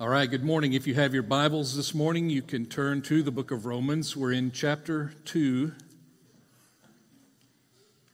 All 0.00 0.08
right, 0.08 0.30
good 0.30 0.44
morning. 0.44 0.74
If 0.74 0.86
you 0.86 0.94
have 0.94 1.12
your 1.12 1.24
Bibles 1.24 1.74
this 1.74 1.92
morning, 1.92 2.30
you 2.30 2.40
can 2.40 2.66
turn 2.66 3.02
to 3.02 3.20
the 3.20 3.32
book 3.32 3.50
of 3.50 3.66
Romans. 3.66 4.16
We're 4.16 4.30
in 4.30 4.52
chapter 4.52 5.12
2. 5.24 5.72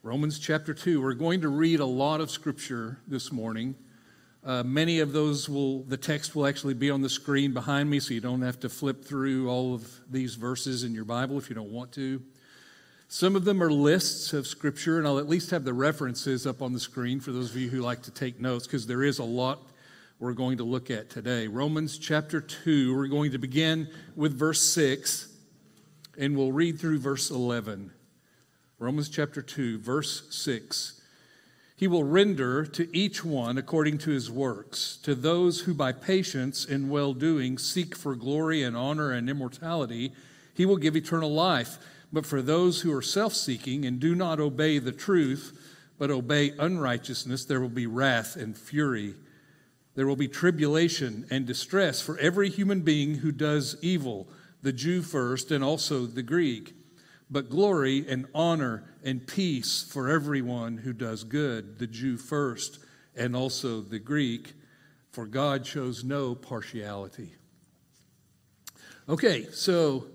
Romans 0.03 0.39
chapter 0.39 0.73
2. 0.73 1.03
We're 1.03 1.13
going 1.13 1.43
to 1.43 1.51
read 1.51 1.81
a 1.81 1.85
lot 1.85 2.23
of 2.23 2.31
scripture 2.31 3.01
this 3.07 3.31
morning. 3.31 3.75
Uh, 4.43 4.63
many 4.63 5.01
of 5.01 5.13
those 5.13 5.47
will, 5.47 5.83
the 5.83 5.99
text 5.99 6.35
will 6.35 6.47
actually 6.47 6.73
be 6.73 6.91
on 6.91 7.03
the 7.03 7.11
screen 7.11 7.53
behind 7.53 7.91
me, 7.91 8.01
so 8.01 8.15
you 8.15 8.21
don't 8.23 8.41
have 8.41 8.59
to 8.61 8.71
flip 8.71 9.05
through 9.05 9.51
all 9.51 9.75
of 9.75 10.01
these 10.11 10.37
verses 10.37 10.85
in 10.85 10.95
your 10.95 11.05
Bible 11.05 11.37
if 11.37 11.51
you 11.51 11.55
don't 11.55 11.71
want 11.71 11.93
to. 11.93 12.23
Some 13.09 13.37
of 13.37 13.45
them 13.45 13.63
are 13.63 13.71
lists 13.71 14.33
of 14.33 14.47
scripture, 14.47 14.97
and 14.97 15.07
I'll 15.07 15.19
at 15.19 15.29
least 15.29 15.51
have 15.51 15.65
the 15.65 15.75
references 15.75 16.47
up 16.47 16.63
on 16.63 16.73
the 16.73 16.81
screen 16.81 17.21
for 17.21 17.31
those 17.31 17.51
of 17.51 17.59
you 17.59 17.69
who 17.69 17.83
like 17.83 18.01
to 18.05 18.11
take 18.11 18.41
notes, 18.41 18.67
because 18.67 18.87
there 18.87 19.03
is 19.03 19.19
a 19.19 19.25
lot 19.25 19.61
we're 20.25 20.33
going 20.33 20.57
to 20.57 20.65
look 20.65 20.91
at 20.91 21.11
today. 21.11 21.47
Romans 21.49 21.99
chapter 21.99 22.41
2, 22.41 22.97
we're 22.97 23.09
going 23.09 23.33
to 23.33 23.39
begin 23.39 23.87
with 24.17 24.33
verse 24.33 24.63
6 24.73 25.29
and 26.17 26.35
we'll 26.35 26.51
read 26.51 26.81
through 26.81 26.99
verse 26.99 27.31
11. 27.31 27.91
Romans 28.79 29.11
chapter 29.11 29.43
2, 29.43 29.81
verse 29.81 30.27
6. 30.31 30.99
He 31.77 31.87
will 31.87 32.05
render 32.05 32.65
to 32.65 32.89
each 32.97 33.23
one 33.23 33.59
according 33.59 33.99
to 33.99 34.13
his 34.13 34.31
works. 34.31 34.97
To 35.03 35.15
those 35.15 35.61
who 35.61 35.75
by 35.75 35.93
patience 35.93 36.65
and 36.65 36.89
well 36.89 37.13
doing 37.13 37.59
seek 37.59 37.95
for 37.95 38.17
glory 38.17 38.63
and 38.63 38.75
honor 38.75 39.13
and 39.13 39.29
immortality, 39.29 40.11
he 40.55 40.65
will 40.65 40.79
give 40.79 40.97
eternal 40.97 41.35
life. 41.35 41.77
But 42.11 42.25
for 42.25 42.41
those 42.41 42.81
who 42.81 42.97
are 42.97 43.03
self 43.03 43.35
seeking 43.35 43.85
and 43.85 44.01
do 44.01 44.15
not 44.15 44.41
obey 44.41 44.79
the 44.79 44.91
truth, 44.91 45.53
but 45.99 46.11
obey 46.11 46.55
unrighteousness, 46.59 47.45
there 47.45 47.61
will 47.61 47.69
be 47.69 47.87
wrath 47.87 48.37
and 48.37 48.57
fury 48.57 49.17
there 49.95 50.07
will 50.07 50.17
be 50.17 50.29
tribulation 50.29 51.27
and 51.31 51.47
distress 51.47 52.01
for 52.01 52.19
every 52.19 52.51
human 52.51 52.81
being 52.81 53.17
who 53.17 53.33
does 53.33 53.77
evil, 53.81 54.29
the 54.63 54.73
Jew 54.73 55.03
first 55.03 55.51
and 55.51 55.63
also 55.63 56.07
the 56.07 56.23
Greek, 56.23 56.75
but 57.31 57.51
glory 57.51 58.05
and 58.09 58.27
honor 58.35 58.85
and 59.03 59.27
peace 59.27 59.87
for 59.89 60.09
everyone 60.09 60.79
who 60.79 60.93
does 60.93 61.25
good, 61.25 61.79
the 61.79 61.87
Jew 61.87 62.17
first 62.17 62.79
and 63.17 63.37
also 63.37 63.81
the 63.81 63.99
Greek, 63.99 64.55
for 65.11 65.27
God 65.27 65.67
shows 65.67 66.03
no 66.03 66.35
partiality. 66.35 67.35
Okay, 69.09 69.47
so 69.53 70.07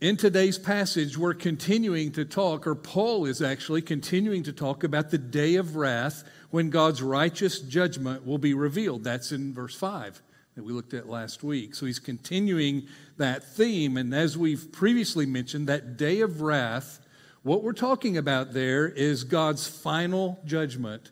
in 0.00 0.16
today's 0.16 0.58
passage, 0.58 1.16
we're 1.16 1.34
continuing 1.34 2.12
to 2.12 2.24
talk, 2.24 2.66
or 2.66 2.74
Paul 2.74 3.24
is 3.26 3.42
actually 3.42 3.82
continuing 3.82 4.42
to 4.44 4.52
talk 4.52 4.82
about 4.84 5.10
the 5.10 5.18
day 5.18 5.56
of 5.56 5.76
wrath 5.76 6.24
when 6.50 6.70
God's 6.70 7.02
righteous 7.02 7.60
judgment 7.60 8.26
will 8.26 8.38
be 8.38 8.54
revealed. 8.54 9.04
That's 9.04 9.32
in 9.32 9.52
verse 9.52 9.74
5 9.74 10.22
that 10.54 10.64
we 10.64 10.72
looked 10.72 10.94
at 10.94 11.08
last 11.08 11.42
week. 11.42 11.74
So 11.74 11.86
he's 11.86 11.98
continuing 11.98 12.88
that 13.16 13.44
theme. 13.44 13.96
And 13.96 14.14
as 14.14 14.36
we've 14.36 14.72
previously 14.72 15.26
mentioned, 15.26 15.68
that 15.68 15.96
day 15.96 16.20
of 16.20 16.40
wrath, 16.40 17.00
what 17.42 17.62
we're 17.62 17.72
talking 17.72 18.16
about 18.16 18.52
there 18.52 18.88
is 18.88 19.24
God's 19.24 19.68
final 19.68 20.40
judgment 20.44 21.10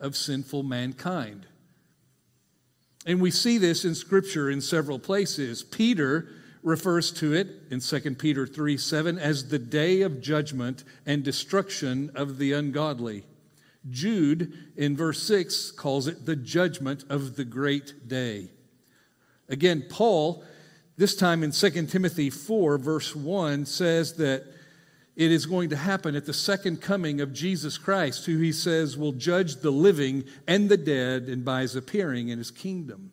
of 0.00 0.16
sinful 0.16 0.62
mankind. 0.62 1.46
And 3.06 3.20
we 3.20 3.30
see 3.30 3.58
this 3.58 3.84
in 3.84 3.94
Scripture 3.94 4.50
in 4.50 4.60
several 4.60 4.98
places. 4.98 5.62
Peter 5.62 6.28
refers 6.62 7.10
to 7.12 7.32
it 7.32 7.48
in 7.70 7.80
2 7.80 8.14
Peter 8.16 8.46
3 8.46 8.76
7 8.76 9.18
as 9.18 9.48
the 9.48 9.58
day 9.58 10.02
of 10.02 10.20
judgment 10.20 10.84
and 11.06 11.22
destruction 11.22 12.10
of 12.14 12.38
the 12.38 12.52
ungodly. 12.52 13.24
Jude, 13.88 14.52
in 14.76 14.96
verse 14.96 15.22
6, 15.22 15.70
calls 15.72 16.06
it 16.06 16.26
the 16.26 16.36
judgment 16.36 17.04
of 17.08 17.36
the 17.36 17.44
great 17.44 18.08
day. 18.08 18.50
Again, 19.48 19.86
Paul, 19.88 20.44
this 20.96 21.16
time 21.16 21.42
in 21.42 21.50
2 21.52 21.86
Timothy 21.86 22.30
4, 22.30 22.78
verse 22.78 23.16
1, 23.16 23.64
says 23.64 24.14
that 24.14 24.44
it 25.16 25.30
is 25.30 25.46
going 25.46 25.70
to 25.70 25.76
happen 25.76 26.14
at 26.14 26.26
the 26.26 26.32
second 26.32 26.80
coming 26.80 27.20
of 27.20 27.32
Jesus 27.32 27.78
Christ, 27.78 28.26
who 28.26 28.38
he 28.38 28.52
says 28.52 28.96
will 28.96 29.12
judge 29.12 29.56
the 29.56 29.70
living 29.70 30.24
and 30.46 30.68
the 30.68 30.76
dead 30.76 31.24
and 31.24 31.44
by 31.44 31.62
his 31.62 31.74
appearing 31.74 32.28
in 32.28 32.38
his 32.38 32.50
kingdom. 32.50 33.12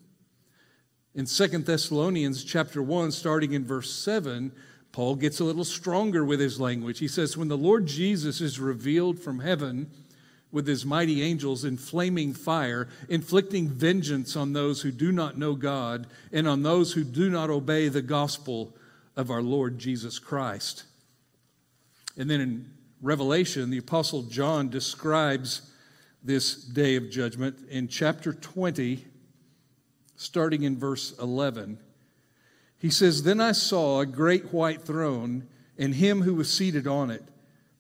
In 1.16 1.26
2 1.26 1.48
Thessalonians 1.48 2.44
chapter 2.44 2.84
1, 2.84 3.12
starting 3.12 3.54
in 3.54 3.66
verse 3.66 3.92
7, 3.92 4.52
Paul 4.92 5.16
gets 5.16 5.40
a 5.40 5.44
little 5.44 5.66
stronger 5.66 6.24
with 6.24 6.40
his 6.40 6.60
language. 6.60 7.00
He 7.00 7.08
says, 7.08 7.36
When 7.36 7.48
the 7.48 7.58
Lord 7.58 7.88
Jesus 7.88 8.40
is 8.40 8.60
revealed 8.60 9.20
from 9.20 9.40
heaven, 9.40 9.92
with 10.52 10.68
his 10.68 10.86
mighty 10.86 11.22
angels 11.22 11.66
in 11.66 11.78
flaming 11.78 12.34
fire, 12.34 12.88
inflicting 13.10 13.68
vengeance 13.68 14.36
on 14.36 14.54
those 14.54 14.82
who 14.82 14.92
do 14.92 15.12
not 15.12 15.38
know 15.38 15.56
God 15.56 16.08
and 16.32 16.48
on 16.48 16.64
those 16.64 16.94
who 16.94 17.04
do 17.04 17.30
not 17.30 17.50
obey 17.50 17.90
the 17.90 18.02
gospel 18.02 18.76
of 19.16 19.30
our 19.30 19.42
Lord 19.42 19.78
Jesus 19.78 20.20
Christ. 20.20 20.84
And 22.16 22.30
then 22.30 22.40
in 22.40 22.72
Revelation, 23.02 23.70
the 23.70 23.78
Apostle 23.78 24.24
John 24.24 24.70
describes 24.70 25.70
this 26.24 26.56
day 26.56 26.96
of 26.96 27.10
judgment 27.10 27.58
in 27.70 27.88
chapter 27.88 28.34
20, 28.34 29.06
starting 30.16 30.64
in 30.64 30.78
verse 30.78 31.18
11. 31.20 31.78
He 32.80 32.90
says, 32.90 33.24
Then 33.24 33.42
I 33.42 33.52
saw 33.52 34.00
a 34.00 34.06
great 34.06 34.54
white 34.54 34.82
throne 34.82 35.48
and 35.78 35.96
him 35.96 36.22
who 36.22 36.34
was 36.36 36.52
seated 36.52 36.88
on 36.88 37.12
it 37.12 37.24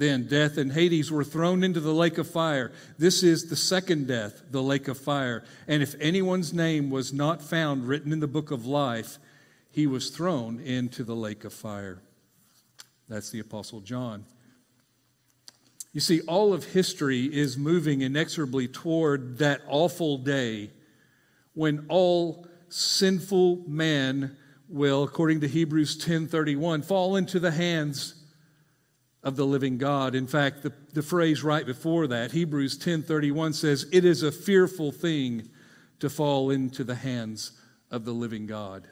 Then 0.00 0.28
death 0.28 0.56
and 0.56 0.72
Hades 0.72 1.12
were 1.12 1.24
thrown 1.24 1.62
into 1.62 1.78
the 1.78 1.92
lake 1.92 2.16
of 2.16 2.26
fire. 2.26 2.72
This 2.96 3.22
is 3.22 3.50
the 3.50 3.54
second 3.54 4.06
death, 4.06 4.40
the 4.50 4.62
lake 4.62 4.88
of 4.88 4.96
fire. 4.96 5.44
And 5.68 5.82
if 5.82 5.94
anyone's 6.00 6.54
name 6.54 6.88
was 6.88 7.12
not 7.12 7.42
found 7.42 7.86
written 7.86 8.10
in 8.10 8.20
the 8.20 8.26
book 8.26 8.50
of 8.50 8.64
life, 8.64 9.18
he 9.70 9.86
was 9.86 10.08
thrown 10.08 10.58
into 10.58 11.04
the 11.04 11.14
lake 11.14 11.44
of 11.44 11.52
fire. 11.52 12.00
That's 13.10 13.28
the 13.28 13.40
Apostle 13.40 13.80
John. 13.80 14.24
You 15.92 16.00
see, 16.00 16.22
all 16.22 16.54
of 16.54 16.64
history 16.64 17.26
is 17.26 17.58
moving 17.58 18.00
inexorably 18.00 18.68
toward 18.68 19.36
that 19.36 19.60
awful 19.68 20.16
day 20.16 20.70
when 21.52 21.84
all 21.90 22.46
sinful 22.70 23.64
men 23.68 24.38
will, 24.66 25.02
according 25.02 25.42
to 25.42 25.46
Hebrews 25.48 25.98
10:31, 25.98 26.80
fall 26.80 27.16
into 27.16 27.38
the 27.38 27.50
hands 27.50 28.14
of 29.22 29.36
the 29.36 29.46
living 29.46 29.76
God. 29.78 30.14
In 30.14 30.26
fact, 30.26 30.62
the, 30.62 30.72
the 30.92 31.02
phrase 31.02 31.42
right 31.42 31.66
before 31.66 32.06
that, 32.06 32.32
Hebrews 32.32 32.78
10:31 32.78 33.54
says, 33.54 33.86
"It 33.92 34.04
is 34.04 34.22
a 34.22 34.32
fearful 34.32 34.92
thing 34.92 35.50
to 35.98 36.08
fall 36.08 36.50
into 36.50 36.84
the 36.84 36.94
hands 36.94 37.52
of 37.90 38.04
the 38.04 38.14
living 38.14 38.46
God." 38.46 38.88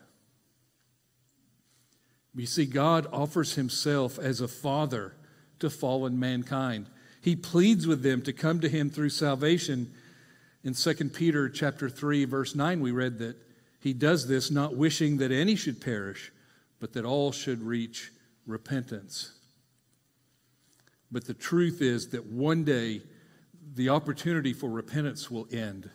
You 2.34 2.46
see, 2.46 2.66
God 2.66 3.06
offers 3.12 3.54
himself 3.54 4.18
as 4.18 4.40
a 4.40 4.48
father 4.48 5.14
to 5.58 5.70
fallen 5.70 6.20
mankind. 6.20 6.86
He 7.20 7.34
pleads 7.34 7.86
with 7.86 8.02
them 8.02 8.22
to 8.22 8.32
come 8.32 8.60
to 8.60 8.68
him 8.68 8.90
through 8.90 9.10
salvation. 9.10 9.92
In 10.62 10.74
2 10.74 11.10
Peter 11.10 11.48
chapter 11.48 11.88
3 11.88 12.24
verse 12.26 12.54
9 12.54 12.80
we 12.80 12.90
read 12.90 13.18
that 13.18 13.36
he 13.80 13.92
does 13.92 14.26
this 14.28 14.50
not 14.50 14.76
wishing 14.76 15.16
that 15.18 15.32
any 15.32 15.56
should 15.56 15.80
perish, 15.80 16.32
but 16.78 16.92
that 16.92 17.04
all 17.04 17.32
should 17.32 17.62
reach 17.62 18.12
repentance. 18.46 19.32
But 21.10 21.26
the 21.26 21.34
truth 21.34 21.80
is 21.80 22.08
that 22.10 22.26
one 22.26 22.64
day 22.64 23.02
the 23.74 23.88
opportunity 23.88 24.52
for 24.52 24.68
repentance 24.68 25.30
will 25.30 25.48
end. 25.52 25.90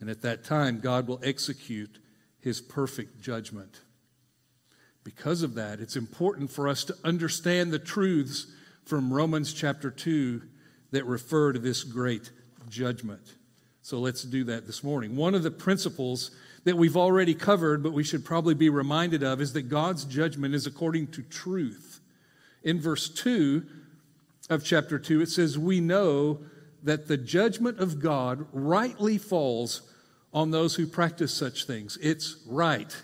And 0.00 0.10
at 0.10 0.22
that 0.22 0.44
time, 0.44 0.80
God 0.80 1.08
will 1.08 1.20
execute 1.22 1.98
his 2.40 2.60
perfect 2.60 3.20
judgment. 3.20 3.80
Because 5.04 5.42
of 5.42 5.54
that, 5.54 5.80
it's 5.80 5.96
important 5.96 6.50
for 6.50 6.68
us 6.68 6.84
to 6.84 6.96
understand 7.04 7.72
the 7.72 7.78
truths 7.78 8.46
from 8.84 9.12
Romans 9.12 9.52
chapter 9.52 9.90
2 9.90 10.42
that 10.92 11.04
refer 11.04 11.52
to 11.52 11.58
this 11.58 11.84
great 11.84 12.30
judgment. 12.68 13.34
So 13.82 13.98
let's 13.98 14.22
do 14.22 14.44
that 14.44 14.66
this 14.66 14.82
morning. 14.82 15.16
One 15.16 15.34
of 15.34 15.42
the 15.42 15.50
principles 15.50 16.32
that 16.64 16.76
we've 16.76 16.96
already 16.96 17.34
covered, 17.34 17.82
but 17.82 17.92
we 17.92 18.02
should 18.02 18.24
probably 18.24 18.54
be 18.54 18.68
reminded 18.68 19.22
of, 19.22 19.40
is 19.40 19.52
that 19.52 19.68
God's 19.68 20.04
judgment 20.04 20.54
is 20.54 20.66
according 20.66 21.08
to 21.08 21.22
truth. 21.22 21.95
In 22.66 22.80
verse 22.80 23.08
2 23.08 23.64
of 24.50 24.64
chapter 24.64 24.98
2, 24.98 25.22
it 25.22 25.28
says, 25.28 25.56
We 25.56 25.80
know 25.80 26.40
that 26.82 27.06
the 27.06 27.16
judgment 27.16 27.78
of 27.78 28.00
God 28.00 28.44
rightly 28.52 29.18
falls 29.18 29.82
on 30.32 30.50
those 30.50 30.74
who 30.74 30.88
practice 30.88 31.32
such 31.32 31.64
things. 31.64 31.96
It's 32.02 32.42
right. 32.44 32.94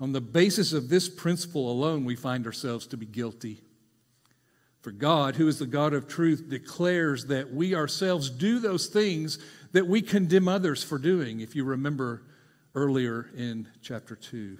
On 0.00 0.12
the 0.12 0.22
basis 0.22 0.72
of 0.72 0.88
this 0.88 1.10
principle 1.10 1.70
alone, 1.70 2.06
we 2.06 2.16
find 2.16 2.46
ourselves 2.46 2.86
to 2.88 2.96
be 2.96 3.04
guilty. 3.04 3.60
For 4.80 4.90
God, 4.90 5.36
who 5.36 5.48
is 5.48 5.58
the 5.58 5.66
God 5.66 5.92
of 5.92 6.08
truth, 6.08 6.46
declares 6.48 7.26
that 7.26 7.52
we 7.52 7.74
ourselves 7.74 8.30
do 8.30 8.58
those 8.58 8.86
things 8.86 9.38
that 9.72 9.86
we 9.86 10.00
condemn 10.00 10.48
others 10.48 10.82
for 10.82 10.96
doing, 10.96 11.40
if 11.40 11.54
you 11.54 11.64
remember 11.64 12.22
earlier 12.74 13.28
in 13.36 13.68
chapter 13.82 14.16
2. 14.16 14.56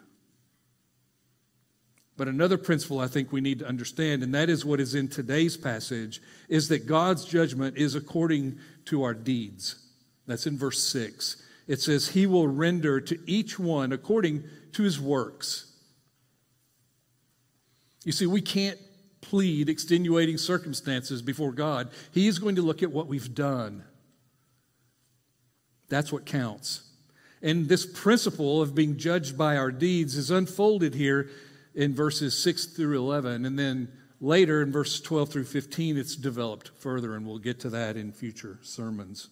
But 2.22 2.28
another 2.28 2.56
principle 2.56 3.00
I 3.00 3.08
think 3.08 3.32
we 3.32 3.40
need 3.40 3.58
to 3.58 3.66
understand, 3.66 4.22
and 4.22 4.32
that 4.32 4.48
is 4.48 4.64
what 4.64 4.78
is 4.78 4.94
in 4.94 5.08
today's 5.08 5.56
passage, 5.56 6.22
is 6.48 6.68
that 6.68 6.86
God's 6.86 7.24
judgment 7.24 7.76
is 7.76 7.96
according 7.96 8.60
to 8.84 9.02
our 9.02 9.12
deeds. 9.12 9.88
That's 10.28 10.46
in 10.46 10.56
verse 10.56 10.80
6. 10.84 11.42
It 11.66 11.80
says, 11.80 12.10
He 12.10 12.28
will 12.28 12.46
render 12.46 13.00
to 13.00 13.18
each 13.26 13.58
one 13.58 13.90
according 13.90 14.44
to 14.70 14.84
his 14.84 15.00
works. 15.00 15.72
You 18.04 18.12
see, 18.12 18.26
we 18.26 18.40
can't 18.40 18.78
plead 19.20 19.68
extenuating 19.68 20.38
circumstances 20.38 21.22
before 21.22 21.50
God. 21.50 21.90
He 22.12 22.28
is 22.28 22.38
going 22.38 22.54
to 22.54 22.62
look 22.62 22.84
at 22.84 22.92
what 22.92 23.08
we've 23.08 23.34
done. 23.34 23.82
That's 25.88 26.12
what 26.12 26.24
counts. 26.24 26.88
And 27.42 27.68
this 27.68 27.84
principle 27.84 28.62
of 28.62 28.76
being 28.76 28.96
judged 28.96 29.36
by 29.36 29.56
our 29.56 29.72
deeds 29.72 30.16
is 30.16 30.30
unfolded 30.30 30.94
here 30.94 31.28
in 31.74 31.94
verses 31.94 32.38
6 32.38 32.66
through 32.66 32.98
11. 32.98 33.44
And 33.44 33.58
then 33.58 33.88
later 34.20 34.62
in 34.62 34.72
verse 34.72 35.00
12 35.00 35.30
through 35.30 35.44
15, 35.44 35.96
it's 35.96 36.16
developed 36.16 36.70
further, 36.78 37.14
and 37.14 37.26
we'll 37.26 37.38
get 37.38 37.60
to 37.60 37.70
that 37.70 37.96
in 37.96 38.12
future 38.12 38.58
sermons. 38.62 39.28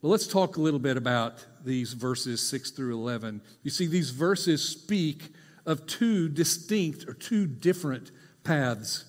But 0.00 0.08
let's 0.08 0.26
talk 0.26 0.56
a 0.56 0.60
little 0.60 0.78
bit 0.78 0.96
about 0.96 1.44
these 1.64 1.92
verses 1.92 2.46
6 2.48 2.70
through 2.70 2.94
11. 2.94 3.40
You 3.62 3.70
see, 3.70 3.86
these 3.86 4.10
verses 4.10 4.66
speak 4.66 5.32
of 5.66 5.86
two 5.86 6.28
distinct 6.28 7.08
or 7.08 7.14
two 7.14 7.46
different 7.46 8.10
paths. 8.44 9.04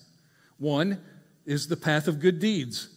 One 0.57 0.99
is 1.45 1.67
the 1.67 1.77
path 1.77 2.07
of 2.07 2.19
good 2.19 2.39
deeds, 2.39 2.89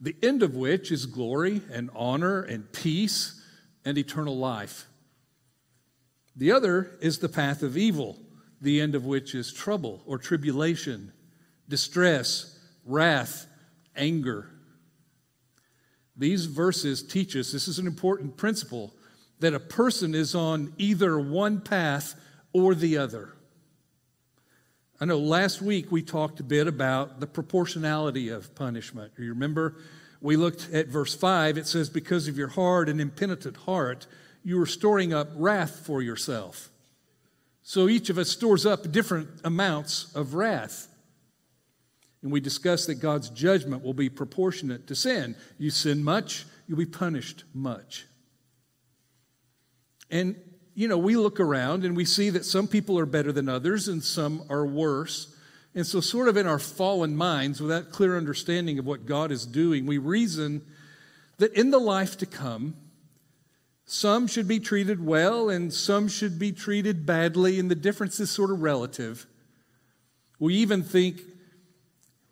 the 0.00 0.14
end 0.22 0.42
of 0.42 0.54
which 0.54 0.92
is 0.92 1.06
glory 1.06 1.62
and 1.72 1.90
honor 1.94 2.42
and 2.42 2.70
peace 2.72 3.42
and 3.84 3.96
eternal 3.96 4.36
life. 4.36 4.86
The 6.36 6.52
other 6.52 6.98
is 7.00 7.18
the 7.18 7.28
path 7.30 7.62
of 7.62 7.76
evil, 7.76 8.18
the 8.60 8.80
end 8.80 8.94
of 8.94 9.04
which 9.04 9.34
is 9.34 9.52
trouble 9.52 10.02
or 10.06 10.18
tribulation, 10.18 11.12
distress, 11.68 12.58
wrath, 12.84 13.46
anger. 13.94 14.50
These 16.16 16.46
verses 16.46 17.02
teach 17.02 17.36
us 17.36 17.52
this 17.52 17.68
is 17.68 17.78
an 17.78 17.86
important 17.86 18.36
principle 18.36 18.94
that 19.40 19.54
a 19.54 19.60
person 19.60 20.14
is 20.14 20.34
on 20.34 20.72
either 20.78 21.18
one 21.18 21.60
path 21.60 22.14
or 22.52 22.74
the 22.74 22.96
other. 22.96 23.34
I 24.98 25.04
know 25.04 25.18
last 25.18 25.60
week 25.60 25.92
we 25.92 26.00
talked 26.00 26.40
a 26.40 26.44
bit 26.44 26.66
about 26.66 27.20
the 27.20 27.26
proportionality 27.26 28.30
of 28.30 28.54
punishment. 28.54 29.12
You 29.18 29.28
remember 29.28 29.76
we 30.22 30.36
looked 30.36 30.70
at 30.72 30.88
verse 30.88 31.14
5. 31.14 31.58
It 31.58 31.66
says, 31.66 31.90
Because 31.90 32.28
of 32.28 32.38
your 32.38 32.48
hard 32.48 32.88
and 32.88 32.98
impenitent 33.00 33.58
heart, 33.58 34.06
you 34.42 34.60
are 34.60 34.66
storing 34.66 35.12
up 35.12 35.28
wrath 35.34 35.82
for 35.84 36.00
yourself. 36.00 36.70
So 37.68 37.88
each 37.88 38.10
of 38.10 38.18
us 38.18 38.30
stores 38.30 38.64
up 38.64 38.92
different 38.92 39.28
amounts 39.42 40.14
of 40.14 40.34
wrath. 40.34 40.86
And 42.22 42.30
we 42.30 42.38
discuss 42.38 42.86
that 42.86 43.00
God's 43.00 43.28
judgment 43.28 43.82
will 43.82 43.92
be 43.92 44.08
proportionate 44.08 44.86
to 44.86 44.94
sin. 44.94 45.34
You 45.58 45.70
sin 45.70 46.04
much, 46.04 46.46
you'll 46.68 46.78
be 46.78 46.86
punished 46.86 47.42
much. 47.52 48.06
And, 50.12 50.36
you 50.76 50.86
know, 50.86 50.96
we 50.96 51.16
look 51.16 51.40
around 51.40 51.84
and 51.84 51.96
we 51.96 52.04
see 52.04 52.30
that 52.30 52.44
some 52.44 52.68
people 52.68 53.00
are 53.00 53.04
better 53.04 53.32
than 53.32 53.48
others 53.48 53.88
and 53.88 54.00
some 54.00 54.44
are 54.48 54.64
worse. 54.64 55.34
And 55.74 55.84
so, 55.84 56.00
sort 56.00 56.28
of 56.28 56.36
in 56.36 56.46
our 56.46 56.60
fallen 56.60 57.16
minds, 57.16 57.60
without 57.60 57.90
clear 57.90 58.16
understanding 58.16 58.78
of 58.78 58.86
what 58.86 59.06
God 59.06 59.32
is 59.32 59.44
doing, 59.44 59.86
we 59.86 59.98
reason 59.98 60.64
that 61.38 61.52
in 61.54 61.72
the 61.72 61.80
life 61.80 62.16
to 62.18 62.26
come, 62.26 62.76
some 63.86 64.26
should 64.26 64.48
be 64.48 64.58
treated 64.58 65.04
well 65.04 65.48
and 65.48 65.72
some 65.72 66.08
should 66.08 66.38
be 66.38 66.50
treated 66.50 67.06
badly, 67.06 67.60
and 67.60 67.70
the 67.70 67.76
difference 67.76 68.18
is 68.18 68.30
sort 68.30 68.50
of 68.50 68.60
relative. 68.60 69.26
We 70.40 70.54
even 70.56 70.82
think, 70.82 71.20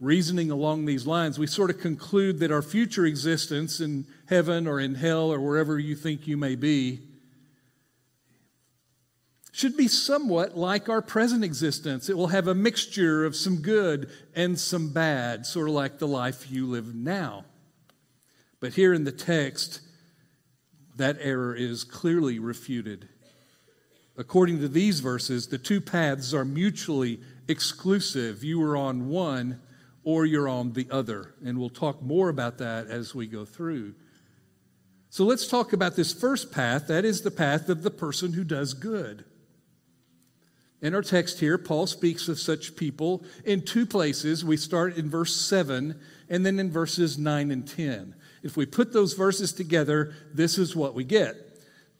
reasoning 0.01 0.51
along 0.51 0.85
these 0.85 1.07
lines, 1.07 1.39
we 1.39 1.47
sort 1.47 1.71
of 1.71 1.79
conclude 1.79 2.41
that 2.41 2.51
our 2.51 2.61
future 2.61 3.07
existence 3.07 3.81
in 3.81 4.07
heaven 4.29 4.67
or 4.67 4.81
in 4.81 4.97
hell 4.97 5.33
or 5.33 5.41
wherever 5.41 5.79
you 5.79 5.95
think 5.95 6.27
you 6.27 6.37
may 6.37 6.57
be 6.57 7.01
should 9.53 9.77
be 9.77 9.87
somewhat 9.87 10.59
like 10.59 10.89
our 10.89 11.01
present 11.01 11.45
existence. 11.45 12.09
It 12.09 12.17
will 12.17 12.27
have 12.27 12.49
a 12.49 12.55
mixture 12.57 13.25
of 13.25 13.37
some 13.37 13.59
good 13.59 14.11
and 14.35 14.59
some 14.59 14.93
bad, 14.93 15.47
sort 15.47 15.69
of 15.69 15.75
like 15.75 16.01
the 16.01 16.09
life 16.09 16.51
you 16.51 16.67
live 16.67 16.93
now. 16.93 17.45
But 18.59 18.75
here 18.75 18.93
in 18.93 19.05
the 19.05 19.13
text, 19.13 19.81
that 20.97 21.19
error 21.21 21.55
is 21.55 21.85
clearly 21.85 22.39
refuted. 22.39 23.09
According 24.17 24.61
to 24.61 24.69
these 24.69 25.01
verses, 25.01 25.49
the 25.49 25.59
two 25.59 25.81
paths 25.81 26.33
are 26.33 26.45
mutually 26.45 27.21
exclusive. 27.49 28.45
You 28.45 28.63
are 28.63 28.77
on 28.77 29.09
one 29.09 29.61
or 30.05 30.25
you're 30.25 30.49
on 30.49 30.73
the 30.73 30.87
other. 30.91 31.35
And 31.45 31.59
we'll 31.59 31.71
talk 31.71 32.03
more 32.03 32.29
about 32.29 32.59
that 32.59 32.87
as 32.87 33.15
we 33.15 33.27
go 33.27 33.45
through. 33.45 33.95
So 35.11 35.25
let's 35.25 35.47
talk 35.47 35.73
about 35.73 35.97
this 35.97 36.13
first 36.13 36.53
path. 36.53 36.87
That 36.89 37.05
is 37.05 37.23
the 37.23 37.31
path 37.31 37.69
of 37.69 37.83
the 37.83 37.91
person 37.91 38.33
who 38.33 38.45
does 38.45 38.75
good. 38.75 39.25
In 40.83 40.95
our 40.95 41.03
text 41.03 41.41
here, 41.41 41.57
Paul 41.57 41.87
speaks 41.87 42.29
of 42.29 42.39
such 42.39 42.77
people 42.77 43.25
in 43.45 43.63
two 43.63 43.87
places. 43.87 44.45
We 44.45 44.57
start 44.57 44.99
in 44.99 45.09
verse 45.09 45.35
7 45.35 45.99
and 46.29 46.45
then 46.45 46.59
in 46.59 46.71
verses 46.71 47.17
9 47.17 47.51
and 47.51 47.67
10. 47.67 48.15
If 48.45 48.59
we 48.59 48.67
put 48.67 48.93
those 48.93 49.15
verses 49.15 49.55
together, 49.55 50.13
this 50.33 50.59
is 50.59 50.77
what 50.77 50.95
we 50.95 51.03
get. 51.03 51.35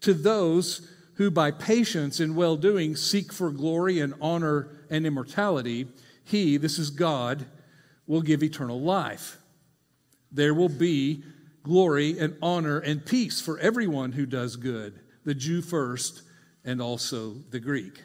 To 0.03 0.13
those 0.13 0.87
who 1.15 1.31
by 1.31 1.51
patience 1.51 2.21
and 2.21 2.37
well 2.37 2.57
doing 2.57 2.97
seek 2.97 3.33
for 3.33 3.51
glory 3.51 3.99
and 3.99 4.13
honor 4.21 4.69
and 4.91 5.07
immortality, 5.07 5.89
he, 6.23 6.59
this 6.59 6.79
is 6.79 6.91
God, 6.91 7.47
will 8.07 8.21
give 8.21 8.43
eternal 8.43 8.79
life. 8.79 9.39
There 10.31 10.53
will 10.53 10.69
be 10.69 11.25
glory 11.63 12.19
and 12.19 12.37
honor 12.43 12.79
and 12.79 13.07
peace 13.07 13.41
for 13.41 13.59
everyone 13.59 14.13
who 14.13 14.27
does 14.27 14.57
good, 14.57 15.01
the 15.25 15.35
Jew 15.35 15.63
first 15.63 16.23
and 16.63 16.83
also 16.83 17.37
the 17.51 17.61
Greek. 17.61 18.03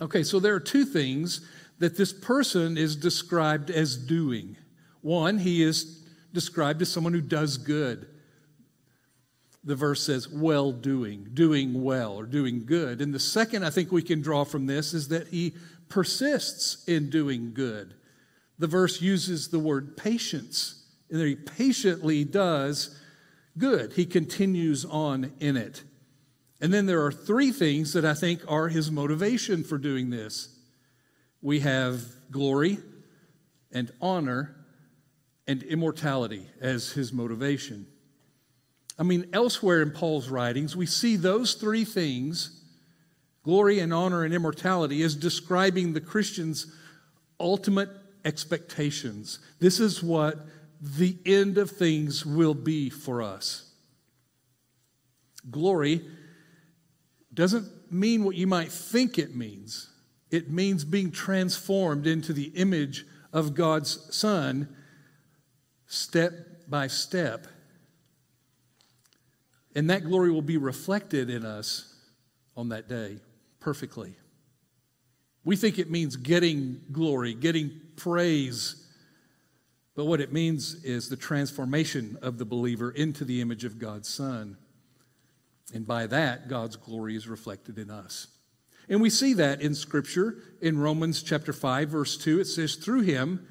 Okay, 0.00 0.24
so 0.24 0.40
there 0.40 0.56
are 0.56 0.60
two 0.60 0.84
things 0.84 1.40
that 1.78 1.96
this 1.96 2.12
person 2.12 2.76
is 2.76 2.96
described 2.96 3.70
as 3.70 3.96
doing. 3.96 4.56
One, 5.02 5.38
he 5.38 5.62
is 5.62 6.03
described 6.34 6.82
as 6.82 6.92
someone 6.92 7.14
who 7.14 7.22
does 7.22 7.56
good. 7.56 8.06
The 9.64 9.74
verse 9.74 10.02
says, 10.02 10.28
well 10.28 10.72
doing, 10.72 11.28
doing 11.32 11.82
well, 11.82 12.16
or 12.16 12.26
doing 12.26 12.66
good. 12.66 13.00
And 13.00 13.14
the 13.14 13.18
second 13.18 13.64
I 13.64 13.70
think 13.70 13.90
we 13.90 14.02
can 14.02 14.20
draw 14.20 14.44
from 14.44 14.66
this 14.66 14.92
is 14.92 15.08
that 15.08 15.28
he 15.28 15.54
persists 15.88 16.84
in 16.86 17.08
doing 17.08 17.54
good. 17.54 17.94
The 18.58 18.66
verse 18.66 19.00
uses 19.00 19.48
the 19.48 19.58
word 19.58 19.96
patience, 19.96 20.84
and 21.10 21.20
he 21.22 21.34
patiently 21.34 22.24
does 22.24 23.00
good. 23.56 23.94
He 23.94 24.04
continues 24.04 24.84
on 24.84 25.32
in 25.40 25.56
it. 25.56 25.82
And 26.60 26.72
then 26.72 26.84
there 26.84 27.04
are 27.04 27.12
three 27.12 27.52
things 27.52 27.94
that 27.94 28.04
I 28.04 28.14
think 28.14 28.42
are 28.46 28.68
his 28.68 28.90
motivation 28.90 29.64
for 29.64 29.78
doing 29.78 30.10
this 30.10 30.50
we 31.44 31.60
have 31.60 32.00
glory 32.30 32.78
and 33.70 33.92
honor 34.00 34.56
and 35.46 35.62
immortality 35.62 36.48
as 36.60 36.92
his 36.92 37.12
motivation. 37.12 37.86
I 38.98 39.02
mean, 39.02 39.28
elsewhere 39.32 39.82
in 39.82 39.90
Paul's 39.90 40.28
writings, 40.28 40.76
we 40.76 40.86
see 40.86 41.16
those 41.16 41.54
three 41.54 41.84
things 41.84 42.60
glory 43.42 43.78
and 43.78 43.92
honor 43.92 44.24
and 44.24 44.32
immortality 44.32 45.02
as 45.02 45.14
describing 45.14 45.92
the 45.92 46.00
Christian's 46.00 46.72
ultimate 47.38 47.90
expectations. 48.24 49.38
This 49.60 49.80
is 49.80 50.02
what 50.02 50.46
the 50.80 51.18
end 51.26 51.58
of 51.58 51.70
things 51.70 52.24
will 52.24 52.54
be 52.54 52.88
for 52.88 53.22
us. 53.22 53.70
Glory 55.50 56.02
doesn't 57.32 57.92
mean 57.92 58.24
what 58.24 58.36
you 58.36 58.46
might 58.46 58.72
think 58.72 59.18
it 59.18 59.36
means, 59.36 59.90
it 60.30 60.50
means 60.50 60.84
being 60.84 61.10
transformed 61.10 62.06
into 62.06 62.32
the 62.32 62.48
image 62.54 63.04
of 63.32 63.54
God's 63.54 64.14
Son 64.16 64.74
step 65.94 66.32
by 66.68 66.88
step. 66.88 67.46
And 69.74 69.90
that 69.90 70.04
glory 70.04 70.30
will 70.30 70.42
be 70.42 70.56
reflected 70.56 71.30
in 71.30 71.44
us 71.44 71.94
on 72.56 72.68
that 72.68 72.88
day 72.88 73.18
perfectly. 73.60 74.14
We 75.44 75.56
think 75.56 75.78
it 75.78 75.90
means 75.90 76.16
getting 76.16 76.80
glory, 76.92 77.34
getting 77.34 77.80
praise. 77.96 78.88
But 79.94 80.06
what 80.06 80.20
it 80.20 80.32
means 80.32 80.84
is 80.84 81.08
the 81.08 81.16
transformation 81.16 82.18
of 82.22 82.38
the 82.38 82.44
believer 82.44 82.90
into 82.90 83.24
the 83.24 83.40
image 83.40 83.64
of 83.64 83.78
God's 83.78 84.08
Son. 84.08 84.56
And 85.72 85.86
by 85.86 86.06
that, 86.06 86.48
God's 86.48 86.76
glory 86.76 87.16
is 87.16 87.28
reflected 87.28 87.78
in 87.78 87.90
us. 87.90 88.28
And 88.88 89.00
we 89.00 89.10
see 89.10 89.34
that 89.34 89.60
in 89.60 89.74
Scripture. 89.74 90.36
In 90.60 90.78
Romans 90.78 91.22
chapter 91.22 91.52
5, 91.52 91.88
verse 91.88 92.16
2, 92.16 92.40
it 92.40 92.46
says, 92.46 92.76
Through 92.76 93.02
him 93.02 93.46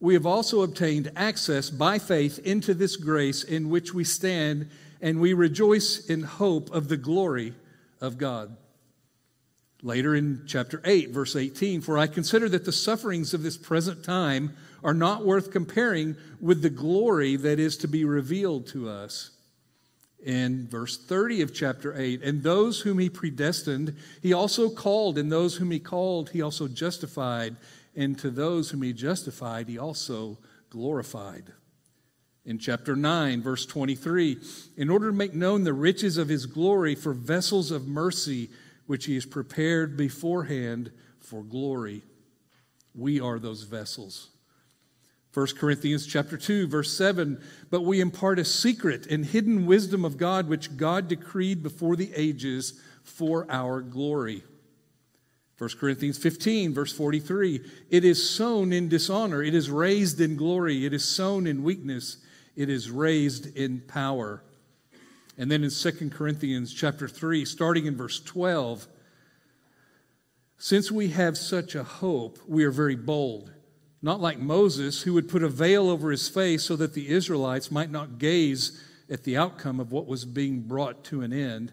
we 0.00 0.14
have 0.14 0.26
also 0.26 0.62
obtained 0.62 1.12
access 1.16 1.70
by 1.70 1.98
faith 1.98 2.38
into 2.40 2.74
this 2.74 2.96
grace 2.96 3.42
in 3.42 3.70
which 3.70 3.94
we 3.94 4.04
stand, 4.04 4.68
and 5.00 5.20
we 5.20 5.32
rejoice 5.32 6.06
in 6.06 6.22
hope 6.22 6.70
of 6.72 6.88
the 6.88 6.96
glory 6.96 7.54
of 8.00 8.18
God. 8.18 8.56
Later 9.82 10.14
in 10.14 10.44
chapter 10.46 10.80
8, 10.84 11.10
verse 11.10 11.36
18, 11.36 11.82
For 11.82 11.98
I 11.98 12.06
consider 12.06 12.48
that 12.48 12.64
the 12.64 12.72
sufferings 12.72 13.34
of 13.34 13.42
this 13.42 13.56
present 13.56 14.02
time 14.02 14.56
are 14.82 14.94
not 14.94 15.24
worth 15.24 15.50
comparing 15.50 16.16
with 16.40 16.62
the 16.62 16.70
glory 16.70 17.36
that 17.36 17.58
is 17.58 17.76
to 17.78 17.88
be 17.88 18.04
revealed 18.04 18.66
to 18.68 18.88
us 18.88 19.30
in 20.24 20.66
verse 20.68 20.96
30 20.96 21.42
of 21.42 21.54
chapter 21.54 21.94
8. 21.98 22.22
And 22.22 22.42
those 22.42 22.80
whom 22.80 22.98
he 22.98 23.10
predestined, 23.10 23.94
he 24.22 24.32
also 24.32 24.70
called, 24.70 25.18
and 25.18 25.30
those 25.30 25.56
whom 25.56 25.70
he 25.70 25.78
called, 25.78 26.30
he 26.30 26.40
also 26.40 26.66
justified. 26.66 27.56
And 27.96 28.18
to 28.18 28.30
those 28.30 28.70
whom 28.70 28.82
he 28.82 28.92
justified, 28.92 29.68
he 29.68 29.78
also 29.78 30.38
glorified. 30.70 31.52
In 32.44 32.58
chapter 32.58 32.94
9, 32.94 33.42
verse 33.42 33.64
23, 33.64 34.38
in 34.76 34.90
order 34.90 35.06
to 35.10 35.16
make 35.16 35.32
known 35.32 35.64
the 35.64 35.72
riches 35.72 36.18
of 36.18 36.28
his 36.28 36.46
glory 36.46 36.94
for 36.94 37.14
vessels 37.14 37.70
of 37.70 37.86
mercy, 37.86 38.50
which 38.86 39.06
he 39.06 39.14
has 39.14 39.24
prepared 39.24 39.96
beforehand 39.96 40.90
for 41.20 41.42
glory. 41.42 42.02
We 42.94 43.20
are 43.20 43.38
those 43.38 43.62
vessels. 43.62 44.30
1 45.32 45.46
Corinthians 45.58 46.06
chapter 46.06 46.36
2 46.36 46.68
verse 46.68 46.96
7 46.96 47.42
but 47.68 47.80
we 47.80 48.00
impart 48.00 48.38
a 48.38 48.44
secret 48.44 49.06
and 49.08 49.26
hidden 49.26 49.66
wisdom 49.66 50.04
of 50.04 50.16
God 50.16 50.48
which 50.48 50.76
God 50.76 51.08
decreed 51.08 51.60
before 51.60 51.96
the 51.96 52.12
ages 52.14 52.80
for 53.02 53.44
our 53.50 53.80
glory 53.80 54.44
1 55.58 55.70
Corinthians 55.78 56.18
15 56.18 56.74
verse 56.74 56.92
43 56.92 57.60
it 57.90 58.04
is 58.04 58.28
sown 58.28 58.72
in 58.72 58.88
dishonor. 58.88 59.42
It 59.42 59.54
is 59.54 59.70
raised 59.70 60.20
in 60.20 60.36
glory. 60.36 60.84
It 60.84 60.92
is 60.92 61.04
sown 61.04 61.46
in 61.46 61.62
weakness. 61.62 62.18
It 62.56 62.68
is 62.68 62.90
raised 62.90 63.56
in 63.56 63.80
power. 63.80 64.42
And 65.38 65.50
then 65.50 65.64
in 65.64 65.70
2 65.70 66.10
Corinthians 66.10 66.72
chapter 66.72 67.08
3 67.08 67.44
starting 67.44 67.86
in 67.86 67.96
verse 67.96 68.20
12 68.20 68.88
since 70.58 70.90
we 70.90 71.08
have 71.08 71.36
such 71.36 71.74
a 71.74 71.84
hope 71.84 72.38
we 72.46 72.64
are 72.64 72.70
very 72.70 72.96
bold. 72.96 73.52
Not 74.00 74.20
like 74.20 74.38
Moses, 74.38 75.02
who 75.02 75.14
would 75.14 75.28
put 75.28 75.42
a 75.42 75.48
veil 75.48 75.90
over 75.90 76.10
his 76.10 76.28
face 76.28 76.62
so 76.62 76.76
that 76.76 76.94
the 76.94 77.08
Israelites 77.08 77.70
might 77.70 77.90
not 77.90 78.18
gaze 78.18 78.82
at 79.10 79.24
the 79.24 79.36
outcome 79.36 79.80
of 79.80 79.92
what 79.92 80.06
was 80.06 80.24
being 80.24 80.60
brought 80.62 81.04
to 81.04 81.20
an 81.22 81.32
end. 81.32 81.72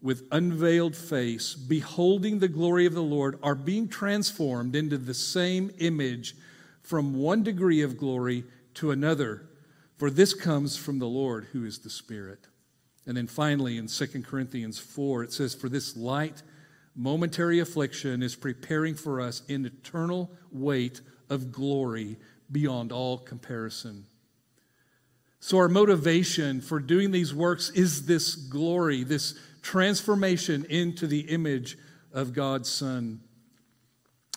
with 0.00 0.28
unveiled 0.30 0.94
face, 0.94 1.54
beholding 1.54 2.38
the 2.38 2.48
glory 2.48 2.86
of 2.86 2.94
the 2.94 3.02
Lord, 3.02 3.38
are 3.42 3.54
being 3.54 3.88
transformed 3.88 4.76
into 4.76 4.96
the 4.96 5.14
same 5.14 5.70
image 5.78 6.36
from 6.82 7.14
one 7.14 7.42
degree 7.42 7.82
of 7.82 7.98
glory 7.98 8.44
to 8.74 8.90
another. 8.90 9.48
For 9.96 10.10
this 10.10 10.34
comes 10.34 10.76
from 10.76 11.00
the 11.00 11.08
Lord, 11.08 11.48
who 11.52 11.64
is 11.64 11.80
the 11.80 11.90
Spirit. 11.90 12.46
And 13.06 13.16
then 13.16 13.26
finally, 13.26 13.76
in 13.76 13.88
2 13.88 14.22
Corinthians 14.22 14.78
4, 14.78 15.24
it 15.24 15.32
says, 15.32 15.54
For 15.54 15.68
this 15.68 15.96
light, 15.96 16.42
momentary 16.94 17.58
affliction 17.58 18.22
is 18.22 18.36
preparing 18.36 18.94
for 18.94 19.20
us 19.20 19.42
an 19.48 19.66
eternal 19.66 20.30
weight 20.52 21.00
of 21.28 21.50
glory 21.50 22.18
beyond 22.52 22.92
all 22.92 23.18
comparison. 23.18 24.06
So, 25.40 25.58
our 25.58 25.68
motivation 25.68 26.60
for 26.60 26.80
doing 26.80 27.10
these 27.10 27.32
works 27.32 27.70
is 27.70 28.06
this 28.06 28.34
glory, 28.34 29.04
this 29.04 29.38
transformation 29.68 30.64
into 30.70 31.06
the 31.06 31.20
image 31.20 31.76
of 32.10 32.32
God's 32.32 32.70
Son. 32.70 33.20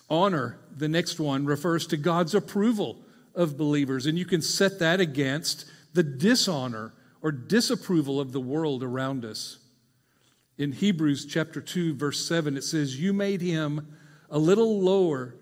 Honor, 0.09 0.59
the 0.75 0.89
next 0.89 1.21
one, 1.21 1.45
refers 1.45 1.87
to 1.87 1.95
God's 1.95 2.35
approval 2.35 2.97
of 3.33 3.55
believers, 3.55 4.05
and 4.05 4.19
you 4.19 4.25
can 4.25 4.41
set 4.41 4.79
that 4.79 4.99
against 4.99 5.71
the 5.93 6.03
dishonor 6.03 6.91
or 7.21 7.31
disapproval 7.31 8.19
of 8.19 8.33
the 8.33 8.41
world 8.41 8.83
around 8.83 9.23
us. 9.23 9.59
In 10.57 10.73
Hebrews 10.73 11.25
chapter 11.25 11.61
2, 11.61 11.93
verse 11.93 12.27
7, 12.27 12.57
it 12.57 12.65
says, 12.65 12.99
You 12.99 13.13
made 13.13 13.39
him 13.39 13.95
a 14.29 14.37
little 14.37 14.81
lower 14.81 15.35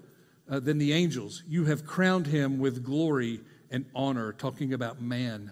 uh, 0.47 0.59
than 0.59 0.77
the 0.77 0.93
angels. 0.93 1.41
You 1.47 1.65
have 1.65 1.87
crowned 1.87 2.27
him 2.27 2.59
with 2.59 2.83
glory 2.83 3.41
and 3.71 3.85
honor, 3.95 4.33
talking 4.33 4.71
about 4.71 5.01
man. 5.01 5.51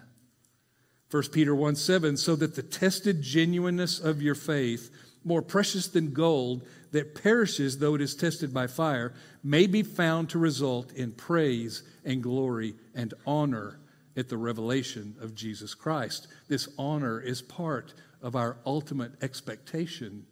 1 1.09 1.23
Peter 1.31 1.55
1 1.55 1.75
7, 1.75 2.17
so 2.17 2.35
that 2.35 2.55
the 2.55 2.63
tested 2.63 3.21
genuineness 3.21 3.99
of 3.99 4.21
your 4.21 4.35
faith, 4.35 4.91
more 5.23 5.41
precious 5.41 5.87
than 5.87 6.13
gold 6.13 6.65
that 6.91 7.15
perishes 7.15 7.79
though 7.79 7.95
it 7.95 8.01
is 8.01 8.15
tested 8.15 8.53
by 8.53 8.67
fire, 8.67 9.13
may 9.43 9.67
be 9.67 9.83
found 9.83 10.29
to 10.29 10.39
result 10.39 10.91
in 10.93 11.11
praise 11.11 11.83
and 12.03 12.23
glory 12.23 12.75
and 12.95 13.13
honor 13.25 13.79
at 14.15 14.29
the 14.29 14.37
revelation 14.37 15.15
of 15.21 15.35
Jesus 15.35 15.73
Christ. 15.73 16.27
This 16.47 16.67
honor 16.77 17.21
is 17.21 17.41
part 17.41 17.93
of 18.21 18.35
our 18.35 18.57
ultimate 18.65 19.11
expectation 19.21 20.25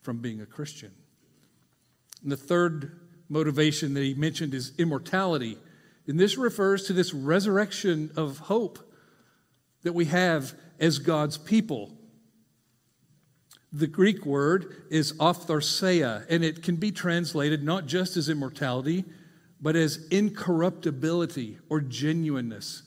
from 0.00 0.18
being 0.18 0.40
a 0.40 0.46
Christian. 0.46 0.92
And 2.22 2.30
the 2.30 2.36
third 2.36 3.00
motivation 3.28 3.94
that 3.94 4.02
he 4.02 4.14
mentioned 4.14 4.54
is 4.54 4.72
immortality. 4.78 5.58
And 6.06 6.20
this 6.20 6.38
refers 6.38 6.86
to 6.86 6.92
this 6.92 7.12
resurrection 7.12 8.10
of 8.16 8.38
hope 8.38 8.85
that 9.86 9.94
we 9.94 10.06
have 10.06 10.54
as 10.78 10.98
God's 10.98 11.38
people. 11.38 11.92
The 13.72 13.86
Greek 13.86 14.26
word 14.26 14.84
is 14.90 15.12
aphtharsia, 15.14 16.26
and 16.28 16.44
it 16.44 16.62
can 16.62 16.76
be 16.76 16.90
translated 16.90 17.62
not 17.62 17.86
just 17.86 18.16
as 18.16 18.28
immortality, 18.28 19.04
but 19.60 19.76
as 19.76 20.06
incorruptibility 20.10 21.58
or 21.68 21.80
genuineness. 21.80 22.82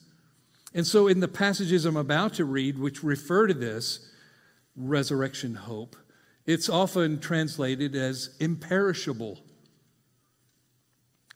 And 0.73 0.85
so, 0.85 1.07
in 1.07 1.19
the 1.19 1.27
passages 1.27 1.85
I'm 1.85 1.97
about 1.97 2.35
to 2.35 2.45
read, 2.45 2.77
which 2.77 3.03
refer 3.03 3.47
to 3.47 3.53
this 3.53 4.11
resurrection 4.75 5.55
hope, 5.55 5.95
it's 6.45 6.69
often 6.69 7.19
translated 7.19 7.95
as 7.95 8.35
imperishable 8.39 9.39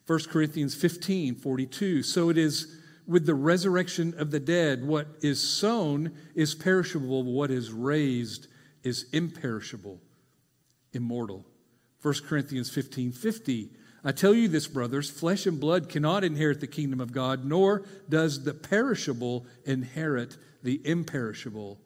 1 0.05 0.19
Corinthians 0.29 0.75
15 0.75 1.35
42. 1.35 2.03
So 2.03 2.29
it 2.29 2.37
is 2.37 2.79
with 3.07 3.25
the 3.25 3.35
resurrection 3.35 4.13
of 4.17 4.31
the 4.31 4.39
dead. 4.39 4.85
What 4.85 5.07
is 5.21 5.41
sown 5.41 6.11
is 6.35 6.55
perishable, 6.55 7.23
what 7.23 7.51
is 7.51 7.71
raised 7.71 8.47
is 8.83 9.05
imperishable, 9.11 9.99
immortal. 10.93 11.45
1 12.01 12.13
Corinthians 12.27 12.69
15 12.69 13.11
50. 13.11 13.69
I 14.05 14.11
tell 14.11 14.33
you 14.33 14.49
this, 14.49 14.67
brothers 14.67 15.09
flesh 15.09 15.45
and 15.45 15.59
blood 15.59 15.87
cannot 15.87 16.25
inherit 16.25 16.59
the 16.59 16.67
kingdom 16.67 16.99
of 16.99 17.13
God, 17.13 17.45
nor 17.45 17.83
does 18.09 18.43
the 18.43 18.53
perishable 18.53 19.45
inherit 19.65 20.37
the 20.61 20.81
imperishable. 20.85 21.79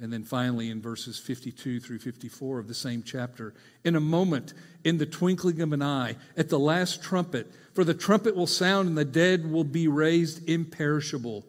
And 0.00 0.10
then 0.10 0.24
finally, 0.24 0.70
in 0.70 0.80
verses 0.80 1.18
52 1.18 1.78
through 1.78 1.98
54 1.98 2.58
of 2.58 2.68
the 2.68 2.74
same 2.74 3.02
chapter, 3.02 3.52
in 3.84 3.96
a 3.96 4.00
moment, 4.00 4.54
in 4.82 4.96
the 4.96 5.04
twinkling 5.04 5.60
of 5.60 5.74
an 5.74 5.82
eye, 5.82 6.16
at 6.38 6.48
the 6.48 6.58
last 6.58 7.02
trumpet, 7.02 7.52
for 7.74 7.84
the 7.84 7.92
trumpet 7.92 8.34
will 8.34 8.46
sound 8.46 8.88
and 8.88 8.96
the 8.96 9.04
dead 9.04 9.50
will 9.50 9.64
be 9.64 9.88
raised 9.88 10.48
imperishable, 10.48 11.44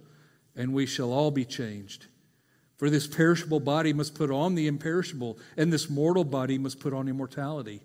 and 0.53 0.73
we 0.73 0.85
shall 0.85 1.13
all 1.13 1.31
be 1.31 1.45
changed. 1.45 2.07
For 2.75 2.89
this 2.89 3.07
perishable 3.07 3.61
body 3.61 3.93
must 3.93 4.15
put 4.15 4.29
on 4.29 4.55
the 4.55 4.67
imperishable, 4.67 5.39
and 5.55 5.71
this 5.71 5.89
mortal 5.89 6.25
body 6.25 6.57
must 6.57 6.81
put 6.81 6.93
on 6.93 7.07
immortality. 7.07 7.81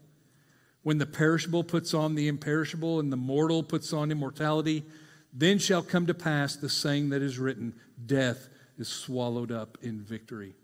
When 0.82 0.99
the 0.99 1.06
perishable 1.06 1.62
puts 1.62 1.94
on 1.94 2.16
the 2.16 2.26
imperishable, 2.26 2.99
and 2.99 3.12
the 3.12 3.16
mortal 3.16 3.62
puts 3.62 3.92
on 3.92 4.11
immortality, 4.11 4.85
then 5.32 5.58
shall 5.58 5.82
come 5.82 6.06
to 6.06 6.14
pass 6.14 6.56
the 6.56 6.68
saying 6.68 7.11
that 7.11 7.23
is 7.23 7.38
written 7.38 7.75
Death 8.04 8.49
is 8.78 8.88
swallowed 8.88 9.52
up 9.52 9.78
in 9.83 10.00
victory. 10.00 10.54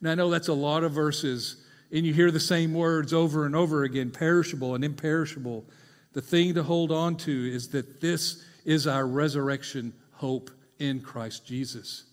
Now, 0.00 0.12
I 0.12 0.14
know 0.14 0.30
that's 0.30 0.48
a 0.48 0.54
lot 0.54 0.84
of 0.84 0.92
verses, 0.92 1.64
and 1.92 2.06
you 2.06 2.14
hear 2.14 2.30
the 2.30 2.40
same 2.40 2.74
words 2.74 3.12
over 3.12 3.46
and 3.46 3.54
over 3.54 3.84
again 3.84 4.10
perishable 4.10 4.74
and 4.74 4.84
imperishable. 4.84 5.64
The 6.12 6.22
thing 6.22 6.54
to 6.54 6.62
hold 6.62 6.90
on 6.90 7.16
to 7.18 7.52
is 7.52 7.68
that 7.68 8.00
this 8.00 8.42
is 8.64 8.86
our 8.86 9.06
resurrection 9.06 9.92
hope 10.12 10.50
in 10.78 11.00
Christ 11.00 11.46
Jesus. 11.46 12.04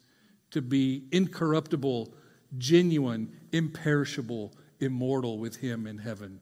to 0.53 0.61
be 0.61 1.05
incorruptible, 1.11 2.13
genuine, 2.59 3.27
imperishable, 3.51 4.53
immortal 4.79 5.39
with 5.39 5.55
Him 5.57 5.87
in 5.87 5.97
heaven. 5.97 6.39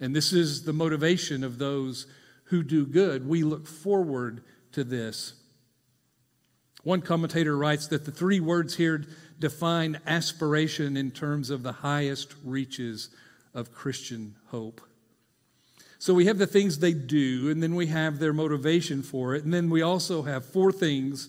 And 0.00 0.14
this 0.14 0.32
is 0.32 0.64
the 0.64 0.72
motivation 0.72 1.44
of 1.44 1.58
those 1.58 2.08
who 2.46 2.64
do 2.64 2.84
good. 2.84 3.26
We 3.26 3.44
look 3.44 3.68
forward 3.68 4.42
to 4.72 4.82
this. 4.82 5.34
One 6.86 7.02
commentator 7.02 7.58
writes 7.58 7.88
that 7.88 8.04
the 8.04 8.12
three 8.12 8.38
words 8.38 8.76
here 8.76 9.04
define 9.40 10.00
aspiration 10.06 10.96
in 10.96 11.10
terms 11.10 11.50
of 11.50 11.64
the 11.64 11.72
highest 11.72 12.36
reaches 12.44 13.08
of 13.52 13.74
Christian 13.74 14.36
hope. 14.50 14.80
So 15.98 16.14
we 16.14 16.26
have 16.26 16.38
the 16.38 16.46
things 16.46 16.78
they 16.78 16.92
do, 16.92 17.50
and 17.50 17.60
then 17.60 17.74
we 17.74 17.86
have 17.88 18.20
their 18.20 18.32
motivation 18.32 19.02
for 19.02 19.34
it, 19.34 19.42
and 19.42 19.52
then 19.52 19.68
we 19.68 19.82
also 19.82 20.22
have 20.22 20.44
four 20.44 20.70
things 20.70 21.28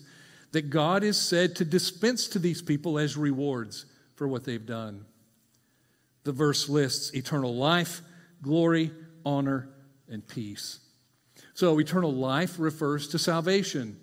that 0.52 0.70
God 0.70 1.02
is 1.02 1.20
said 1.20 1.56
to 1.56 1.64
dispense 1.64 2.28
to 2.28 2.38
these 2.38 2.62
people 2.62 2.96
as 2.96 3.16
rewards 3.16 3.84
for 4.14 4.28
what 4.28 4.44
they've 4.44 4.64
done. 4.64 5.06
The 6.22 6.30
verse 6.30 6.68
lists 6.68 7.12
eternal 7.16 7.56
life, 7.56 8.00
glory, 8.42 8.92
honor, 9.26 9.70
and 10.08 10.24
peace. 10.24 10.78
So, 11.54 11.80
eternal 11.80 12.12
life 12.12 12.60
refers 12.60 13.08
to 13.08 13.18
salvation. 13.18 13.98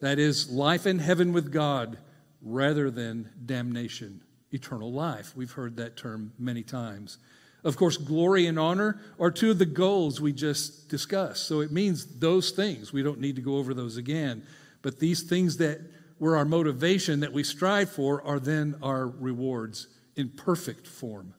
That 0.00 0.18
is, 0.18 0.50
life 0.50 0.86
in 0.86 0.98
heaven 0.98 1.32
with 1.32 1.52
God 1.52 1.98
rather 2.42 2.90
than 2.90 3.30
damnation. 3.44 4.22
Eternal 4.52 4.92
life. 4.92 5.36
We've 5.36 5.52
heard 5.52 5.76
that 5.76 5.96
term 5.96 6.32
many 6.38 6.62
times. 6.62 7.18
Of 7.62 7.76
course, 7.76 7.96
glory 7.96 8.46
and 8.46 8.58
honor 8.58 9.00
are 9.18 9.30
two 9.30 9.50
of 9.50 9.58
the 9.58 9.66
goals 9.66 10.20
we 10.20 10.32
just 10.32 10.88
discussed. 10.88 11.46
So 11.46 11.60
it 11.60 11.70
means 11.70 12.18
those 12.18 12.50
things. 12.50 12.92
We 12.92 13.02
don't 13.02 13.20
need 13.20 13.36
to 13.36 13.42
go 13.42 13.56
over 13.56 13.74
those 13.74 13.96
again. 13.96 14.42
But 14.82 14.98
these 14.98 15.22
things 15.22 15.58
that 15.58 15.80
were 16.18 16.36
our 16.36 16.44
motivation 16.44 17.20
that 17.20 17.32
we 17.32 17.44
strive 17.44 17.90
for 17.90 18.22
are 18.22 18.40
then 18.40 18.76
our 18.82 19.06
rewards 19.06 19.88
in 20.16 20.30
perfect 20.30 20.86
form. 20.86 21.34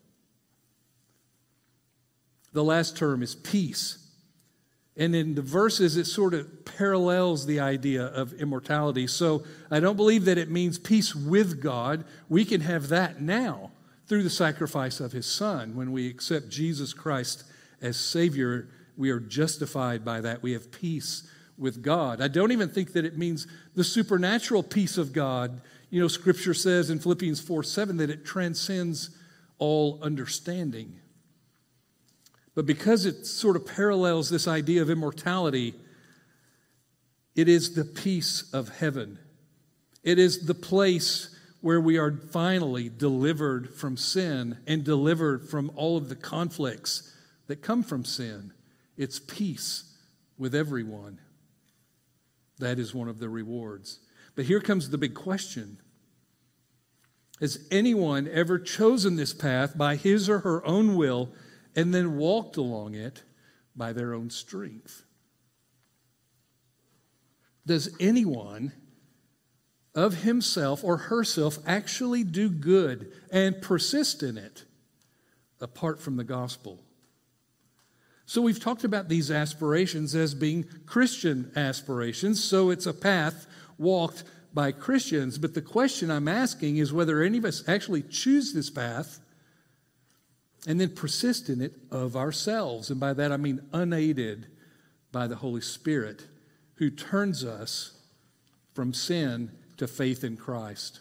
The 2.53 2.63
last 2.63 2.98
term 2.98 3.24
is 3.24 3.34
peace. 3.34 4.00
And 5.01 5.15
in 5.15 5.34
the 5.34 5.41
verses, 5.41 5.98
it 5.98 6.05
sort 6.05 6.36
of 6.36 6.63
parallels 6.63 7.48
the 7.48 7.60
idea 7.60 8.05
of 8.05 8.34
immortality. 8.34 9.08
So 9.08 9.43
I 9.72 9.79
don't 9.79 9.96
believe 9.96 10.25
that 10.25 10.38
it 10.38 10.51
means 10.51 10.77
peace 10.77 11.15
with 11.15 11.60
God. 11.60 12.05
We 12.29 12.46
can 12.46 12.62
have 12.62 12.89
that 12.89 13.20
now 13.20 13.72
through 14.05 14.22
the 14.22 14.29
sacrifice 14.29 15.00
of 15.00 15.12
his 15.12 15.25
Son. 15.25 15.75
When 15.75 15.91
we 15.91 16.08
accept 16.08 16.50
Jesus 16.50 16.93
Christ 16.93 17.46
as 17.81 17.98
Savior, 17.98 18.67
we 18.96 19.10
are 19.10 19.20
justified 19.20 20.05
by 20.05 20.22
that. 20.22 20.43
We 20.43 20.51
have 20.51 20.72
peace 20.72 21.27
with 21.58 21.81
God. 21.81 22.22
I 22.22 22.27
don't 22.27 22.51
even 22.51 22.70
think 22.70 22.93
that 22.93 23.03
it 23.03 23.17
means 23.17 23.48
the 23.74 23.84
supernatural 23.84 24.62
peace 24.62 25.00
of 25.00 25.13
God. 25.13 25.62
You 25.89 26.00
know, 26.00 26.10
Scripture 26.10 26.53
says 26.53 26.91
in 26.91 27.00
Philippians 27.00 27.41
4 27.41 27.63
7 27.63 27.98
that 27.98 28.12
it 28.12 28.24
transcends 28.24 29.10
all 29.58 29.98
understanding. 30.03 31.00
But 32.53 32.65
because 32.65 33.05
it 33.05 33.25
sort 33.25 33.55
of 33.55 33.65
parallels 33.65 34.29
this 34.29 34.48
idea 34.48 34.81
of 34.81 34.89
immortality, 34.89 35.74
it 37.36 37.48
is 37.48 37.75
the 37.75 37.86
peace 37.86 38.51
of 38.53 38.70
heaven. 38.70 39.20
It 40.03 40.20
is 40.20 40.46
the 40.46 40.55
place 40.55 41.36
where 41.62 41.79
we 41.79 41.98
are 41.98 42.12
finally 42.12 42.89
delivered 42.89 43.74
from 43.74 43.96
sin 43.96 44.58
and 44.67 44.84
delivered 44.84 45.48
from 45.48 45.72
all 45.75 45.96
of 45.96 46.10
the 46.10 46.15
conflicts 46.15 47.15
that 47.48 47.62
come 47.62 47.84
from 47.84 48.03
sin. 48.03 48.51
It's 48.98 49.20
peace 49.20 49.96
with 50.38 50.55
everyone. 50.55 51.20
That 52.60 52.79
is 52.79 52.93
one 52.93 53.08
of 53.08 53.20
the 53.20 53.29
rewards. 53.29 54.00
But 54.36 54.46
here 54.46 54.60
comes 54.60 54.89
the 54.89 54.98
big 54.98 55.13
question 55.13 55.77
Has 57.39 57.67
anyone 57.72 58.27
ever 58.27 58.60
chosen 58.60 59.15
this 59.15 59.34
path 59.34 59.77
by 59.77 59.96
his 59.96 60.29
or 60.29 60.39
her 60.39 60.65
own 60.65 60.96
will 60.96 61.31
and 61.75 61.94
then 61.94 62.18
walked 62.18 62.58
along 62.58 62.96
it 62.96 63.24
by 63.75 63.94
their 63.94 64.13
own 64.13 64.30
strength. 64.30 65.06
Does 67.66 67.96
anyone 68.00 68.74
of 69.94 70.24
himself 70.24 70.84
or 70.84 70.98
herself 70.98 71.60
actually 71.66 72.24
do 72.24 72.50
good 72.50 73.12
and 73.31 73.62
persist 73.62 74.24
in 74.24 74.38
it 74.38 74.66
apart 75.60 76.00
from 76.00 76.18
the 76.18 76.24
gospel? 76.24 76.84
So, 78.25 78.42
we've 78.42 78.60
talked 78.60 78.86
about 78.86 79.10
these 79.10 79.29
aspirations 79.29 80.16
as 80.16 80.34
being 80.34 80.66
Christian 80.86 81.51
aspirations, 81.55 82.42
so 82.42 82.70
it's 82.70 82.86
a 82.86 82.94
path 82.94 83.46
walked 83.77 84.24
by 84.53 84.72
Christians. 84.72 85.38
But 85.38 85.53
the 85.53 85.62
question 85.62 86.12
I'm 86.12 86.27
asking 86.27 86.77
is 86.77 86.94
whether 86.94 87.22
any 87.22 87.38
of 87.40 87.46
us 87.46 87.68
actually 87.68 88.03
choose 88.03 88.53
this 88.53 88.70
path 88.70 89.20
and 90.67 90.79
then 90.79 90.95
persist 90.95 91.50
in 91.50 91.61
it 91.61 91.74
of 91.89 92.15
ourselves. 92.15 92.89
And 92.89 93.00
by 93.00 93.13
that 93.13 93.31
I 93.31 93.37
mean 93.37 93.61
unaided 93.74 94.47
by 95.11 95.27
the 95.27 95.37
Holy 95.37 95.61
Spirit 95.61 96.25
who 96.75 96.89
turns 96.89 97.43
us 97.43 97.93
from 98.74 98.93
sin 98.93 99.51
to 99.77 99.87
faith 99.87 100.24
in 100.24 100.37
Christ. 100.37 101.00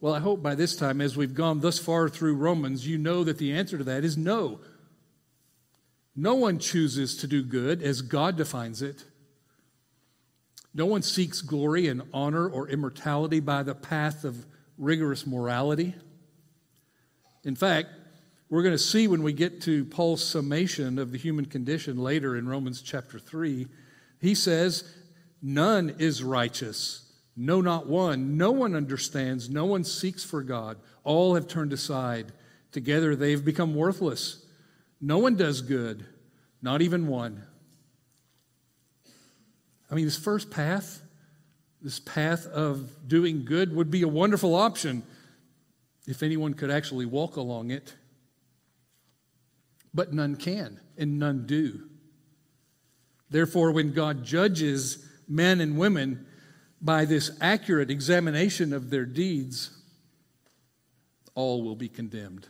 Well, 0.00 0.14
I 0.14 0.18
hope 0.18 0.42
by 0.42 0.56
this 0.56 0.74
time, 0.74 1.00
as 1.00 1.16
we've 1.16 1.34
gone 1.34 1.60
thus 1.60 1.78
far 1.78 2.08
through 2.08 2.34
Romans, 2.34 2.86
you 2.86 2.98
know 2.98 3.22
that 3.22 3.38
the 3.38 3.52
answer 3.52 3.78
to 3.78 3.84
that 3.84 4.02
is 4.02 4.16
no. 4.16 4.60
No 6.16 6.34
one 6.34 6.58
chooses 6.58 7.16
to 7.18 7.26
do 7.26 7.42
good 7.42 7.82
as 7.82 8.02
God 8.02 8.36
defines 8.36 8.82
it. 8.82 9.04
No 10.74 10.86
one 10.86 11.02
seeks 11.02 11.40
glory 11.40 11.86
and 11.86 12.02
honor 12.12 12.48
or 12.48 12.68
immortality 12.68 13.40
by 13.40 13.62
the 13.62 13.74
path 13.74 14.24
of 14.24 14.44
rigorous 14.76 15.26
morality. 15.26 15.94
In 17.44 17.56
fact, 17.56 17.88
we're 18.48 18.62
going 18.62 18.74
to 18.74 18.78
see 18.78 19.08
when 19.08 19.22
we 19.22 19.32
get 19.32 19.62
to 19.62 19.84
Paul's 19.86 20.22
summation 20.22 20.98
of 20.98 21.10
the 21.10 21.18
human 21.18 21.46
condition 21.46 21.96
later 21.96 22.36
in 22.36 22.48
Romans 22.48 22.82
chapter 22.82 23.18
3, 23.18 23.66
he 24.20 24.34
says, 24.34 24.84
None 25.40 25.96
is 25.98 26.22
righteous, 26.22 27.10
no, 27.36 27.60
not 27.60 27.86
one. 27.86 28.36
No 28.36 28.50
one 28.52 28.76
understands, 28.76 29.48
no 29.48 29.64
one 29.64 29.84
seeks 29.84 30.22
for 30.22 30.42
God. 30.42 30.76
All 31.02 31.34
have 31.34 31.48
turned 31.48 31.72
aside. 31.72 32.32
Together 32.72 33.16
they've 33.16 33.44
become 33.44 33.74
worthless. 33.74 34.44
No 35.00 35.18
one 35.18 35.36
does 35.36 35.62
good, 35.62 36.06
not 36.60 36.82
even 36.82 37.06
one. 37.06 37.42
I 39.90 39.94
mean, 39.94 40.04
this 40.04 40.16
first 40.16 40.50
path, 40.50 41.02
this 41.80 42.00
path 42.00 42.46
of 42.46 43.08
doing 43.08 43.44
good 43.44 43.74
would 43.74 43.90
be 43.90 44.02
a 44.02 44.08
wonderful 44.08 44.54
option 44.54 45.02
if 46.06 46.22
anyone 46.22 46.54
could 46.54 46.70
actually 46.70 47.06
walk 47.06 47.36
along 47.36 47.70
it. 47.70 47.94
But 49.94 50.12
none 50.12 50.36
can, 50.36 50.80
and 50.96 51.18
none 51.18 51.46
do. 51.46 51.88
Therefore, 53.30 53.72
when 53.72 53.92
God 53.92 54.24
judges 54.24 55.06
men 55.28 55.60
and 55.60 55.78
women 55.78 56.26
by 56.80 57.04
this 57.04 57.30
accurate 57.40 57.90
examination 57.90 58.72
of 58.72 58.90
their 58.90 59.04
deeds, 59.04 59.70
all 61.34 61.62
will 61.62 61.76
be 61.76 61.88
condemned. 61.88 62.48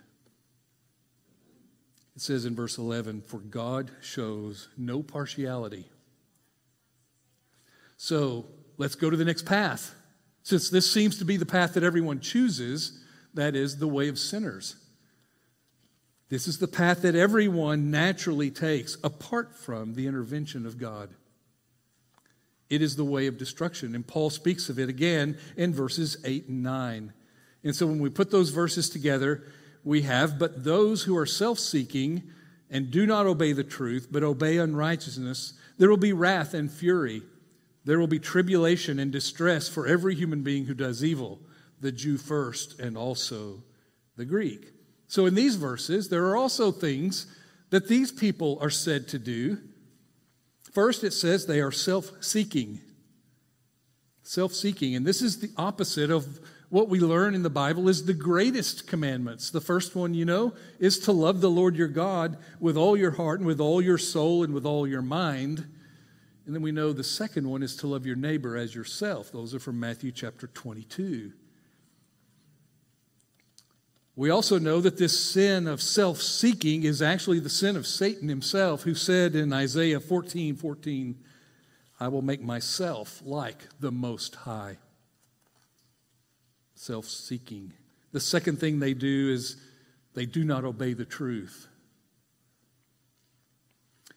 It 2.17 2.23
says 2.23 2.45
in 2.45 2.55
verse 2.55 2.79
11, 2.79 3.23
For 3.23 3.39
God 3.39 3.91
shows 4.01 4.69
no 4.77 5.03
partiality. 5.03 5.89
So 7.97 8.47
let's 8.77 8.95
go 8.95 9.11
to 9.11 9.17
the 9.17 9.25
next 9.25 9.47
path. 9.47 9.95
Since 10.43 10.71
this 10.71 10.91
seems 10.91 11.19
to 11.19 11.25
be 11.25 11.37
the 11.37 11.47
path 11.47 11.75
that 11.75 11.85
everyone 11.85 12.21
chooses, 12.21 13.02
that 13.35 13.55
is 13.57 13.79
the 13.79 13.89
way 13.89 14.09
of 14.09 14.19
sinners. 14.19 14.77
This 16.29 16.49
is 16.49 16.59
the 16.59 16.69
path 16.69 17.03
that 17.03 17.15
everyone 17.15 17.91
naturally 17.91 18.51
takes 18.51 18.97
apart 19.05 19.55
from 19.55 19.95
the 19.95 20.07
intervention 20.07 20.65
of 20.65 20.79
God. 20.79 21.11
It 22.71 22.81
is 22.81 22.97
the 22.97 23.05
way 23.05 23.27
of 23.27 23.37
destruction. 23.37 23.95
And 23.95 24.07
Paul 24.07 24.31
speaks 24.31 24.71
of 24.71 24.79
it 24.79 24.89
again 24.89 25.37
in 25.59 25.75
verses 25.75 26.17
8 26.25 26.49
and 26.49 26.63
9. 26.63 27.13
And 27.65 27.77
so 27.77 27.87
when 27.87 27.99
we 27.99 28.09
put 28.09 28.31
those 28.31 28.49
verses 28.49 28.89
together, 28.89 29.45
we 29.85 30.03
have, 30.03 30.39
but 30.39 30.65
those 30.65 31.03
who 31.03 31.17
are 31.19 31.27
self 31.27 31.59
seeking 31.59 32.23
and 32.71 32.91
do 32.91 33.05
not 33.05 33.27
obey 33.27 33.53
the 33.53 33.63
truth, 33.63 34.09
but 34.11 34.23
obey 34.23 34.57
unrighteousness, 34.57 35.53
there 35.77 35.91
will 35.91 35.99
be 35.99 36.15
wrath 36.15 36.55
and 36.55 36.73
fury. 36.73 37.21
There 37.85 37.99
will 37.99 38.07
be 38.07 38.19
tribulation 38.19 38.99
and 38.99 39.13
distress 39.13 39.69
for 39.69 39.87
every 39.87 40.15
human 40.15 40.43
being 40.43 40.65
who 40.65 40.73
does 40.73 41.05
evil 41.05 41.41
the 41.83 41.93
Jew 41.93 42.17
first 42.17 42.81
and 42.81 42.97
also 42.97 43.63
the 44.17 44.25
Greek. 44.25 44.73
So 45.09 45.27
in 45.27 45.35
these 45.35 45.57
verses, 45.57 46.09
there 46.09 46.25
are 46.29 46.37
also 46.37 46.73
things 46.73 47.27
that 47.69 47.89
these 47.89 48.11
people 48.11 48.59
are 48.63 48.71
said 48.71 49.09
to 49.09 49.19
do. 49.19 49.59
First, 50.73 51.05
it 51.05 51.13
says 51.13 51.45
they 51.45 51.61
are 51.61 51.73
self 51.73 52.11
seeking. 52.23 52.81
Self 54.23 54.55
seeking. 54.55 54.95
And 54.95 55.05
this 55.05 55.21
is 55.21 55.41
the 55.41 55.51
opposite 55.57 56.11
of 56.11 56.41
what 56.71 56.89
we 56.89 57.01
learn 57.01 57.35
in 57.35 57.43
the 57.43 57.51
Bible 57.51 57.91
is 57.91 58.07
the 58.07 58.15
greatest 58.15 58.87
commandments. 58.87 59.51
The 59.51 59.61
first 59.61 59.95
one, 59.95 60.15
you 60.15 60.25
know, 60.25 60.55
is 60.79 60.99
to 61.01 61.13
love 61.13 61.43
the 61.43 61.51
Lord 61.51 61.77
your 61.77 61.89
God 61.89 62.39
with 62.61 62.79
all 62.79 62.97
your 62.97 63.11
heart 63.11 63.41
and 63.41 63.47
with 63.47 63.61
all 63.61 63.83
your 63.83 63.99
soul 63.99 64.43
and 64.45 64.55
with 64.55 64.65
all 64.65 64.87
your 64.87 65.03
mind. 65.03 65.67
And 66.47 66.55
then 66.55 66.63
we 66.63 66.73
know 66.73 66.95
the 66.95 67.05
second 67.05 67.47
one 67.49 67.63
is 67.63 67.77
to 67.77 67.87
love 67.87 68.07
your 68.07 68.17
neighbor 68.17 68.57
as 68.57 68.75
yourself. 68.75 69.31
Those 69.31 69.55
are 69.55 69.61
from 69.61 69.79
Matthew 69.79 70.13
chapter 70.13 70.47
22. 70.47 71.33
We 74.15 74.29
also 74.29 74.59
know 74.59 74.81
that 74.81 74.99
this 74.99 75.19
sin 75.19 75.67
of 75.67 75.81
self 75.81 76.21
seeking 76.21 76.85
is 76.85 77.01
actually 77.01 77.41
the 77.41 77.49
sin 77.49 77.77
of 77.77 77.87
Satan 77.87 78.29
himself, 78.29 78.83
who 78.83 78.95
said 78.95 79.35
in 79.35 79.53
Isaiah 79.53 80.01
14 80.01 80.57
14, 80.57 81.19
I 81.99 82.09
will 82.09 82.23
make 82.23 82.43
myself 82.43 83.23
like 83.25 83.69
the 83.81 83.93
Most 83.93 84.35
High. 84.35 84.79
Self 86.75 87.07
seeking. 87.07 87.73
The 88.13 88.21
second 88.21 88.59
thing 88.61 88.81
they 88.81 88.93
do 88.93 89.31
is 89.31 89.57
they 90.15 90.27
do 90.27 90.45
not 90.45 90.65
obey 90.65 90.93
the 90.93 91.07
truth. 91.07 91.69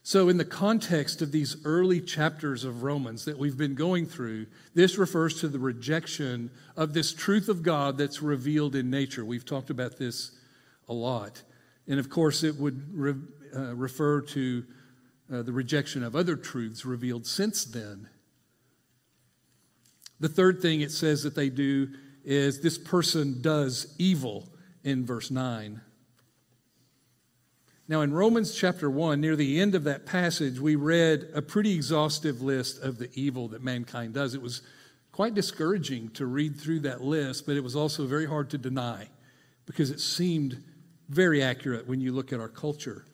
So, 0.08 0.30
in 0.30 0.38
the 0.38 0.46
context 0.46 1.24
of 1.24 1.32
these 1.32 1.58
early 1.66 2.00
chapters 2.00 2.64
of 2.64 2.84
Romans 2.84 3.26
that 3.26 3.40
we've 3.40 3.58
been 3.58 3.74
going 3.74 4.06
through, 4.06 4.46
this 4.76 5.00
refers 5.00 5.40
to 5.40 5.48
the 5.48 5.58
rejection 5.58 6.52
of 6.78 6.94
this 6.94 7.12
truth 7.12 7.50
of 7.50 7.64
God 7.64 7.98
that's 7.98 8.22
revealed 8.22 8.76
in 8.76 8.92
nature. 8.92 9.26
We've 9.26 9.44
talked 9.44 9.72
about 9.72 9.98
this 9.98 10.30
a 10.88 10.94
lot. 10.94 11.42
And 11.88 12.00
of 12.00 12.12
course, 12.12 12.44
it 12.44 12.56
would 12.58 12.96
re- 12.96 13.16
uh, 13.56 13.74
refer 13.74 14.22
to 14.22 14.64
uh, 15.34 15.42
the 15.42 15.52
rejection 15.52 16.04
of 16.04 16.16
other 16.16 16.36
truths 16.36 16.86
revealed 16.86 17.26
since 17.26 17.66
then. 17.66 18.08
The 20.20 20.30
third 20.30 20.62
thing 20.62 20.82
it 20.82 20.92
says 20.92 21.24
that 21.24 21.34
they 21.34 21.50
do 21.50 21.90
is 22.24 22.62
this 22.62 22.78
person 22.78 23.42
does 23.42 23.96
evil 23.98 24.50
in 24.84 25.04
verse 25.04 25.32
9. 25.32 25.82
Now, 27.88 28.02
in 28.02 28.14
Romans 28.14 28.56
chapter 28.56 28.90
1, 28.90 29.22
near 29.22 29.36
the 29.36 29.62
end 29.62 29.76
of 29.76 29.84
that 29.84 30.08
passage, 30.08 30.60
we 30.60 30.76
read 30.76 31.30
a 31.36 31.42
pretty 31.42 31.76
exhaustive 31.76 32.42
list 32.42 32.82
of 32.82 32.98
the 32.98 33.12
evil 33.14 33.48
that 33.50 33.64
mankind 33.64 34.16
does. 34.16 34.34
It 34.34 34.42
was 34.42 34.64
quite 35.12 35.36
discouraging 35.36 36.10
to 36.10 36.26
read 36.26 36.60
through 36.60 36.80
that 36.80 37.02
list, 37.02 37.46
but 37.46 37.56
it 37.56 37.64
was 37.64 37.76
also 37.76 38.08
very 38.08 38.26
hard 38.26 38.50
to 38.50 38.58
deny 38.58 39.08
because 39.68 39.92
it 39.92 40.00
seemed 40.00 40.64
very 41.10 41.44
accurate 41.44 41.88
when 41.88 42.02
you 42.02 42.12
look 42.12 42.34
at 42.34 42.40
our 42.40 42.50
culture. 42.50 43.06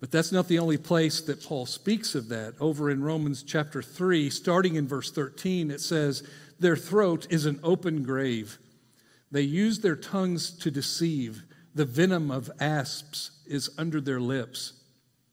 But 0.00 0.10
that's 0.10 0.32
not 0.32 0.48
the 0.48 0.60
only 0.60 0.78
place 0.78 1.20
that 1.22 1.44
Paul 1.44 1.66
speaks 1.66 2.14
of 2.14 2.28
that. 2.28 2.54
Over 2.60 2.90
in 2.90 3.02
Romans 3.02 3.42
chapter 3.42 3.82
3, 3.82 4.30
starting 4.30 4.76
in 4.76 4.88
verse 4.88 5.10
13, 5.10 5.70
it 5.70 5.82
says, 5.82 6.26
Their 6.58 6.76
throat 6.76 7.26
is 7.28 7.44
an 7.44 7.60
open 7.62 8.04
grave. 8.04 8.58
They 9.30 9.42
use 9.42 9.80
their 9.80 9.96
tongues 9.96 10.50
to 10.58 10.70
deceive. 10.70 11.42
The 11.74 11.84
venom 11.84 12.30
of 12.30 12.50
asps 12.60 13.30
is 13.46 13.70
under 13.78 14.00
their 14.00 14.20
lips. 14.20 14.72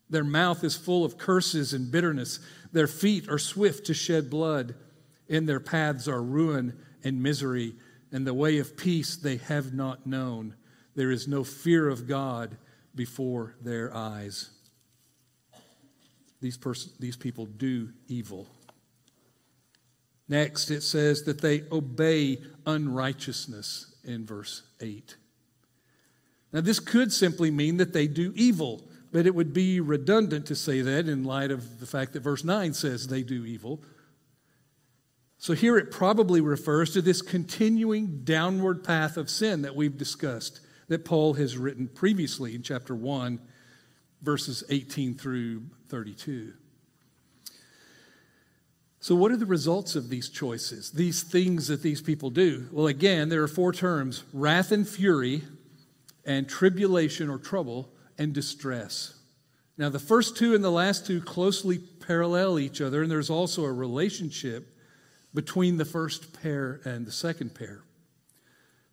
Their 0.09 0.23
mouth 0.23 0.63
is 0.63 0.75
full 0.75 1.03
of 1.03 1.17
curses 1.17 1.73
and 1.73 1.91
bitterness. 1.91 2.39
Their 2.71 2.87
feet 2.87 3.29
are 3.29 3.39
swift 3.39 3.85
to 3.87 3.93
shed 3.93 4.29
blood. 4.29 4.75
In 5.27 5.45
their 5.45 5.59
paths 5.59 6.07
are 6.07 6.21
ruin 6.21 6.77
and 7.03 7.21
misery, 7.21 7.73
and 8.11 8.25
the 8.25 8.33
way 8.33 8.59
of 8.59 8.77
peace 8.77 9.15
they 9.15 9.37
have 9.37 9.73
not 9.73 10.05
known. 10.05 10.55
There 10.95 11.11
is 11.11 11.27
no 11.27 11.43
fear 11.43 11.89
of 11.89 12.07
God 12.07 12.57
before 12.93 13.55
their 13.61 13.93
eyes. 13.93 14.49
These, 16.41 16.57
pers- 16.57 16.93
these 16.99 17.17
people 17.17 17.45
do 17.45 17.89
evil. 18.07 18.47
Next, 20.27 20.71
it 20.71 20.81
says 20.81 21.23
that 21.23 21.41
they 21.41 21.63
obey 21.71 22.41
unrighteousness 22.65 23.95
in 24.03 24.25
verse 24.25 24.63
8. 24.79 25.15
Now, 26.55 26.61
this 26.61 26.79
could 26.79 27.11
simply 27.11 27.51
mean 27.51 27.75
that 27.77 27.91
they 27.91 28.07
do 28.07 28.31
evil, 28.33 28.87
but 29.11 29.27
it 29.27 29.35
would 29.35 29.51
be 29.51 29.81
redundant 29.81 30.45
to 30.45 30.55
say 30.55 30.79
that 30.79 31.09
in 31.09 31.25
light 31.25 31.51
of 31.51 31.81
the 31.81 31.85
fact 31.85 32.13
that 32.13 32.21
verse 32.21 32.45
9 32.45 32.73
says 32.73 33.09
they 33.09 33.23
do 33.23 33.43
evil. 33.43 33.83
So, 35.37 35.51
here 35.51 35.77
it 35.77 35.91
probably 35.91 36.39
refers 36.39 36.93
to 36.93 37.01
this 37.01 37.21
continuing 37.21 38.21
downward 38.23 38.85
path 38.85 39.17
of 39.17 39.29
sin 39.29 39.63
that 39.63 39.75
we've 39.75 39.97
discussed, 39.97 40.61
that 40.87 41.03
Paul 41.03 41.33
has 41.33 41.57
written 41.57 41.89
previously 41.89 42.55
in 42.55 42.63
chapter 42.63 42.95
1, 42.95 43.37
verses 44.21 44.63
18 44.69 45.15
through 45.15 45.63
32. 45.89 46.53
So, 49.01 49.13
what 49.13 49.33
are 49.33 49.37
the 49.37 49.45
results 49.45 49.97
of 49.97 50.07
these 50.07 50.29
choices, 50.29 50.91
these 50.91 51.21
things 51.21 51.67
that 51.67 51.81
these 51.81 52.01
people 52.01 52.29
do? 52.29 52.69
Well, 52.71 52.87
again, 52.87 53.27
there 53.27 53.43
are 53.43 53.49
four 53.49 53.73
terms 53.73 54.23
wrath 54.31 54.71
and 54.71 54.87
fury, 54.87 55.43
and 56.25 56.49
tribulation 56.49 57.29
or 57.29 57.37
trouble 57.37 57.91
and 58.17 58.33
distress. 58.33 59.13
Now, 59.77 59.89
the 59.89 59.99
first 59.99 60.37
two 60.37 60.55
and 60.55 60.63
the 60.63 60.71
last 60.71 61.05
two 61.05 61.21
closely 61.21 61.77
parallel 61.77 62.59
each 62.59 62.81
other, 62.81 63.01
and 63.01 63.11
there's 63.11 63.29
also 63.29 63.65
a 63.65 63.71
relationship 63.71 64.67
between 65.33 65.77
the 65.77 65.85
first 65.85 66.41
pair 66.41 66.79
and 66.85 67.05
the 67.05 67.11
second 67.11 67.53
pair. 67.53 67.83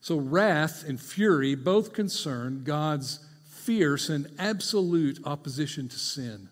So, 0.01 0.17
wrath 0.17 0.85
and 0.87 1.01
fury 1.01 1.55
both 1.55 1.93
concern 1.93 2.65
God's 2.65 3.25
fierce 3.49 4.09
and 4.09 4.29
absolute 4.41 5.21
opposition 5.25 5.89
to 5.89 5.99
sin, 5.99 6.49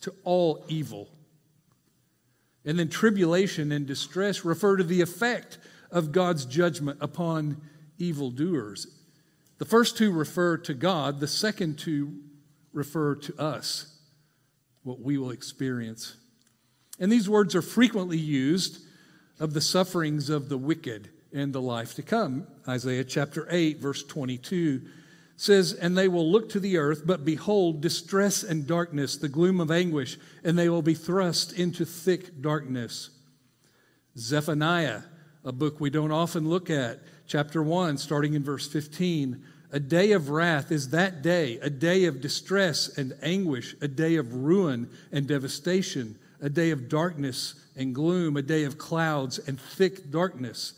to 0.00 0.12
all 0.24 0.64
evil. 0.66 1.08
And 2.64 2.76
then 2.78 2.88
tribulation 2.88 3.70
and 3.70 3.86
distress 3.86 4.44
refer 4.44 4.76
to 4.76 4.84
the 4.84 5.00
effect 5.00 5.58
of 5.92 6.10
God's 6.10 6.44
judgment 6.44 6.98
upon 7.00 7.60
evildoers. 7.98 8.88
The 9.62 9.68
first 9.68 9.96
two 9.96 10.10
refer 10.10 10.56
to 10.56 10.74
God, 10.74 11.20
the 11.20 11.28
second 11.28 11.78
two 11.78 12.16
refer 12.72 13.14
to 13.14 13.40
us, 13.40 13.96
what 14.82 14.98
we 14.98 15.16
will 15.16 15.30
experience. 15.30 16.16
And 16.98 17.12
these 17.12 17.28
words 17.28 17.54
are 17.54 17.62
frequently 17.62 18.18
used 18.18 18.82
of 19.38 19.54
the 19.54 19.60
sufferings 19.60 20.30
of 20.30 20.48
the 20.48 20.58
wicked 20.58 21.10
in 21.30 21.52
the 21.52 21.60
life 21.60 21.94
to 21.94 22.02
come. 22.02 22.48
Isaiah 22.66 23.04
chapter 23.04 23.46
8, 23.48 23.78
verse 23.78 24.02
22 24.02 24.82
says, 25.36 25.74
And 25.74 25.96
they 25.96 26.08
will 26.08 26.28
look 26.28 26.48
to 26.48 26.58
the 26.58 26.76
earth, 26.78 27.02
but 27.06 27.24
behold, 27.24 27.80
distress 27.80 28.42
and 28.42 28.66
darkness, 28.66 29.16
the 29.16 29.28
gloom 29.28 29.60
of 29.60 29.70
anguish, 29.70 30.18
and 30.42 30.58
they 30.58 30.68
will 30.68 30.82
be 30.82 30.94
thrust 30.94 31.52
into 31.52 31.84
thick 31.84 32.42
darkness. 32.42 33.10
Zephaniah, 34.18 35.02
a 35.44 35.52
book 35.52 35.78
we 35.78 35.88
don't 35.88 36.10
often 36.10 36.48
look 36.48 36.68
at, 36.68 36.98
chapter 37.28 37.62
1, 37.62 37.96
starting 37.98 38.34
in 38.34 38.42
verse 38.42 38.66
15. 38.66 39.42
A 39.72 39.80
day 39.80 40.12
of 40.12 40.28
wrath 40.28 40.70
is 40.70 40.90
that 40.90 41.22
day, 41.22 41.58
a 41.62 41.70
day 41.70 42.04
of 42.04 42.20
distress 42.20 42.88
and 42.98 43.16
anguish, 43.22 43.74
a 43.80 43.88
day 43.88 44.16
of 44.16 44.34
ruin 44.34 44.90
and 45.10 45.26
devastation, 45.26 46.18
a 46.42 46.50
day 46.50 46.70
of 46.70 46.90
darkness 46.90 47.54
and 47.74 47.94
gloom, 47.94 48.36
a 48.36 48.42
day 48.42 48.64
of 48.64 48.76
clouds 48.76 49.38
and 49.38 49.58
thick 49.58 50.10
darkness. 50.10 50.74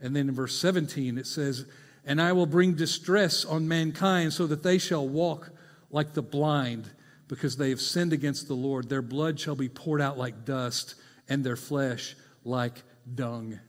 And 0.00 0.16
then 0.16 0.28
in 0.28 0.34
verse 0.34 0.58
17 0.58 1.18
it 1.18 1.26
says, 1.28 1.66
And 2.04 2.20
I 2.20 2.32
will 2.32 2.46
bring 2.46 2.74
distress 2.74 3.44
on 3.44 3.68
mankind 3.68 4.32
so 4.32 4.48
that 4.48 4.64
they 4.64 4.78
shall 4.78 5.06
walk 5.06 5.50
like 5.92 6.14
the 6.14 6.22
blind, 6.22 6.90
because 7.28 7.56
they 7.56 7.70
have 7.70 7.80
sinned 7.80 8.12
against 8.12 8.48
the 8.48 8.54
Lord. 8.54 8.88
Their 8.88 9.02
blood 9.02 9.38
shall 9.38 9.54
be 9.54 9.68
poured 9.68 10.00
out 10.00 10.18
like 10.18 10.44
dust, 10.44 10.96
and 11.28 11.44
their 11.44 11.56
flesh 11.56 12.16
like 12.44 12.82
dung. 13.14 13.60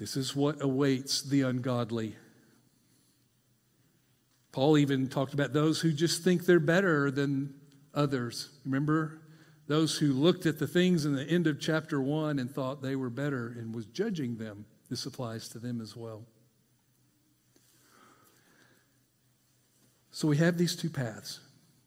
This 0.00 0.16
is 0.16 0.34
what 0.34 0.62
awaits 0.62 1.20
the 1.20 1.42
ungodly. 1.42 2.16
Paul 4.50 4.78
even 4.78 5.08
talked 5.08 5.34
about 5.34 5.52
those 5.52 5.78
who 5.78 5.92
just 5.92 6.24
think 6.24 6.46
they're 6.46 6.58
better 6.58 7.10
than 7.10 7.52
others. 7.92 8.48
Remember? 8.64 9.20
Those 9.66 9.98
who 9.98 10.14
looked 10.14 10.46
at 10.46 10.58
the 10.58 10.66
things 10.66 11.04
in 11.04 11.14
the 11.14 11.24
end 11.24 11.46
of 11.46 11.60
chapter 11.60 12.00
1 12.00 12.38
and 12.38 12.50
thought 12.50 12.80
they 12.80 12.96
were 12.96 13.10
better 13.10 13.54
and 13.58 13.74
was 13.74 13.84
judging 13.84 14.38
them. 14.38 14.64
This 14.88 15.04
applies 15.04 15.50
to 15.50 15.58
them 15.58 15.82
as 15.82 15.94
well. 15.94 16.24
So 20.12 20.26
we 20.26 20.38
have 20.38 20.56
these 20.56 20.74
two 20.74 20.88
paths. 20.88 21.40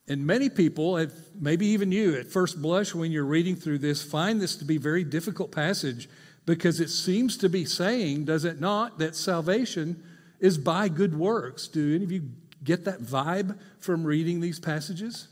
And 0.07 0.23
many 0.23 0.51
people, 0.51 1.03
maybe 1.33 1.65
even 1.65 1.91
you, 1.91 2.13
at 2.19 2.27
first 2.27 2.61
blush 2.61 2.93
when 2.93 3.11
you're 3.11 3.25
reading 3.25 3.55
through 3.55 3.79
this, 3.79 4.03
find 4.03 4.39
this 4.39 4.55
to 4.57 4.65
be 4.65 4.75
a 4.75 4.79
very 4.79 5.03
difficult 5.03 5.51
passage 5.51 6.07
because 6.45 6.79
it 6.79 6.89
seems 6.89 7.37
to 7.37 7.49
be 7.49 7.65
saying, 7.65 8.25
does 8.25 8.45
it 8.45 8.59
not, 8.59 8.99
that 8.99 9.15
salvation 9.15 10.03
is 10.39 10.57
by 10.57 10.89
good 10.89 11.17
works. 11.17 11.67
Do 11.67 11.95
any 11.95 12.03
of 12.03 12.11
you 12.11 12.29
get 12.63 12.85
that 12.85 13.01
vibe 13.01 13.57
from 13.79 14.03
reading 14.03 14.41
these 14.41 14.59
passages? 14.59 15.29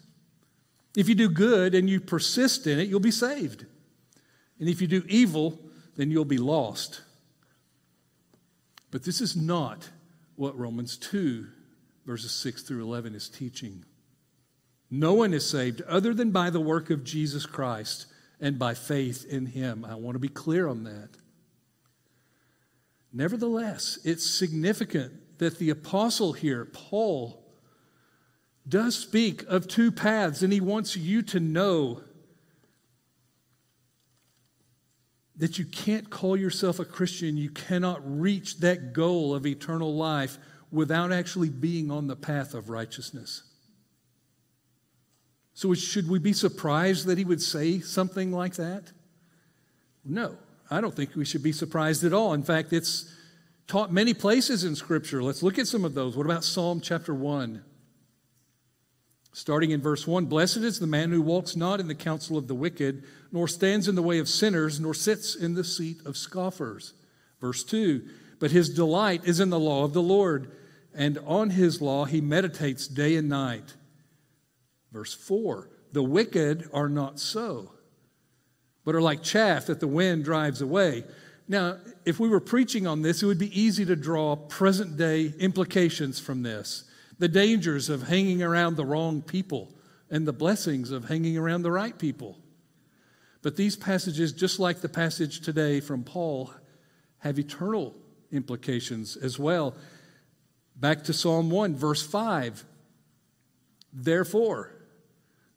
If 0.95 1.09
you 1.09 1.15
do 1.15 1.29
good 1.29 1.75
and 1.75 1.89
you 1.89 1.99
persist 1.99 2.67
in 2.67 2.79
it, 2.79 2.87
you'll 2.87 2.99
be 2.99 3.11
saved. 3.11 3.65
And 4.59 4.69
if 4.69 4.81
you 4.81 4.87
do 4.87 5.03
evil, 5.07 5.59
then 5.95 6.11
you'll 6.11 6.25
be 6.25 6.37
lost. 6.37 7.01
But 8.89 9.03
this 9.03 9.21
is 9.21 9.35
not 9.35 9.89
what 10.35 10.57
Romans 10.57 10.97
2, 10.97 11.47
verses 12.05 12.31
6 12.31 12.63
through 12.63 12.83
11 12.83 13.15
is 13.15 13.29
teaching. 13.29 13.85
No 14.89 15.13
one 15.13 15.33
is 15.33 15.49
saved 15.49 15.81
other 15.83 16.13
than 16.13 16.31
by 16.31 16.49
the 16.49 16.59
work 16.59 16.89
of 16.89 17.03
Jesus 17.03 17.45
Christ 17.45 18.07
and 18.41 18.57
by 18.57 18.73
faith 18.73 19.25
in 19.29 19.45
him. 19.45 19.85
I 19.85 19.95
want 19.95 20.15
to 20.15 20.19
be 20.19 20.27
clear 20.27 20.67
on 20.67 20.83
that. 20.83 21.09
Nevertheless, 23.13 23.99
it's 24.03 24.25
significant 24.25 25.37
that 25.37 25.59
the 25.59 25.69
apostle 25.69 26.33
here, 26.33 26.65
Paul, 26.65 27.43
does 28.67 28.97
speak 28.97 29.43
of 29.43 29.67
two 29.67 29.91
paths, 29.91 30.41
and 30.41 30.51
he 30.51 30.61
wants 30.61 30.97
you 30.97 31.21
to 31.23 31.39
know 31.39 32.01
that 35.35 35.57
you 35.57 35.65
can't 35.65 36.09
call 36.09 36.37
yourself 36.37 36.79
a 36.79 36.85
Christian, 36.85 37.35
you 37.37 37.49
cannot 37.49 37.99
reach 38.03 38.59
that 38.59 38.93
goal 38.93 39.33
of 39.33 39.45
eternal 39.45 39.95
life 39.95 40.37
without 40.71 41.11
actually 41.11 41.49
being 41.49 41.89
on 41.89 42.07
the 42.07 42.15
path 42.15 42.53
of 42.53 42.69
righteousness. 42.69 43.43
So, 45.53 45.73
should 45.73 46.09
we 46.09 46.19
be 46.19 46.33
surprised 46.33 47.05
that 47.07 47.17
he 47.17 47.25
would 47.25 47.41
say 47.41 47.79
something 47.79 48.31
like 48.31 48.55
that? 48.55 48.91
No, 50.05 50.37
I 50.69 50.81
don't 50.81 50.95
think 50.95 51.15
we 51.15 51.25
should 51.25 51.43
be 51.43 51.51
surprised 51.51 52.03
at 52.03 52.13
all. 52.13 52.33
In 52.33 52.43
fact, 52.43 52.73
it's 52.73 53.13
taught 53.67 53.91
many 53.91 54.13
places 54.13 54.63
in 54.63 54.75
Scripture. 54.75 55.21
Let's 55.21 55.43
look 55.43 55.59
at 55.59 55.67
some 55.67 55.85
of 55.85 55.93
those. 55.93 56.15
What 56.15 56.25
about 56.25 56.43
Psalm 56.43 56.81
chapter 56.81 57.13
1? 57.13 57.63
Starting 59.33 59.71
in 59.71 59.81
verse 59.81 60.05
1 60.05 60.25
Blessed 60.25 60.57
is 60.57 60.79
the 60.79 60.87
man 60.87 61.11
who 61.11 61.21
walks 61.21 61.55
not 61.55 61.79
in 61.79 61.87
the 61.87 61.95
counsel 61.95 62.37
of 62.37 62.47
the 62.47 62.55
wicked, 62.55 63.03
nor 63.31 63.47
stands 63.47 63.87
in 63.87 63.95
the 63.95 64.01
way 64.01 64.19
of 64.19 64.27
sinners, 64.27 64.79
nor 64.79 64.93
sits 64.93 65.35
in 65.35 65.53
the 65.53 65.63
seat 65.63 65.97
of 66.05 66.17
scoffers. 66.17 66.93
Verse 67.39 67.63
2 67.63 68.01
But 68.39 68.51
his 68.51 68.69
delight 68.69 69.21
is 69.25 69.39
in 69.39 69.49
the 69.49 69.59
law 69.59 69.83
of 69.83 69.93
the 69.93 70.01
Lord, 70.01 70.51
and 70.93 71.17
on 71.25 71.51
his 71.51 71.81
law 71.81 72.05
he 72.05 72.19
meditates 72.19 72.87
day 72.87 73.15
and 73.15 73.29
night. 73.29 73.75
Verse 74.91 75.13
4 75.13 75.69
The 75.91 76.03
wicked 76.03 76.69
are 76.73 76.89
not 76.89 77.19
so, 77.19 77.71
but 78.83 78.95
are 78.95 79.01
like 79.01 79.23
chaff 79.23 79.67
that 79.67 79.79
the 79.79 79.87
wind 79.87 80.23
drives 80.23 80.61
away. 80.61 81.03
Now, 81.47 81.77
if 82.05 82.19
we 82.19 82.29
were 82.29 82.39
preaching 82.39 82.87
on 82.87 83.01
this, 83.01 83.21
it 83.21 83.25
would 83.25 83.39
be 83.39 83.59
easy 83.59 83.83
to 83.85 83.95
draw 83.95 84.35
present 84.35 84.97
day 84.97 85.33
implications 85.39 86.19
from 86.19 86.43
this 86.43 86.85
the 87.19 87.27
dangers 87.27 87.87
of 87.87 88.07
hanging 88.07 88.41
around 88.41 88.75
the 88.75 88.85
wrong 88.85 89.21
people 89.21 89.71
and 90.09 90.27
the 90.27 90.33
blessings 90.33 90.89
of 90.89 91.07
hanging 91.07 91.37
around 91.37 91.61
the 91.61 91.71
right 91.71 91.99
people. 91.99 92.39
But 93.43 93.55
these 93.55 93.75
passages, 93.75 94.33
just 94.33 94.59
like 94.59 94.81
the 94.81 94.89
passage 94.89 95.41
today 95.41 95.79
from 95.81 96.03
Paul, 96.03 96.51
have 97.19 97.37
eternal 97.37 97.95
implications 98.31 99.15
as 99.15 99.37
well. 99.37 99.75
Back 100.75 101.03
to 101.03 101.13
Psalm 101.13 101.51
1, 101.51 101.75
verse 101.75 102.05
5. 102.05 102.65
Therefore, 103.93 104.73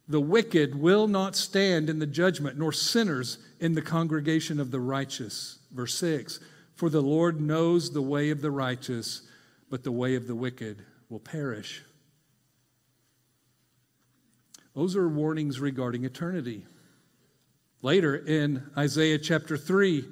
the 0.07 0.21
wicked 0.21 0.75
will 0.75 1.07
not 1.07 1.35
stand 1.35 1.89
in 1.89 1.99
the 1.99 2.05
judgment, 2.05 2.57
nor 2.57 2.71
sinners 2.71 3.39
in 3.59 3.73
the 3.73 3.81
congregation 3.81 4.59
of 4.59 4.71
the 4.71 4.79
righteous. 4.79 5.59
Verse 5.71 5.95
6 5.95 6.39
For 6.75 6.89
the 6.89 7.01
Lord 7.01 7.41
knows 7.41 7.91
the 7.91 8.01
way 8.01 8.29
of 8.29 8.41
the 8.41 8.51
righteous, 8.51 9.23
but 9.69 9.83
the 9.83 9.91
way 9.91 10.15
of 10.15 10.27
the 10.27 10.35
wicked 10.35 10.85
will 11.09 11.19
perish. 11.19 11.81
Those 14.75 14.95
are 14.95 15.07
warnings 15.07 15.59
regarding 15.59 16.03
eternity. 16.03 16.65
Later 17.81 18.15
in 18.15 18.69
Isaiah 18.77 19.17
chapter 19.17 19.57
3, 19.57 20.05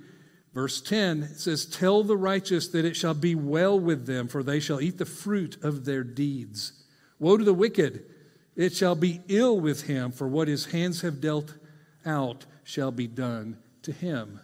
verse 0.53 0.81
10, 0.81 1.23
it 1.23 1.39
says, 1.39 1.65
Tell 1.65 2.03
the 2.03 2.17
righteous 2.17 2.69
that 2.69 2.85
it 2.85 2.95
shall 2.95 3.13
be 3.13 3.35
well 3.35 3.79
with 3.79 4.05
them, 4.05 4.27
for 4.27 4.41
they 4.41 4.59
shall 4.59 4.79
eat 4.79 4.97
the 4.97 5.05
fruit 5.05 5.57
of 5.63 5.85
their 5.85 6.03
deeds. 6.03 6.83
Woe 7.19 7.37
to 7.37 7.43
the 7.43 7.53
wicked! 7.53 8.05
It 8.55 8.73
shall 8.73 8.95
be 8.95 9.21
ill 9.27 9.59
with 9.59 9.83
him, 9.83 10.11
for 10.11 10.27
what 10.27 10.47
his 10.47 10.65
hands 10.65 11.01
have 11.01 11.19
dealt 11.19 11.55
out 12.05 12.45
shall 12.63 12.91
be 12.91 13.07
done 13.07 13.57
to 13.81 13.91
him. 13.91 14.39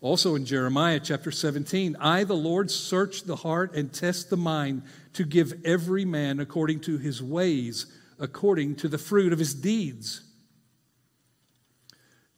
Also 0.00 0.34
in 0.34 0.44
Jeremiah 0.44 1.00
chapter 1.02 1.30
17, 1.30 1.96
I, 1.98 2.24
the 2.24 2.34
Lord, 2.34 2.70
search 2.70 3.22
the 3.22 3.36
heart 3.36 3.74
and 3.74 3.92
test 3.92 4.28
the 4.28 4.36
mind 4.36 4.82
to 5.14 5.24
give 5.24 5.54
every 5.64 6.04
man 6.04 6.40
according 6.40 6.80
to 6.80 6.98
his 6.98 7.22
ways, 7.22 7.86
according 8.18 8.76
to 8.76 8.88
the 8.88 8.98
fruit 8.98 9.32
of 9.32 9.38
his 9.38 9.54
deeds. 9.54 10.20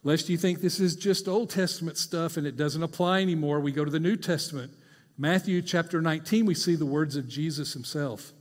Lest 0.05 0.29
you 0.29 0.37
think 0.37 0.61
this 0.61 0.79
is 0.79 0.95
just 0.95 1.27
Old 1.27 1.51
Testament 1.51 1.99
stuff 1.99 2.37
and 2.37 2.47
it 2.47 2.57
doesn't 2.57 2.85
apply 2.85 3.21
anymore, 3.21 3.59
we 3.59 3.73
go 3.73 3.85
to 3.85 3.91
the 3.91 3.99
New 3.99 4.17
Testament. 4.17 4.73
Matthew 5.19 5.61
chapter 5.61 6.01
19, 6.01 6.47
we 6.47 6.55
see 6.55 6.77
the 6.77 6.87
words 6.87 7.17
of 7.17 7.27
Jesus 7.27 7.73
himself. 7.73 8.33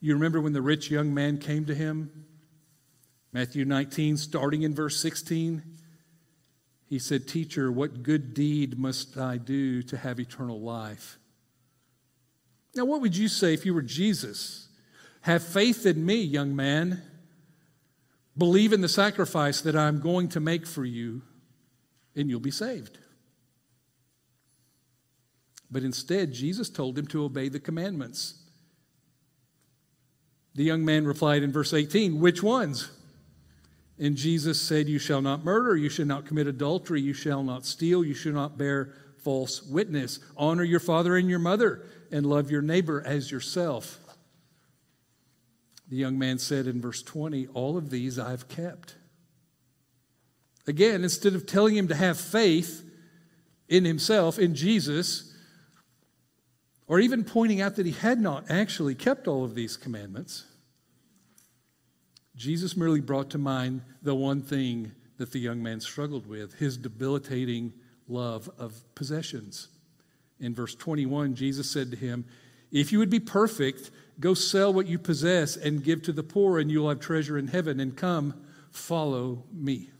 You 0.00 0.14
remember 0.14 0.40
when 0.40 0.52
the 0.52 0.62
rich 0.62 0.90
young 0.90 1.12
man 1.12 1.38
came 1.38 1.64
to 1.66 1.74
him? 1.74 2.26
Matthew 3.32 3.64
19, 3.64 4.16
starting 4.16 4.62
in 4.62 4.74
verse 4.74 5.00
16. 5.00 5.62
He 6.86 6.98
said, 6.98 7.28
Teacher, 7.28 7.70
what 7.70 8.02
good 8.02 8.32
deed 8.32 8.78
must 8.78 9.18
I 9.18 9.36
do 9.36 9.82
to 9.82 9.96
have 9.96 10.18
eternal 10.18 10.60
life? 10.60 11.18
Now, 12.74 12.84
what 12.84 13.00
would 13.00 13.16
you 13.16 13.28
say 13.28 13.52
if 13.52 13.66
you 13.66 13.74
were 13.74 13.82
Jesus? 13.82 14.68
Have 15.22 15.42
faith 15.42 15.84
in 15.84 16.06
me, 16.06 16.22
young 16.22 16.54
man. 16.54 17.02
Believe 18.36 18.72
in 18.72 18.80
the 18.80 18.88
sacrifice 18.88 19.60
that 19.62 19.76
I'm 19.76 20.00
going 20.00 20.28
to 20.28 20.40
make 20.40 20.66
for 20.66 20.84
you, 20.84 21.22
and 22.14 22.30
you'll 22.30 22.40
be 22.40 22.52
saved. 22.52 22.98
But 25.70 25.82
instead, 25.82 26.32
Jesus 26.32 26.70
told 26.70 26.96
him 26.96 27.06
to 27.08 27.24
obey 27.24 27.48
the 27.48 27.60
commandments. 27.60 28.47
The 30.54 30.64
young 30.64 30.84
man 30.84 31.06
replied 31.06 31.42
in 31.42 31.52
verse 31.52 31.72
18, 31.72 32.20
Which 32.20 32.42
ones? 32.42 32.90
And 33.98 34.16
Jesus 34.16 34.60
said, 34.60 34.88
You 34.88 34.98
shall 34.98 35.20
not 35.20 35.44
murder, 35.44 35.76
you 35.76 35.88
shall 35.88 36.06
not 36.06 36.26
commit 36.26 36.46
adultery, 36.46 37.00
you 37.00 37.12
shall 37.12 37.42
not 37.42 37.66
steal, 37.66 38.04
you 38.04 38.14
shall 38.14 38.32
not 38.32 38.56
bear 38.56 38.94
false 39.18 39.62
witness. 39.62 40.20
Honor 40.36 40.62
your 40.62 40.80
father 40.80 41.16
and 41.16 41.28
your 41.28 41.38
mother, 41.38 41.84
and 42.10 42.24
love 42.24 42.50
your 42.50 42.62
neighbor 42.62 43.02
as 43.04 43.30
yourself. 43.30 43.98
The 45.88 45.96
young 45.96 46.18
man 46.18 46.38
said 46.38 46.66
in 46.66 46.80
verse 46.80 47.02
20, 47.02 47.48
All 47.48 47.76
of 47.76 47.90
these 47.90 48.18
I've 48.18 48.48
kept. 48.48 48.94
Again, 50.66 51.02
instead 51.02 51.34
of 51.34 51.46
telling 51.46 51.76
him 51.76 51.88
to 51.88 51.94
have 51.94 52.20
faith 52.20 52.84
in 53.68 53.84
himself, 53.84 54.38
in 54.38 54.54
Jesus, 54.54 55.27
or 56.88 56.98
even 56.98 57.22
pointing 57.22 57.60
out 57.60 57.76
that 57.76 57.86
he 57.86 57.92
had 57.92 58.18
not 58.18 58.50
actually 58.50 58.94
kept 58.94 59.28
all 59.28 59.44
of 59.44 59.54
these 59.54 59.76
commandments, 59.76 60.46
Jesus 62.34 62.76
merely 62.76 63.00
brought 63.00 63.30
to 63.30 63.38
mind 63.38 63.82
the 64.02 64.14
one 64.14 64.40
thing 64.40 64.92
that 65.18 65.32
the 65.32 65.38
young 65.38 65.62
man 65.62 65.80
struggled 65.80 66.26
with 66.26 66.54
his 66.54 66.76
debilitating 66.76 67.72
love 68.08 68.48
of 68.58 68.82
possessions. 68.94 69.68
In 70.40 70.54
verse 70.54 70.74
21, 70.74 71.34
Jesus 71.34 71.68
said 71.68 71.90
to 71.90 71.96
him, 71.96 72.24
If 72.72 72.92
you 72.92 73.00
would 73.00 73.10
be 73.10 73.20
perfect, 73.20 73.90
go 74.20 74.34
sell 74.34 74.72
what 74.72 74.86
you 74.86 74.98
possess 74.98 75.56
and 75.56 75.84
give 75.84 76.02
to 76.02 76.12
the 76.12 76.22
poor, 76.22 76.58
and 76.58 76.70
you'll 76.70 76.88
have 76.88 77.00
treasure 77.00 77.36
in 77.36 77.48
heaven, 77.48 77.80
and 77.80 77.96
come, 77.96 78.34
follow 78.70 79.44
me. 79.52 79.90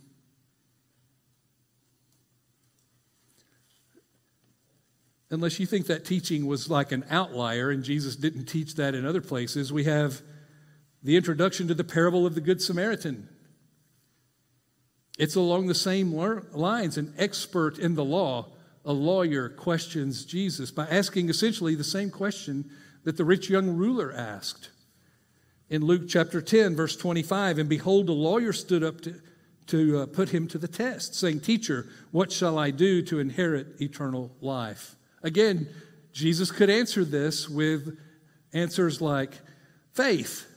Unless 5.31 5.61
you 5.61 5.67
think 5.67 5.87
that 5.87 6.05
teaching 6.05 6.47
was 6.47 6.71
like 6.71 6.91
an 6.91 7.05
outlier 7.11 7.71
and 7.71 7.85
Jesus 7.85 8.17
didn't 8.17 8.47
teach 8.47 8.77
that 8.77 8.95
in 8.95 9.05
other 9.05 9.21
places, 9.21 9.73
we 9.73 9.85
have 9.85 10.23
the 11.03 11.17
introduction 11.17 11.69
to 11.69 11.75
the 11.75 11.85
parable 11.85 12.27
of 12.27 12.35
the 12.35 12.41
Good 12.41 12.63
Samaritan. 12.63 13.29
It's 15.19 15.35
along 15.35 15.67
the 15.67 15.75
same 15.75 16.13
lines. 16.13 16.97
An 16.97 17.13
expert 17.19 17.79
in 17.79 17.95
the 17.95 18.05
law, 18.05 18.47
a 18.85 18.93
lawyer, 18.93 19.49
questions 19.49 20.25
Jesus 20.25 20.71
by 20.71 20.87
asking 20.87 21.29
essentially 21.29 21.75
the 21.75 21.85
same 21.85 22.11
question 22.11 22.71
that 23.05 23.17
the 23.17 23.25
rich 23.25 23.51
young 23.51 23.77
ruler 23.77 24.13
asked. 24.13 24.71
In 25.69 25.85
Luke 25.85 26.09
chapter 26.09 26.41
10, 26.41 26.75
verse 26.75 26.97
25, 26.97 27.59
and 27.59 27.69
behold, 27.69 28.09
a 28.09 28.13
lawyer 28.13 28.55
stood 28.55 28.83
up 28.83 29.03
to, 29.03 29.21
to 29.67 30.01
uh, 30.01 30.07
put 30.07 30.31
him 30.31 30.49
to 30.49 30.57
the 30.57 30.69
test, 30.69 31.15
saying, 31.15 31.41
Teacher, 31.41 31.87
what 32.11 32.33
shall 32.33 32.59
I 32.59 32.71
do 32.71 33.03
to 33.03 33.19
inherit 33.19 33.81
eternal 33.81 34.35
life? 34.41 34.97
Again, 35.23 35.69
Jesus 36.13 36.51
could 36.51 36.71
answer 36.71 37.05
this 37.05 37.49
with 37.49 37.99
answers 38.53 39.01
like 39.01 39.33
faith 39.93 40.49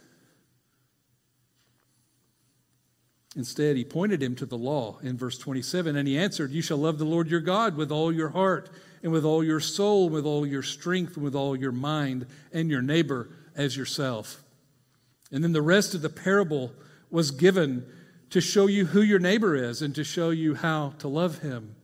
Instead, 3.35 3.77
he 3.77 3.85
pointed 3.85 4.21
him 4.21 4.35
to 4.35 4.45
the 4.45 4.57
law 4.57 4.97
in 5.01 5.17
verse 5.17 5.37
27, 5.37 5.95
and 5.95 6.07
he 6.07 6.17
answered, 6.17 6.51
You 6.51 6.61
shall 6.61 6.77
love 6.77 6.97
the 6.97 7.05
Lord 7.05 7.29
your 7.29 7.39
God 7.39 7.77
with 7.77 7.91
all 7.91 8.11
your 8.11 8.29
heart, 8.29 8.69
and 9.03 9.11
with 9.11 9.23
all 9.23 9.41
your 9.43 9.61
soul, 9.61 10.09
with 10.09 10.25
all 10.25 10.45
your 10.45 10.63
strength, 10.63 11.15
and 11.15 11.23
with 11.23 11.35
all 11.35 11.55
your 11.55 11.71
mind, 11.71 12.27
and 12.51 12.69
your 12.69 12.81
neighbor 12.81 13.29
as 13.55 13.77
yourself. 13.77 14.43
And 15.31 15.41
then 15.43 15.53
the 15.53 15.61
rest 15.61 15.95
of 15.95 16.01
the 16.01 16.09
parable 16.09 16.73
was 17.09 17.31
given 17.31 17.85
to 18.31 18.41
show 18.41 18.67
you 18.67 18.85
who 18.85 19.01
your 19.01 19.19
neighbor 19.19 19.55
is 19.55 19.81
and 19.81 19.95
to 19.95 20.03
show 20.03 20.29
you 20.29 20.55
how 20.55 20.93
to 20.99 21.07
love 21.07 21.39
him. 21.39 21.75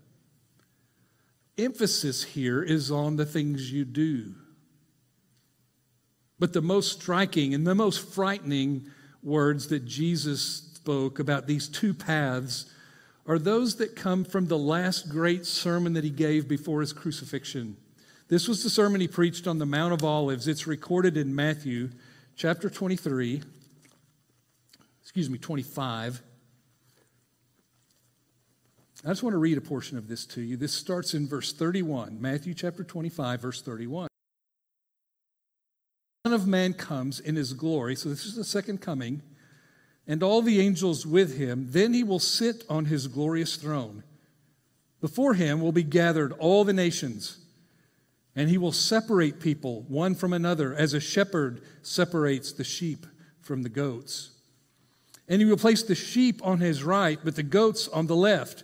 Emphasis 1.58 2.24
here 2.24 2.62
is 2.62 2.92
on 2.92 3.16
the 3.16 3.26
things 3.26 3.72
you 3.72 3.86
do. 3.86 4.36
But 6.40 6.54
the 6.54 6.62
most 6.62 7.02
striking 7.02 7.54
and 7.54 7.66
the 7.66 7.74
most 7.74 8.14
frightening 8.14 8.92
words 9.24 9.68
that 9.70 9.86
Jesus 9.86 10.42
spoke 10.76 11.20
about 11.20 11.48
these 11.48 11.68
two 11.68 11.94
paths 11.94 12.72
are 13.26 13.40
those 13.40 13.76
that 13.78 13.96
come 13.96 14.24
from 14.24 14.48
the 14.48 14.58
last 14.58 15.10
great 15.10 15.46
sermon 15.46 15.94
that 15.94 16.04
he 16.04 16.10
gave 16.10 16.48
before 16.48 16.80
his 16.82 16.94
crucifixion. 16.94 17.76
This 18.30 18.48
was 18.48 18.64
the 18.64 18.70
sermon 18.70 19.02
he 19.02 19.08
preached 19.08 19.48
on 19.48 19.58
the 19.58 19.66
Mount 19.66 19.94
of 19.94 20.04
Olives. 20.04 20.48
It's 20.48 20.68
recorded 20.68 21.18
in 21.18 21.36
Matthew 21.36 21.90
chapter 22.36 22.70
23, 22.70 23.42
excuse 25.02 25.30
me, 25.30 25.38
25. 25.38 26.22
I 29.06 29.10
just 29.10 29.22
want 29.22 29.36
to 29.36 29.38
read 29.38 29.58
a 29.58 29.62
portion 29.62 29.98
of 29.98 30.08
this 30.08 30.26
to 30.28 30.42
you. 30.42 30.58
This 30.58 30.74
starts 30.74 31.14
in 31.14 31.28
verse 31.28 31.54
31, 31.54 32.20
Matthew 32.20 32.54
chapter 32.56 32.84
25, 32.84 33.42
verse 33.42 33.62
31. 33.62 34.08
Son 36.26 36.34
of 36.34 36.48
Man 36.48 36.74
comes 36.74 37.20
in 37.20 37.36
his 37.36 37.54
glory, 37.54 37.96
so 37.96 38.10
this 38.10 38.26
is 38.26 38.36
the 38.36 38.44
second 38.44 38.82
coming, 38.82 39.22
and 40.08 40.24
all 40.24 40.42
the 40.42 40.60
angels 40.60 41.06
with 41.06 41.38
him. 41.38 41.68
Then 41.70 41.94
he 41.94 42.04
will 42.04 42.20
sit 42.20 42.64
on 42.70 42.86
his 42.86 43.08
glorious 43.08 43.56
throne. 43.56 44.04
Before 45.00 45.36
him 45.36 45.62
will 45.62 45.72
be 45.72 45.84
gathered 45.84 46.34
all 46.34 46.64
the 46.64 46.74
nations, 46.74 47.38
and 48.36 48.50
he 48.50 48.58
will 48.58 48.72
separate 48.72 49.40
people 49.40 49.84
one 49.88 50.16
from 50.16 50.34
another, 50.34 50.74
as 50.74 50.96
a 50.96 51.00
shepherd 51.00 51.62
separates 51.84 52.52
the 52.52 52.64
sheep 52.64 53.06
from 53.42 53.62
the 53.62 53.70
goats. 53.70 54.32
And 55.28 55.40
he 55.40 55.46
will 55.46 55.58
place 55.58 55.84
the 55.84 55.94
sheep 55.94 56.44
on 56.44 56.60
his 56.60 56.84
right, 56.84 57.20
but 57.24 57.36
the 57.36 57.44
goats 57.44 57.88
on 57.88 58.08
the 58.08 58.16
left. 58.16 58.64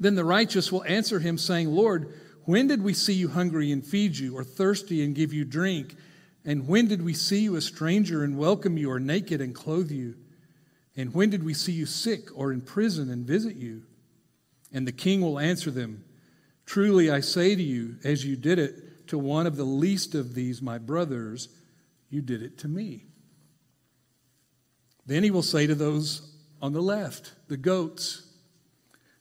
Then 0.00 0.14
the 0.14 0.24
righteous 0.24 0.72
will 0.72 0.82
answer 0.84 1.20
him, 1.20 1.36
saying, 1.36 1.68
Lord, 1.68 2.14
when 2.44 2.66
did 2.66 2.82
we 2.82 2.94
see 2.94 3.12
you 3.12 3.28
hungry 3.28 3.70
and 3.70 3.86
feed 3.86 4.16
you, 4.16 4.36
or 4.36 4.42
thirsty 4.42 5.04
and 5.04 5.14
give 5.14 5.32
you 5.32 5.44
drink? 5.44 5.94
And 6.44 6.66
when 6.66 6.88
did 6.88 7.02
we 7.02 7.12
see 7.12 7.40
you 7.40 7.54
a 7.56 7.60
stranger 7.60 8.24
and 8.24 8.38
welcome 8.38 8.78
you, 8.78 8.90
or 8.90 8.98
naked 8.98 9.42
and 9.42 9.54
clothe 9.54 9.90
you? 9.90 10.16
And 10.96 11.14
when 11.14 11.28
did 11.28 11.44
we 11.44 11.52
see 11.52 11.72
you 11.72 11.86
sick 11.86 12.28
or 12.34 12.50
in 12.50 12.62
prison 12.62 13.10
and 13.10 13.26
visit 13.26 13.56
you? 13.56 13.82
And 14.72 14.86
the 14.86 14.92
king 14.92 15.20
will 15.20 15.38
answer 15.38 15.70
them 15.70 16.04
Truly 16.70 17.10
I 17.10 17.18
say 17.18 17.56
to 17.56 17.62
you, 17.62 17.96
as 18.04 18.24
you 18.24 18.36
did 18.36 18.60
it 18.60 19.08
to 19.08 19.18
one 19.18 19.48
of 19.48 19.56
the 19.56 19.64
least 19.64 20.14
of 20.14 20.36
these, 20.36 20.62
my 20.62 20.78
brothers, 20.78 21.48
you 22.10 22.22
did 22.22 22.44
it 22.44 22.58
to 22.58 22.68
me. 22.68 23.06
Then 25.04 25.24
he 25.24 25.32
will 25.32 25.42
say 25.42 25.66
to 25.66 25.74
those 25.74 26.32
on 26.62 26.72
the 26.72 26.80
left, 26.80 27.32
the 27.48 27.56
goats, 27.56 28.29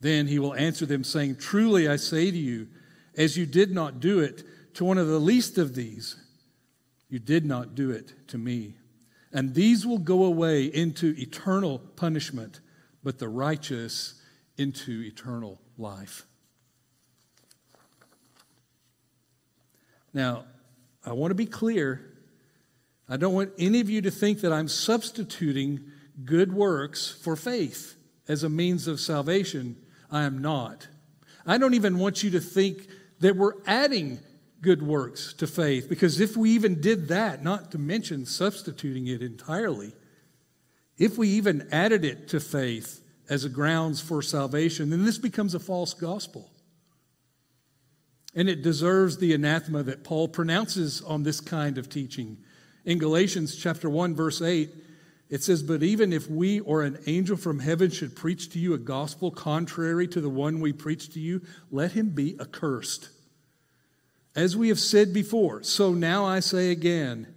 Then 0.00 0.26
he 0.26 0.38
will 0.38 0.54
answer 0.54 0.86
them, 0.86 1.04
saying, 1.04 1.36
Truly 1.36 1.88
I 1.88 1.96
say 1.96 2.30
to 2.30 2.36
you, 2.36 2.68
as 3.16 3.36
you 3.36 3.46
did 3.46 3.70
not 3.70 4.00
do 4.00 4.20
it 4.20 4.42
to 4.74 4.84
one 4.84 4.98
of 4.98 5.08
the 5.08 5.18
least 5.18 5.58
of 5.58 5.74
these, 5.74 6.16
you 7.08 7.18
did 7.18 7.44
not 7.44 7.74
do 7.74 7.90
it 7.90 8.28
to 8.28 8.38
me. 8.38 8.76
And 9.32 9.54
these 9.54 9.86
will 9.86 9.98
go 9.98 10.24
away 10.24 10.64
into 10.64 11.14
eternal 11.18 11.78
punishment, 11.78 12.60
but 13.02 13.18
the 13.18 13.28
righteous 13.28 14.20
into 14.56 15.02
eternal 15.02 15.60
life. 15.76 16.26
Now, 20.12 20.44
I 21.04 21.12
want 21.12 21.30
to 21.30 21.36
be 21.36 21.46
clear. 21.46 22.16
I 23.08 23.16
don't 23.16 23.34
want 23.34 23.52
any 23.58 23.80
of 23.80 23.88
you 23.88 24.02
to 24.02 24.10
think 24.10 24.40
that 24.40 24.52
I'm 24.52 24.68
substituting 24.68 25.80
good 26.24 26.52
works 26.52 27.10
for 27.10 27.36
faith 27.36 27.96
as 28.28 28.44
a 28.44 28.48
means 28.48 28.86
of 28.86 29.00
salvation. 29.00 29.76
I 30.10 30.24
am 30.24 30.38
not. 30.38 30.88
I 31.46 31.58
don't 31.58 31.74
even 31.74 31.98
want 31.98 32.22
you 32.22 32.30
to 32.30 32.40
think 32.40 32.86
that 33.20 33.36
we're 33.36 33.54
adding 33.66 34.18
good 34.60 34.82
works 34.82 35.32
to 35.34 35.46
faith, 35.46 35.88
because 35.88 36.20
if 36.20 36.36
we 36.36 36.50
even 36.50 36.80
did 36.80 37.08
that, 37.08 37.42
not 37.42 37.70
to 37.72 37.78
mention 37.78 38.26
substituting 38.26 39.06
it 39.06 39.22
entirely, 39.22 39.92
if 40.98 41.16
we 41.16 41.28
even 41.28 41.66
added 41.72 42.04
it 42.04 42.28
to 42.28 42.40
faith 42.40 43.02
as 43.28 43.44
a 43.44 43.48
grounds 43.48 44.00
for 44.00 44.20
salvation, 44.20 44.90
then 44.90 45.04
this 45.04 45.16
becomes 45.16 45.54
a 45.54 45.60
false 45.60 45.94
gospel. 45.94 46.50
And 48.34 48.48
it 48.48 48.62
deserves 48.62 49.16
the 49.16 49.32
anathema 49.32 49.82
that 49.84 50.04
Paul 50.04 50.28
pronounces 50.28 51.00
on 51.02 51.22
this 51.22 51.40
kind 51.40 51.78
of 51.78 51.88
teaching. 51.88 52.38
In 52.84 52.98
Galatians 52.98 53.56
chapter 53.56 53.88
1 53.88 54.14
verse 54.14 54.42
8, 54.42 54.70
it 55.30 55.44
says, 55.44 55.62
But 55.62 55.82
even 55.82 56.12
if 56.12 56.28
we 56.28 56.60
or 56.60 56.82
an 56.82 56.98
angel 57.06 57.36
from 57.36 57.60
heaven 57.60 57.90
should 57.90 58.16
preach 58.16 58.50
to 58.50 58.58
you 58.58 58.74
a 58.74 58.78
gospel 58.78 59.30
contrary 59.30 60.08
to 60.08 60.20
the 60.20 60.28
one 60.28 60.60
we 60.60 60.72
preach 60.72 61.10
to 61.14 61.20
you, 61.20 61.40
let 61.70 61.92
him 61.92 62.10
be 62.10 62.38
accursed. 62.40 63.08
As 64.34 64.56
we 64.56 64.68
have 64.68 64.80
said 64.80 65.14
before, 65.14 65.62
so 65.62 65.92
now 65.92 66.24
I 66.24 66.40
say 66.40 66.70
again 66.70 67.28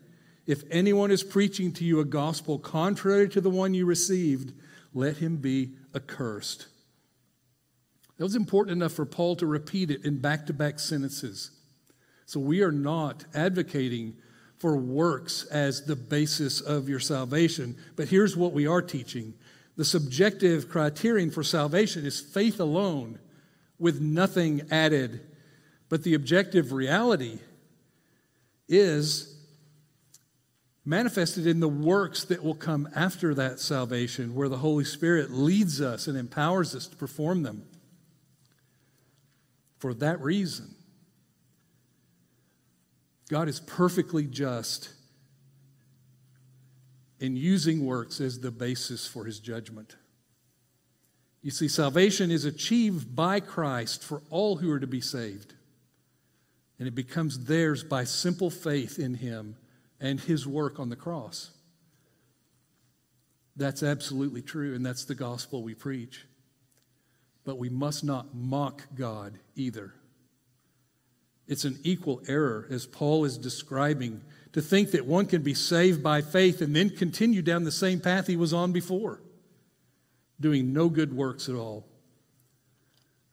if 0.45 0.63
anyone 0.69 1.09
is 1.09 1.23
preaching 1.23 1.71
to 1.73 1.85
you 1.85 1.99
a 1.99 2.05
gospel 2.05 2.59
contrary 2.59 3.29
to 3.29 3.39
the 3.39 3.49
one 3.49 3.73
you 3.73 3.85
received, 3.85 4.53
let 4.93 5.17
him 5.17 5.37
be 5.37 5.71
accursed. 5.95 6.67
That 8.17 8.25
was 8.25 8.35
important 8.35 8.77
enough 8.77 8.91
for 8.91 9.05
Paul 9.05 9.37
to 9.37 9.45
repeat 9.45 9.89
it 9.89 10.03
in 10.03 10.19
back 10.19 10.45
to 10.47 10.53
back 10.53 10.79
sentences. 10.79 11.51
So 12.25 12.39
we 12.39 12.61
are 12.61 12.71
not 12.71 13.23
advocating 13.33 14.17
for 14.63 14.77
works 14.77 15.43
as 15.51 15.83
the 15.83 15.95
basis 15.97 16.61
of 16.61 16.87
your 16.87 17.01
salvation. 17.01 17.75
But 17.97 18.07
here's 18.07 18.37
what 18.37 18.53
we 18.53 18.65
are 18.65 18.81
teaching 18.81 19.33
the 19.75 19.83
subjective 19.83 20.69
criterion 20.69 21.31
for 21.31 21.43
salvation 21.43 22.05
is 22.05 22.21
faith 22.21 22.61
alone 22.61 23.19
with 23.77 23.99
nothing 23.99 24.61
added. 24.71 25.19
But 25.89 26.03
the 26.03 26.13
objective 26.13 26.71
reality 26.71 27.39
is 28.69 29.37
manifested 30.85 31.45
in 31.45 31.59
the 31.59 31.67
works 31.67 32.23
that 32.23 32.41
will 32.41 32.55
come 32.55 32.87
after 32.95 33.35
that 33.35 33.59
salvation, 33.59 34.33
where 34.33 34.47
the 34.47 34.59
Holy 34.59 34.85
Spirit 34.85 35.29
leads 35.29 35.81
us 35.81 36.07
and 36.07 36.17
empowers 36.17 36.73
us 36.73 36.87
to 36.87 36.95
perform 36.95 37.43
them. 37.43 37.65
For 39.79 39.93
that 39.95 40.21
reason, 40.21 40.73
God 43.33 43.49
is 43.49 43.59
perfectly 43.61 44.27
just 44.27 44.91
in 47.19 47.35
using 47.35 47.83
works 47.83 48.21
as 48.21 48.39
the 48.39 48.51
basis 48.51 49.07
for 49.07 49.25
his 49.25 49.39
judgment. 49.39 49.95
You 51.41 51.49
see, 51.49 51.67
salvation 51.67 52.29
is 52.29 52.45
achieved 52.45 53.15
by 53.15 53.39
Christ 53.39 54.03
for 54.03 54.21
all 54.29 54.57
who 54.57 54.69
are 54.69 54.79
to 54.79 54.85
be 54.85 55.01
saved. 55.01 55.55
And 56.77 56.87
it 56.87 56.93
becomes 56.93 57.45
theirs 57.45 57.83
by 57.83 58.03
simple 58.03 58.51
faith 58.51 58.99
in 58.99 59.15
him 59.15 59.55
and 59.99 60.19
his 60.19 60.45
work 60.45 60.79
on 60.79 60.89
the 60.89 60.95
cross. 60.95 61.49
That's 63.55 63.81
absolutely 63.81 64.43
true, 64.43 64.75
and 64.75 64.85
that's 64.85 65.05
the 65.05 65.15
gospel 65.15 65.63
we 65.63 65.73
preach. 65.73 66.27
But 67.45 67.57
we 67.57 67.69
must 67.69 68.03
not 68.03 68.35
mock 68.35 68.83
God 68.93 69.39
either. 69.55 69.95
It's 71.47 71.65
an 71.65 71.79
equal 71.83 72.21
error, 72.27 72.67
as 72.69 72.85
Paul 72.85 73.25
is 73.25 73.37
describing, 73.37 74.21
to 74.53 74.61
think 74.61 74.91
that 74.91 75.05
one 75.05 75.25
can 75.25 75.41
be 75.41 75.53
saved 75.53 76.01
by 76.01 76.21
faith 76.21 76.61
and 76.61 76.75
then 76.75 76.89
continue 76.89 77.41
down 77.41 77.63
the 77.63 77.71
same 77.71 77.99
path 77.99 78.27
he 78.27 78.37
was 78.37 78.53
on 78.53 78.71
before, 78.71 79.21
doing 80.39 80.73
no 80.73 80.89
good 80.89 81.13
works 81.13 81.49
at 81.49 81.55
all. 81.55 81.85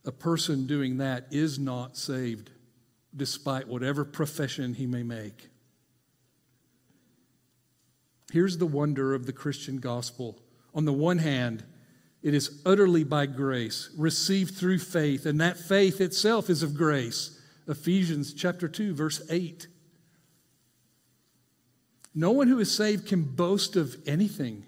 A 0.04 0.12
person 0.12 0.66
doing 0.66 0.96
that 0.96 1.26
is 1.30 1.58
not 1.58 1.96
saved, 1.96 2.50
despite 3.14 3.68
whatever 3.68 4.04
profession 4.04 4.74
he 4.74 4.86
may 4.86 5.02
make. 5.02 5.48
Here's 8.32 8.58
the 8.58 8.66
wonder 8.66 9.12
of 9.14 9.26
the 9.26 9.32
Christian 9.32 9.78
gospel. 9.78 10.38
On 10.74 10.84
the 10.84 10.92
one 10.92 11.18
hand, 11.18 11.64
it 12.22 12.32
is 12.32 12.62
utterly 12.64 13.04
by 13.04 13.26
grace, 13.26 13.90
received 13.96 14.54
through 14.54 14.78
faith, 14.78 15.26
and 15.26 15.40
that 15.40 15.58
faith 15.58 16.00
itself 16.00 16.48
is 16.48 16.62
of 16.62 16.74
grace. 16.74 17.39
Ephesians 17.70 18.34
chapter 18.34 18.66
2 18.66 18.94
verse 18.94 19.22
8. 19.30 19.68
No 22.12 22.32
one 22.32 22.48
who 22.48 22.58
is 22.58 22.70
saved 22.70 23.06
can 23.06 23.22
boast 23.22 23.76
of 23.76 23.96
anything. 24.06 24.64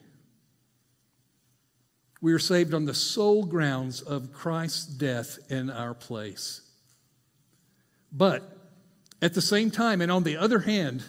We 2.20 2.32
are 2.32 2.38
saved 2.38 2.72
on 2.72 2.84
the 2.84 2.94
sole 2.94 3.44
grounds 3.44 4.00
of 4.00 4.32
Christ's 4.32 4.86
death 4.86 5.38
in 5.50 5.68
our 5.68 5.92
place. 5.92 6.60
But 8.12 8.56
at 9.20 9.34
the 9.34 9.42
same 9.42 9.72
time, 9.72 10.00
and 10.00 10.12
on 10.12 10.22
the 10.22 10.36
other 10.36 10.60
hand, 10.60 11.02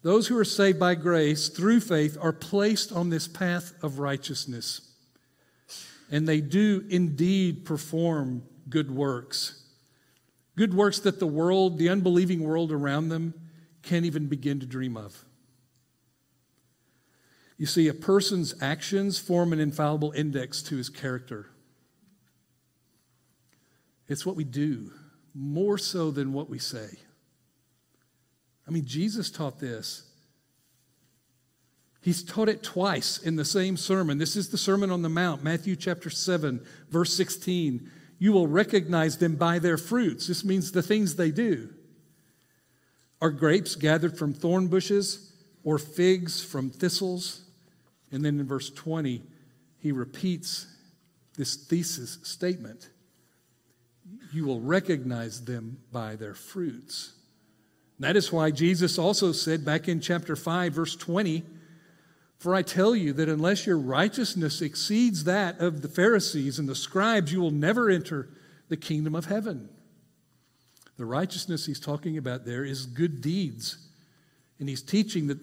those 0.00 0.28
who 0.28 0.38
are 0.38 0.44
saved 0.44 0.80
by 0.80 0.94
grace 0.94 1.48
through 1.48 1.80
faith 1.80 2.16
are 2.18 2.32
placed 2.32 2.90
on 2.90 3.10
this 3.10 3.28
path 3.28 3.74
of 3.82 3.98
righteousness. 3.98 4.92
And 6.10 6.26
they 6.26 6.40
do 6.40 6.84
indeed 6.88 7.66
perform 7.66 8.44
good 8.70 8.90
works. 8.90 9.63
Good 10.56 10.74
works 10.74 11.00
that 11.00 11.18
the 11.18 11.26
world, 11.26 11.78
the 11.78 11.88
unbelieving 11.88 12.40
world 12.40 12.70
around 12.70 13.08
them, 13.08 13.34
can't 13.82 14.04
even 14.04 14.26
begin 14.26 14.60
to 14.60 14.66
dream 14.66 14.96
of. 14.96 15.24
You 17.56 17.66
see, 17.66 17.88
a 17.88 17.94
person's 17.94 18.54
actions 18.60 19.18
form 19.18 19.52
an 19.52 19.60
infallible 19.60 20.12
index 20.12 20.62
to 20.62 20.76
his 20.76 20.88
character. 20.88 21.50
It's 24.08 24.26
what 24.26 24.36
we 24.36 24.44
do, 24.44 24.92
more 25.34 25.78
so 25.78 26.10
than 26.10 26.32
what 26.32 26.50
we 26.50 26.58
say. 26.58 26.98
I 28.66 28.70
mean, 28.70 28.84
Jesus 28.84 29.30
taught 29.30 29.60
this. 29.60 30.10
He's 32.00 32.22
taught 32.22 32.48
it 32.48 32.62
twice 32.62 33.18
in 33.18 33.36
the 33.36 33.44
same 33.44 33.76
sermon. 33.76 34.18
This 34.18 34.36
is 34.36 34.50
the 34.50 34.58
Sermon 34.58 34.90
on 34.90 35.02
the 35.02 35.08
Mount, 35.08 35.42
Matthew 35.42 35.74
chapter 35.74 36.10
7, 36.10 36.64
verse 36.90 37.14
16. 37.16 37.90
You 38.18 38.32
will 38.32 38.46
recognize 38.46 39.18
them 39.18 39.36
by 39.36 39.58
their 39.58 39.76
fruits. 39.76 40.26
This 40.26 40.44
means 40.44 40.72
the 40.72 40.82
things 40.82 41.16
they 41.16 41.30
do. 41.30 41.70
Are 43.20 43.30
grapes 43.30 43.74
gathered 43.74 44.18
from 44.18 44.32
thorn 44.32 44.68
bushes 44.68 45.32
or 45.62 45.78
figs 45.78 46.42
from 46.44 46.70
thistles? 46.70 47.42
And 48.12 48.24
then 48.24 48.38
in 48.38 48.46
verse 48.46 48.70
20, 48.70 49.22
he 49.78 49.92
repeats 49.92 50.66
this 51.36 51.56
thesis 51.56 52.18
statement 52.22 52.90
You 54.32 54.44
will 54.44 54.60
recognize 54.60 55.44
them 55.44 55.78
by 55.90 56.16
their 56.16 56.34
fruits. 56.34 57.12
That 58.00 58.16
is 58.16 58.32
why 58.32 58.50
Jesus 58.50 58.98
also 58.98 59.32
said 59.32 59.64
back 59.64 59.88
in 59.88 60.00
chapter 60.00 60.36
5, 60.36 60.72
verse 60.72 60.96
20, 60.96 61.44
For 62.44 62.54
I 62.54 62.60
tell 62.60 62.94
you 62.94 63.14
that 63.14 63.30
unless 63.30 63.66
your 63.66 63.78
righteousness 63.78 64.60
exceeds 64.60 65.24
that 65.24 65.60
of 65.60 65.80
the 65.80 65.88
Pharisees 65.88 66.58
and 66.58 66.68
the 66.68 66.74
scribes, 66.74 67.32
you 67.32 67.40
will 67.40 67.50
never 67.50 67.88
enter 67.88 68.28
the 68.68 68.76
kingdom 68.76 69.14
of 69.14 69.24
heaven. 69.24 69.70
The 70.98 71.06
righteousness 71.06 71.64
he's 71.64 71.80
talking 71.80 72.18
about 72.18 72.44
there 72.44 72.62
is 72.62 72.84
good 72.84 73.22
deeds. 73.22 73.88
And 74.60 74.68
he's 74.68 74.82
teaching 74.82 75.28
that 75.28 75.38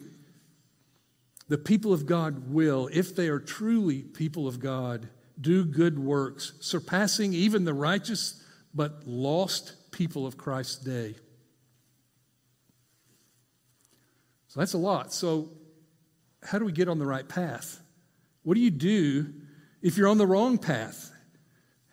the 1.49 1.57
people 1.57 1.91
of 1.91 2.05
God 2.05 2.53
will, 2.53 2.87
if 2.93 3.15
they 3.15 3.29
are 3.29 3.39
truly 3.39 4.03
people 4.03 4.47
of 4.47 4.59
God, 4.59 5.09
do 5.39 5.65
good 5.65 5.97
works, 5.97 6.53
surpassing 6.59 7.33
even 7.33 7.65
the 7.65 7.73
righteous 7.73 8.43
but 8.75 9.07
lost 9.07 9.91
people 9.91 10.27
of 10.27 10.37
Christ's 10.37 10.77
day. 10.77 11.15
So 14.49 14.59
that's 14.59 14.73
a 14.73 14.77
lot. 14.77 15.11
So, 15.11 15.49
how 16.43 16.59
do 16.59 16.65
we 16.65 16.71
get 16.71 16.87
on 16.87 16.99
the 16.99 17.05
right 17.05 17.27
path? 17.27 17.79
What 18.43 18.55
do 18.55 18.61
you 18.61 18.71
do 18.71 19.33
if 19.81 19.97
you're 19.97 20.07
on 20.07 20.17
the 20.17 20.27
wrong 20.27 20.57
path? 20.57 21.11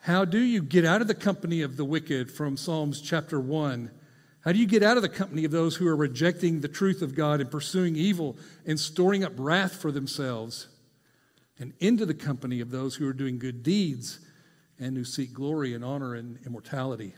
How 0.01 0.25
do 0.25 0.39
you 0.39 0.63
get 0.63 0.85
out 0.85 1.03
of 1.03 1.09
the 1.09 1.15
company 1.15 1.63
of 1.63 1.77
the 1.77 1.85
wicked 1.85 2.31
from 2.31 2.57
Psalms 2.57 3.01
chapter 3.01 3.41
1? 3.41 3.91
How 4.41 4.53
do 4.53 4.59
you 4.59 4.67
get 4.67 4.83
out 4.83 4.97
of 4.97 5.03
the 5.03 5.09
company 5.09 5.45
of 5.45 5.51
those 5.51 5.77
who 5.77 5.87
are 5.87 5.97
rejecting 5.97 6.61
the 6.61 6.69
truth 6.69 7.03
of 7.03 7.15
God 7.15 7.41
and 7.41 7.51
pursuing 7.51 7.97
evil 7.97 8.39
and 8.65 8.79
storing 8.79 9.25
up 9.25 9.33
wrath 9.37 9.75
for 9.75 9.93
themselves? 9.93 10.69
And 11.59 11.75
into 11.81 12.07
the 12.07 12.15
company 12.15 12.61
of 12.61 12.71
those 12.71 12.95
who 12.95 13.07
are 13.09 13.13
doing 13.13 13.39
good 13.39 13.63
deeds 13.63 14.21
and 14.79 14.97
who 14.97 15.05
seek 15.05 15.33
glory 15.33 15.75
and 15.75 15.85
honor 15.85 16.15
and 16.15 16.39
immortality? 16.47 17.15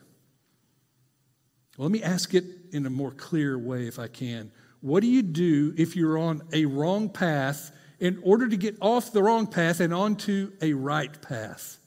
Well, 1.76 1.88
let 1.88 1.92
me 1.92 2.02
ask 2.02 2.34
it 2.34 2.44
in 2.72 2.86
a 2.86 2.90
more 2.90 3.10
clear 3.10 3.58
way 3.58 3.86
if 3.86 3.98
I 3.98 4.08
can. 4.08 4.50
What 4.80 5.00
do 5.00 5.06
you 5.06 5.22
do 5.22 5.74
if 5.76 5.96
you're 5.96 6.18
on 6.18 6.42
a 6.52 6.64
wrong 6.64 7.08
path 7.08 7.70
in 7.98 8.20
order 8.22 8.48
to 8.48 8.56
get 8.56 8.76
off 8.80 9.12
the 9.12 9.22
wrong 9.22 9.46
path 9.46 9.80
and 9.80 9.92
onto 9.92 10.52
a 10.62 10.72
right 10.72 11.20
path? 11.22 11.78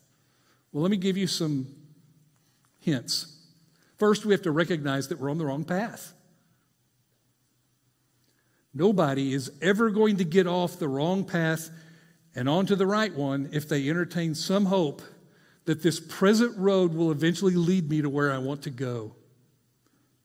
Well, 0.72 0.82
let 0.82 0.90
me 0.90 0.96
give 0.96 1.16
you 1.16 1.26
some 1.26 1.66
hints. 2.80 3.30
First, 3.98 4.24
we 4.24 4.32
have 4.32 4.42
to 4.42 4.52
recognize 4.52 5.08
that 5.08 5.20
we're 5.20 5.30
on 5.30 5.38
the 5.38 5.46
wrong 5.46 5.64
path. 5.64 6.12
Nobody 8.72 9.32
is 9.32 9.52
ever 9.62 9.90
going 9.90 10.16
to 10.16 10.24
get 10.24 10.46
off 10.46 10.78
the 10.78 10.88
wrong 10.88 11.24
path 11.24 11.70
and 12.34 12.48
onto 12.48 12.74
the 12.74 12.86
right 12.86 13.14
one 13.14 13.48
if 13.52 13.68
they 13.68 13.88
entertain 13.88 14.34
some 14.34 14.66
hope 14.66 15.00
that 15.64 15.82
this 15.82 16.00
present 16.00 16.56
road 16.58 16.92
will 16.92 17.10
eventually 17.10 17.54
lead 17.54 17.88
me 17.88 18.02
to 18.02 18.10
where 18.10 18.32
I 18.32 18.38
want 18.38 18.62
to 18.62 18.70
go, 18.70 19.14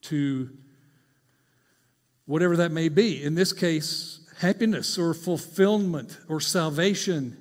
to 0.04 0.50
whatever 2.30 2.58
that 2.58 2.72
may 2.72 2.90
be. 2.90 3.24
In 3.24 3.34
this 3.34 3.52
case, 3.52 4.20
happiness 4.38 5.00
or 5.00 5.16
fulfillment 5.16 6.16
or 6.28 6.40
salvation 6.40 7.36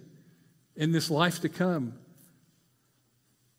in 0.77 0.93
this 0.93 1.11
life 1.11 1.43
to 1.43 1.49
come. 1.51 1.93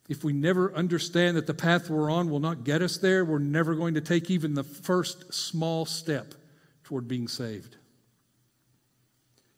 If 0.08 0.24
we 0.24 0.34
never 0.34 0.74
understand 0.74 1.38
that 1.38 1.46
the 1.46 1.54
path 1.54 1.88
we're 1.88 2.10
on 2.10 2.32
will 2.32 2.40
not 2.40 2.64
get 2.64 2.82
us 2.82 2.98
there, 2.98 3.24
we're 3.24 3.38
never 3.38 3.76
going 3.76 3.94
to 3.94 4.02
take 4.02 4.32
even 4.32 4.56
the 4.56 4.64
first 4.64 5.32
small 5.32 5.86
step 5.86 6.34
toward 6.84 7.08
being 7.08 7.28
saved. 7.28 7.78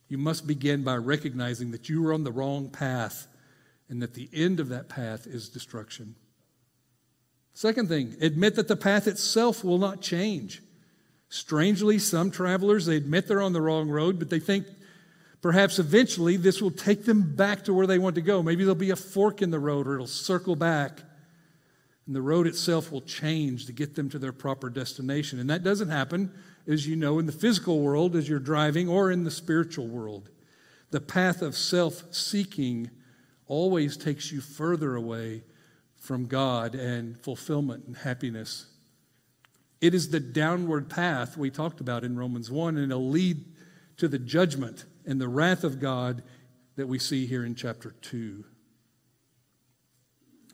You 0.09 0.17
must 0.17 0.45
begin 0.45 0.84
by 0.84 0.97
recognizing 0.97 1.72
that 1.72 1.88
you 1.88 2.05
are 2.05 2.11
on 2.11 2.26
the 2.26 2.34
wrong 2.34 2.69
path 2.69 3.28
and 3.88 4.01
that 4.01 4.13
the 4.13 4.30
end 4.34 4.59
of 4.59 4.67
that 4.67 4.89
path 4.89 5.26
is 5.26 5.47
destruction. 5.47 6.15
Second 7.53 7.88
thing, 7.88 8.17
admit 8.19 8.55
that 8.55 8.67
the 8.67 8.76
path 8.76 9.07
itself 9.07 9.63
will 9.63 9.78
not 9.78 10.01
change. 10.01 10.61
Strangely, 11.32 11.97
some 11.97 12.29
travelers, 12.29 12.86
they 12.86 12.97
admit 12.97 13.25
they're 13.25 13.41
on 13.41 13.53
the 13.53 13.61
wrong 13.61 13.89
road, 13.89 14.19
but 14.19 14.29
they 14.29 14.38
think 14.38 14.65
perhaps 15.41 15.79
eventually 15.79 16.36
this 16.36 16.61
will 16.61 16.71
take 16.71 17.05
them 17.05 17.38
back 17.38 17.63
to 17.63 17.73
where 17.73 17.88
they 17.88 17.97
want 17.97 18.15
to 18.15 18.21
go. 18.21 18.43
Maybe 18.43 18.65
there'll 18.65 18.75
be 18.75 18.89
a 18.89 18.97
fork 18.97 19.41
in 19.41 19.49
the 19.49 19.57
road 19.57 19.88
or 19.88 19.95
it'll 19.95 20.07
circle 20.07 20.57
back. 20.57 20.99
And 22.05 22.13
the 22.13 22.21
road 22.21 22.47
itself 22.47 22.91
will 22.91 22.99
change 22.99 23.65
to 23.67 23.71
get 23.71 23.95
them 23.95 24.09
to 24.09 24.19
their 24.19 24.34
proper 24.34 24.69
destination. 24.69 25.39
And 25.39 25.49
that 25.49 25.63
doesn't 25.63 25.88
happen, 25.88 26.34
as 26.67 26.86
you 26.86 26.97
know, 26.97 27.17
in 27.17 27.27
the 27.27 27.32
physical 27.32 27.79
world 27.79 28.17
as 28.17 28.27
you're 28.27 28.38
driving 28.38 28.89
or 28.89 29.09
in 29.09 29.23
the 29.23 29.32
spiritual 29.32 29.88
world. 29.88 30.29
The 30.89 30.99
path 30.99 31.41
of 31.41 31.55
self 31.55 32.13
seeking 32.13 32.91
always 33.47 33.95
takes 33.95 34.34
you 34.34 34.41
further 34.41 34.97
away 34.97 35.43
from 35.95 36.25
God 36.25 36.75
and 36.75 37.17
fulfillment 37.17 37.86
and 37.88 37.95
happiness 37.95 38.65
it 39.82 39.95
is 39.95 40.09
the 40.09 40.19
downward 40.19 40.89
path 40.89 41.36
we 41.36 41.49
talked 41.49 41.82
about 41.82 42.03
in 42.03 42.17
Romans 42.17 42.51
1, 42.51 42.77
and 42.77 42.91
it'll 42.91 43.09
lead 43.09 43.43
to 43.97 44.07
the 44.07 44.19
judgment 44.19 44.86
and 45.05 45.19
the 45.19 45.27
wrath 45.27 45.63
of 45.63 45.79
God 45.79 46.21
that 46.75 46.88
we 46.88 46.99
see 46.99 47.25
here 47.25 47.43
in 47.43 47.55
chapter 47.55 47.95
2. 48.01 48.45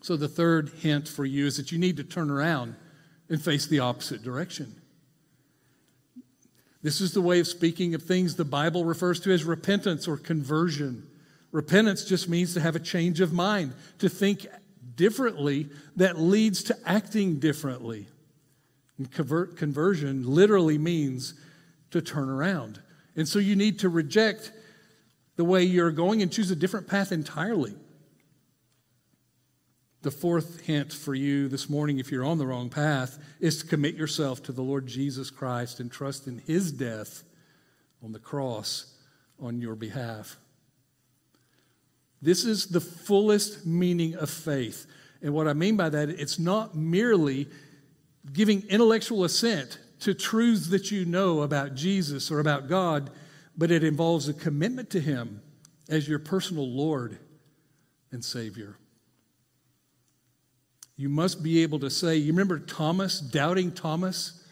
So, 0.01 0.15
the 0.15 0.30
third 0.30 0.69
hint 0.80 1.07
for 1.07 1.25
you 1.25 1.45
is 1.45 1.57
that 1.57 1.71
you 1.71 1.78
need 1.78 1.97
to 1.97 2.03
turn 2.03 2.30
around 2.30 2.75
and 3.30 3.41
face 3.41 3.67
the 3.67 3.80
opposite 3.80 4.23
direction. 4.23 4.82
This 6.82 7.01
is 7.01 7.13
the 7.13 7.21
way 7.21 7.41
of 7.41 7.47
speaking 7.47 7.95
of 7.95 8.03
things 8.03 8.36
the 8.36 8.45
Bible 8.45 8.86
refers 8.86 9.19
to 9.21 9.32
as 9.32 9.43
repentance 9.43 10.07
or 10.07 10.15
conversion. 10.15 11.05
Repentance 11.51 12.05
just 12.05 12.30
means 12.30 12.53
to 12.53 12.61
have 12.61 12.75
a 12.78 12.80
change 12.80 13.19
of 13.19 13.34
mind, 13.34 13.73
to 13.99 14.07
think 14.07 14.47
differently 14.95 15.69
that 15.97 16.17
leads 16.17 16.63
to 16.63 16.78
acting 16.86 17.39
differently. 17.39 18.07
And 18.98 19.12
convert, 19.12 19.58
conversion 19.58 20.26
literally 20.26 20.78
means 20.78 21.34
to 21.91 22.02
turn 22.02 22.30
around. 22.30 22.82
And 23.16 23.28
so 23.28 23.39
you 23.39 23.56
need 23.56 23.80
to 23.80 23.89
reject 23.89 24.52
the 25.36 25.45
way 25.45 25.64
you're 25.64 25.91
going 25.91 26.22
and 26.22 26.32
choose 26.32 26.52
a 26.52 26.56
different 26.56 26.88
path 26.88 27.12
entirely. 27.12 27.76
The 30.02 30.12
fourth 30.12 30.62
hint 30.62 30.93
for 30.93 31.14
you 31.14 31.48
this 31.48 31.70
morning, 31.70 32.00
if 32.00 32.12
you're 32.12 32.26
on 32.26 32.38
the 32.38 32.48
wrong 32.48 32.70
path, 32.70 33.18
is 33.39 33.62
to 33.62 33.68
commit 33.68 33.95
yourself 33.95 34.41
to 34.43 34.52
the 34.52 34.62
Lord 34.62 34.88
Jesus 34.88 35.30
Christ 35.30 35.80
and 35.80 35.91
trust 35.91 36.28
in 36.28 36.39
his 36.39 36.72
death 36.72 37.24
on 38.04 38.12
the 38.12 38.20
cross 38.20 38.93
on 39.39 39.60
your 39.60 39.76
behalf. 39.76 40.38
This 42.22 42.45
is 42.45 42.68
the 42.68 42.82
fullest 42.82 43.66
meaning 43.66 44.16
of 44.16 44.30
faith. 44.30 44.88
And 45.22 45.34
what 45.34 45.48
I 45.48 45.54
mean 45.54 45.78
by 45.78 45.89
that, 45.89 46.10
it's 46.10 46.39
not 46.39 46.76
merely 46.76 47.48
giving 48.34 48.63
intellectual 48.69 49.23
assent 49.23 49.80
to 50.01 50.13
truths 50.13 50.69
that 50.69 50.91
you 50.91 51.05
know 51.05 51.41
about 51.41 51.75
Jesus 51.75 52.30
or 52.30 52.39
about 52.39 52.67
God, 52.67 53.09
but 53.57 53.71
it 53.71 53.84
involves 53.84 54.28
a 54.30 54.34
commitment 54.34 54.89
to 54.91 54.99
Him 54.99 55.41
as 55.89 56.07
your 56.07 56.19
personal 56.19 56.67
Lord 56.67 57.17
and 58.11 58.23
Savior. 58.23 58.78
You 60.95 61.09
must 61.09 61.43
be 61.43 61.63
able 61.63 61.80
to 61.80 61.89
say, 61.89 62.17
you 62.17 62.32
remember 62.32 62.59
Thomas, 62.59 63.19
doubting 63.19 63.71
Thomas? 63.71 64.43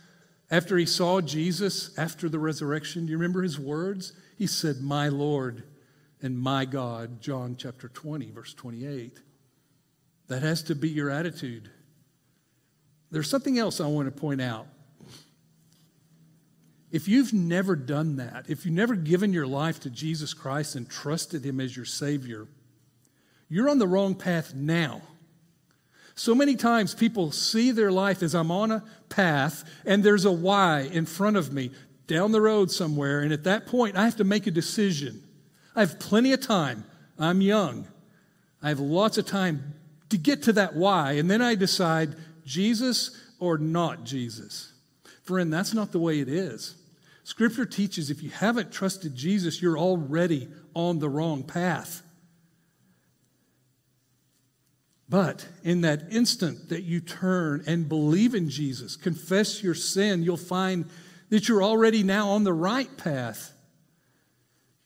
after 0.51 0.77
he 0.77 0.85
saw 0.85 1.21
Jesus 1.21 1.97
after 1.97 2.29
the 2.29 2.39
resurrection, 2.39 3.05
do 3.05 3.11
you 3.11 3.17
remember 3.17 3.41
his 3.41 3.59
words? 3.59 4.13
He 4.37 4.47
said, 4.47 4.81
My 4.81 5.09
Lord 5.09 5.63
and 6.21 6.37
my 6.37 6.65
God, 6.65 7.21
John 7.21 7.55
chapter 7.57 7.87
20, 7.89 8.31
verse 8.31 8.53
28. 8.53 9.19
That 10.27 10.43
has 10.43 10.63
to 10.63 10.75
be 10.75 10.89
your 10.89 11.09
attitude. 11.09 11.71
There's 13.15 13.29
something 13.29 13.57
else 13.57 13.79
I 13.79 13.87
want 13.87 14.13
to 14.13 14.21
point 14.21 14.41
out. 14.41 14.67
If 16.91 17.07
you've 17.07 17.31
never 17.31 17.77
done 17.77 18.17
that, 18.17 18.47
if 18.49 18.65
you've 18.65 18.75
never 18.75 18.93
given 18.93 19.31
your 19.31 19.47
life 19.47 19.79
to 19.79 19.89
Jesus 19.89 20.33
Christ 20.33 20.75
and 20.75 20.89
trusted 20.89 21.45
Him 21.45 21.61
as 21.61 21.77
your 21.77 21.85
Savior, 21.85 22.45
you're 23.47 23.69
on 23.69 23.79
the 23.79 23.87
wrong 23.87 24.15
path 24.15 24.53
now. 24.53 25.01
So 26.15 26.35
many 26.35 26.57
times 26.57 26.93
people 26.93 27.31
see 27.31 27.71
their 27.71 27.89
life 27.89 28.21
as 28.21 28.35
I'm 28.35 28.51
on 28.51 28.69
a 28.69 28.83
path 29.07 29.63
and 29.85 30.03
there's 30.03 30.25
a 30.25 30.31
Y 30.33 30.89
in 30.91 31.05
front 31.05 31.37
of 31.37 31.53
me 31.53 31.71
down 32.07 32.33
the 32.33 32.41
road 32.41 32.69
somewhere, 32.69 33.21
and 33.21 33.31
at 33.31 33.45
that 33.45 33.65
point 33.65 33.95
I 33.95 34.03
have 34.03 34.17
to 34.17 34.25
make 34.25 34.45
a 34.45 34.51
decision. 34.51 35.23
I 35.73 35.79
have 35.79 36.01
plenty 36.01 36.33
of 36.33 36.41
time. 36.41 36.83
I'm 37.17 37.39
young. 37.39 37.87
I 38.61 38.67
have 38.67 38.81
lots 38.81 39.17
of 39.17 39.25
time 39.25 39.73
to 40.09 40.17
get 40.17 40.43
to 40.43 40.51
that 40.51 40.75
Y, 40.75 41.13
and 41.13 41.31
then 41.31 41.41
I 41.41 41.55
decide 41.55 42.17
Jesus 42.45 43.19
or 43.39 43.57
not 43.57 44.03
Jesus. 44.03 44.73
Friend, 45.23 45.51
that's 45.51 45.73
not 45.73 45.91
the 45.91 45.99
way 45.99 46.19
it 46.19 46.29
is. 46.29 46.75
Scripture 47.23 47.65
teaches 47.65 48.11
if 48.11 48.21
you 48.21 48.29
haven't 48.29 48.71
trusted 48.71 49.15
Jesus, 49.15 49.61
you're 49.61 49.79
already 49.79 50.47
on 50.75 50.99
the 50.99 51.09
wrong 51.09 51.43
path. 51.43 52.03
But 55.09 55.47
in 55.63 55.81
that 55.81 56.07
instant 56.11 56.69
that 56.69 56.83
you 56.83 56.99
turn 56.99 57.63
and 57.67 57.89
believe 57.89 58.35
in 58.35 58.49
Jesus, 58.49 58.95
confess 58.95 59.61
your 59.63 59.75
sin, 59.75 60.23
you'll 60.23 60.37
find 60.37 60.85
that 61.29 61.47
you're 61.47 61.63
already 61.63 62.03
now 62.03 62.29
on 62.29 62.43
the 62.43 62.53
right 62.53 62.95
path. 62.97 63.51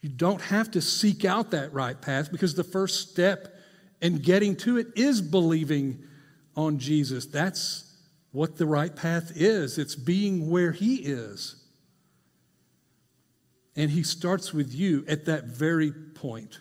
You 0.02 0.10
don't 0.10 0.42
have 0.42 0.72
to 0.72 0.82
seek 0.82 1.26
out 1.26 1.52
that 1.52 1.74
right 1.74 2.00
path 2.00 2.32
because 2.32 2.56
the 2.56 2.64
first 2.64 3.10
step 3.10 3.54
in 4.02 4.20
getting 4.20 4.56
to 4.58 4.78
it 4.78 4.88
is 4.96 5.22
believing 5.22 6.04
on 6.60 6.78
Jesus. 6.78 7.26
That's 7.26 7.86
what 8.32 8.58
the 8.58 8.66
right 8.66 8.96
path 8.96 9.32
is 9.36 9.78
it's 9.78 9.96
being 9.96 10.50
where 10.50 10.72
He 10.72 10.96
is. 10.98 11.56
And 13.76 13.90
He 13.90 14.04
starts 14.04 14.54
with 14.54 14.74
you 14.74 15.06
at 15.08 15.26
that 15.26 15.46
very 15.46 15.92
point. 15.92 16.60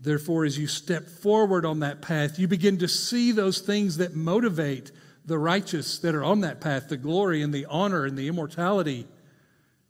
Therefore, 0.00 0.44
as 0.44 0.58
you 0.58 0.66
step 0.66 1.08
forward 1.08 1.64
on 1.64 1.80
that 1.80 2.02
path, 2.02 2.38
you 2.38 2.46
begin 2.46 2.78
to 2.78 2.88
see 2.88 3.32
those 3.32 3.60
things 3.60 3.96
that 3.96 4.14
motivate 4.14 4.92
the 5.24 5.38
righteous 5.38 5.98
that 6.00 6.14
are 6.14 6.24
on 6.24 6.40
that 6.42 6.60
path 6.60 6.88
the 6.88 6.96
glory 6.96 7.42
and 7.42 7.52
the 7.52 7.66
honor 7.66 8.04
and 8.04 8.16
the 8.16 8.28
immortality. 8.28 9.06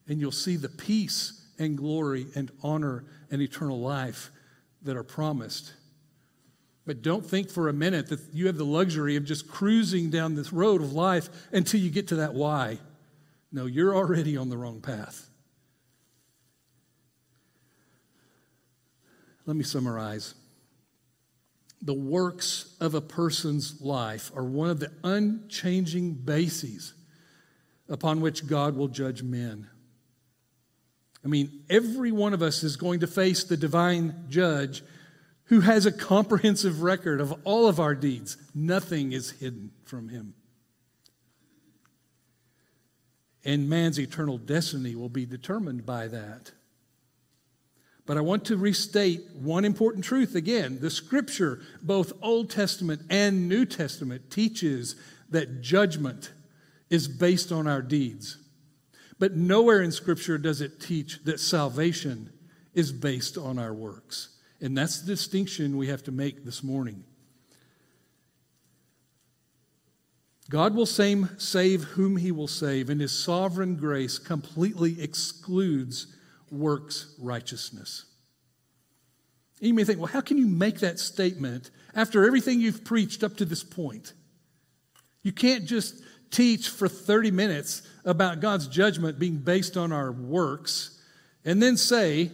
And 0.07 0.20
you'll 0.20 0.32
see 0.32 0.57
the 0.57 0.68
peace 0.68 1.45
and 1.59 1.76
glory 1.76 2.26
and 2.35 2.51
honor 2.62 3.05
and 3.30 3.43
eternal 3.43 3.80
life 3.80 4.30
that 4.82 4.97
are 4.97 5.03
promised. 5.03 5.72
But 6.87 7.03
don't 7.03 7.24
think 7.24 7.51
for 7.51 7.68
a 7.68 7.72
minute 7.72 8.09
that 8.09 8.20
you 8.32 8.47
have 8.47 8.59
the 8.59 8.64
luxury 8.64 9.16
of 9.16 9.24
just 9.24 9.49
cruising 9.49 10.11
down 10.11 10.35
this 10.35 10.53
road 10.53 10.82
of 10.82 10.93
life 10.93 11.28
until 11.53 11.80
you 11.80 11.91
get 11.91 12.09
to 12.09 12.16
that 12.16 12.35
Y. 12.35 12.78
No, 13.51 13.66
you're 13.66 13.95
already 13.95 14.37
on 14.37 14.51
the 14.51 14.59
wrong 14.59 14.80
path. 14.80 15.28
Let 19.47 19.57
me 19.57 19.64
summarize. 19.64 20.35
The 21.80 21.95
works 21.95 22.74
of 22.80 22.95
a 22.95 23.01
person's 23.01 23.80
life 23.80 24.30
are 24.35 24.45
one 24.45 24.70
of 24.70 24.80
the 24.80 24.91
unchanging 25.03 26.14
bases 26.14 26.95
upon 27.89 28.20
which 28.20 28.47
God 28.47 28.74
will 28.76 28.89
judge 28.89 29.22
men. 29.22 29.68
I 31.24 31.28
mean, 31.28 31.64
every 31.70 32.12
one 32.12 32.35
of 32.35 32.43
us 32.43 32.62
is 32.62 32.76
going 32.76 33.01
to 33.01 33.07
face 33.07 33.45
the 33.45 33.57
divine 33.57 34.26
judge 34.28 34.82
who 35.47 35.61
has 35.61 35.86
a 35.86 35.92
comprehensive 35.92 36.82
record 36.82 37.20
of 37.20 37.34
all 37.45 37.66
of 37.66 37.78
our 37.78 37.95
deeds. 37.95 38.36
Nothing 38.55 39.12
is 39.12 39.32
hidden 39.32 39.70
from 39.84 40.09
him 40.09 40.34
and 43.45 43.68
man's 43.68 44.01
eternal 44.01 44.38
destiny 44.38 44.95
will 44.95 45.09
be 45.09 45.26
determined 45.26 45.84
by 45.84 46.09
that. 46.09 46.53
But 48.07 48.16
I 48.16 48.20
want 48.20 48.45
to 48.47 48.57
restate 48.57 49.22
one 49.34 49.64
important 49.64 50.05
truth 50.05 50.34
again. 50.34 50.78
The 50.80 50.90
scripture, 50.90 51.62
both 51.82 52.12
Old 52.22 52.51
Testament 52.51 53.03
and 53.09 53.49
New 53.49 53.64
Testament, 53.64 54.30
teaches 54.30 54.97
that 55.30 55.62
judgment 55.62 56.32
is 56.90 57.09
based 57.09 57.51
on 57.51 57.66
our 57.66 57.80
deeds. 57.80 58.38
But 59.18 59.36
nowhere 59.36 59.80
in 59.80 59.90
scripture 59.90 60.36
does 60.36 60.61
it 60.61 60.80
teach 60.80 61.22
that 61.24 61.40
salvation 61.40 62.30
is 62.74 62.92
based 62.92 63.38
on 63.38 63.59
our 63.59 63.72
works. 63.72 64.34
And 64.61 64.76
that's 64.76 65.00
the 65.00 65.07
distinction 65.07 65.76
we 65.76 65.88
have 65.88 66.02
to 66.05 66.12
make 66.12 66.44
this 66.44 66.62
morning. 66.62 67.05
God 70.50 70.74
will 70.74 70.86
save, 70.86 71.82
whom 71.82 72.16
he 72.16 72.30
will 72.30 72.48
save, 72.48 72.90
and 72.90 73.00
his 73.00 73.12
sovereign 73.12 73.76
grace 73.76 74.18
completely 74.18 75.00
excludes 75.00 76.07
works 76.50 77.14
righteousness. 77.18 78.05
And 79.61 79.68
you 79.68 79.74
may 79.74 79.84
think, 79.84 79.98
well, 79.98 80.09
how 80.12 80.20
can 80.20 80.36
you 80.36 80.46
make 80.46 80.80
that 80.80 80.98
statement 80.98 81.70
after 81.94 82.26
everything 82.26 82.61
you've 82.61 82.84
preached 82.84 83.24
up 83.24 83.36
to 83.38 83.44
this 83.44 83.64
point? 83.64 84.12
You 85.22 85.32
can't 85.32 85.64
just 85.64 86.02
teach 86.30 86.68
for 86.68 86.88
30 86.88 87.30
minutes 87.30 87.82
about 88.05 88.40
God's 88.40 88.68
judgment 88.68 89.18
being 89.18 89.38
based 89.38 89.76
on 89.76 89.92
our 89.92 90.12
works 90.12 91.00
and 91.44 91.62
then 91.62 91.76
say 91.76 92.30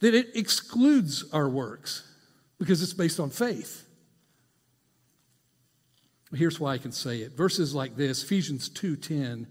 that 0.00 0.14
it 0.14 0.34
excludes 0.34 1.24
our 1.32 1.48
works 1.48 2.06
because 2.58 2.82
it's 2.82 2.92
based 2.92 3.20
on 3.20 3.30
faith. 3.30 3.86
Here's 6.34 6.60
why 6.60 6.74
I 6.74 6.78
can 6.78 6.92
say 6.92 7.20
it. 7.20 7.36
Verses 7.36 7.74
like 7.74 7.96
this, 7.96 8.22
Ephesians 8.22 8.68
2:10, 8.68 9.46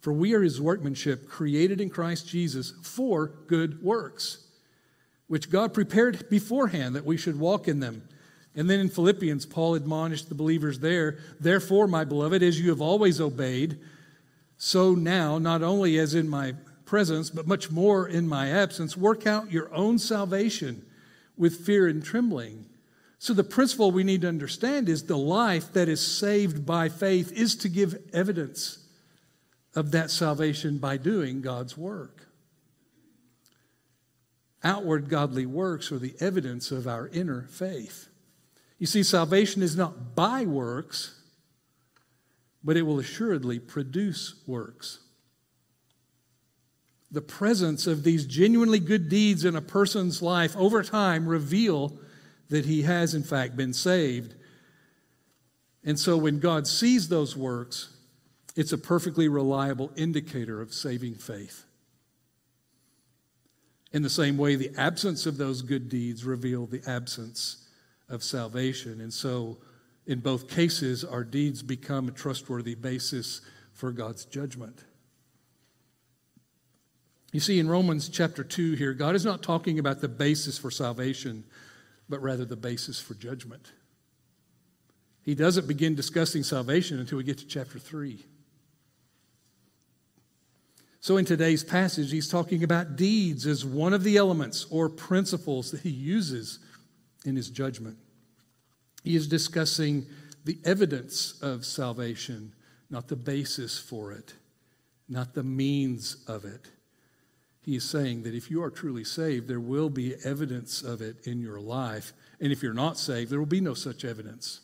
for 0.00 0.12
we 0.12 0.34
are 0.34 0.42
his 0.42 0.60
workmanship 0.60 1.28
created 1.28 1.80
in 1.80 1.90
Christ 1.90 2.26
Jesus 2.26 2.72
for 2.82 3.28
good 3.46 3.82
works, 3.82 4.38
which 5.26 5.50
God 5.50 5.74
prepared 5.74 6.28
beforehand 6.30 6.94
that 6.94 7.04
we 7.04 7.16
should 7.16 7.38
walk 7.38 7.68
in 7.68 7.80
them. 7.80 8.02
And 8.54 8.68
then 8.68 8.80
in 8.80 8.88
Philippians, 8.88 9.46
Paul 9.46 9.74
admonished 9.74 10.28
the 10.28 10.34
believers 10.34 10.78
there, 10.78 11.18
therefore, 11.40 11.86
my 11.86 12.04
beloved, 12.04 12.42
as 12.42 12.60
you 12.60 12.70
have 12.70 12.82
always 12.82 13.20
obeyed, 13.20 13.78
so 14.56 14.94
now, 14.94 15.38
not 15.38 15.62
only 15.62 15.98
as 15.98 16.14
in 16.14 16.28
my 16.28 16.54
presence, 16.92 17.30
but 17.30 17.46
much 17.46 17.70
more 17.70 18.06
in 18.06 18.28
my 18.28 18.50
absence, 18.50 18.98
work 18.98 19.26
out 19.26 19.50
your 19.50 19.72
own 19.72 19.98
salvation 19.98 20.84
with 21.38 21.64
fear 21.64 21.88
and 21.88 22.04
trembling. 22.04 22.66
So, 23.18 23.32
the 23.32 23.42
principle 23.42 23.90
we 23.90 24.04
need 24.04 24.20
to 24.20 24.28
understand 24.28 24.90
is 24.90 25.04
the 25.04 25.16
life 25.16 25.72
that 25.72 25.88
is 25.88 26.06
saved 26.06 26.66
by 26.66 26.90
faith 26.90 27.32
is 27.32 27.56
to 27.56 27.70
give 27.70 27.96
evidence 28.12 28.86
of 29.74 29.92
that 29.92 30.10
salvation 30.10 30.76
by 30.76 30.98
doing 30.98 31.40
God's 31.40 31.78
work. 31.78 32.26
Outward 34.62 35.08
godly 35.08 35.46
works 35.46 35.90
are 35.92 35.98
the 35.98 36.14
evidence 36.20 36.70
of 36.70 36.86
our 36.86 37.08
inner 37.08 37.46
faith. 37.48 38.08
You 38.78 38.86
see, 38.86 39.02
salvation 39.02 39.62
is 39.62 39.76
not 39.76 40.14
by 40.14 40.44
works, 40.44 41.18
but 42.62 42.76
it 42.76 42.82
will 42.82 42.98
assuredly 42.98 43.58
produce 43.58 44.34
works. 44.46 45.01
The 47.12 47.22
presence 47.22 47.86
of 47.86 48.02
these 48.02 48.26
genuinely 48.26 48.80
good 48.80 49.08
deeds 49.08 49.44
in 49.44 49.54
a 49.54 49.60
person's 49.60 50.22
life 50.22 50.56
over 50.56 50.82
time 50.82 51.28
reveal 51.28 51.98
that 52.48 52.64
he 52.64 52.82
has, 52.82 53.14
in 53.14 53.22
fact, 53.22 53.56
been 53.56 53.74
saved. 53.74 54.34
And 55.84 55.98
so 55.98 56.16
when 56.16 56.38
God 56.38 56.66
sees 56.66 57.08
those 57.08 57.36
works, 57.36 57.94
it's 58.56 58.72
a 58.72 58.78
perfectly 58.78 59.28
reliable 59.28 59.92
indicator 59.94 60.60
of 60.60 60.72
saving 60.72 61.14
faith. 61.16 61.64
In 63.92 64.02
the 64.02 64.10
same 64.10 64.38
way, 64.38 64.56
the 64.56 64.72
absence 64.78 65.26
of 65.26 65.36
those 65.36 65.60
good 65.60 65.88
deeds 65.90 66.24
reveal 66.24 66.66
the 66.66 66.82
absence 66.86 67.68
of 68.08 68.22
salvation. 68.22 69.00
And 69.02 69.12
so, 69.12 69.58
in 70.06 70.20
both 70.20 70.48
cases, 70.48 71.04
our 71.04 71.24
deeds 71.24 71.62
become 71.62 72.08
a 72.08 72.12
trustworthy 72.12 72.74
basis 72.74 73.42
for 73.72 73.92
God's 73.92 74.24
judgment. 74.24 74.84
You 77.32 77.40
see, 77.40 77.58
in 77.58 77.68
Romans 77.68 78.08
chapter 78.08 78.44
2 78.44 78.74
here, 78.74 78.92
God 78.92 79.14
is 79.14 79.24
not 79.24 79.42
talking 79.42 79.78
about 79.78 80.00
the 80.00 80.08
basis 80.08 80.58
for 80.58 80.70
salvation 80.70 81.44
but 82.12 82.20
rather 82.20 82.44
the 82.44 82.56
basis 82.56 83.00
for 83.00 83.14
judgment. 83.14 83.72
He 85.22 85.34
doesn't 85.34 85.66
begin 85.66 85.94
discussing 85.94 86.42
salvation 86.42 87.00
until 87.00 87.16
we 87.16 87.24
get 87.24 87.38
to 87.38 87.46
chapter 87.46 87.78
3. 87.78 88.22
So, 91.00 91.16
in 91.16 91.24
today's 91.24 91.64
passage, 91.64 92.12
he's 92.12 92.28
talking 92.28 92.64
about 92.64 92.96
deeds 92.96 93.46
as 93.46 93.64
one 93.64 93.94
of 93.94 94.04
the 94.04 94.18
elements 94.18 94.66
or 94.70 94.90
principles 94.90 95.70
that 95.70 95.80
he 95.80 95.88
uses 95.88 96.58
in 97.24 97.34
his 97.34 97.48
judgment. 97.48 97.96
He 99.02 99.16
is 99.16 99.26
discussing 99.26 100.04
the 100.44 100.58
evidence 100.66 101.40
of 101.40 101.64
salvation, 101.64 102.52
not 102.90 103.08
the 103.08 103.16
basis 103.16 103.78
for 103.78 104.12
it, 104.12 104.34
not 105.08 105.32
the 105.32 105.42
means 105.42 106.22
of 106.28 106.44
it. 106.44 106.68
He 107.62 107.76
is 107.76 107.88
saying 107.88 108.24
that 108.24 108.34
if 108.34 108.50
you 108.50 108.62
are 108.62 108.70
truly 108.70 109.04
saved, 109.04 109.48
there 109.48 109.60
will 109.60 109.88
be 109.88 110.16
evidence 110.24 110.82
of 110.82 111.00
it 111.00 111.26
in 111.26 111.40
your 111.40 111.60
life. 111.60 112.12
And 112.40 112.50
if 112.50 112.62
you're 112.62 112.74
not 112.74 112.98
saved, 112.98 113.30
there 113.30 113.38
will 113.38 113.46
be 113.46 113.60
no 113.60 113.74
such 113.74 114.04
evidence. 114.04 114.60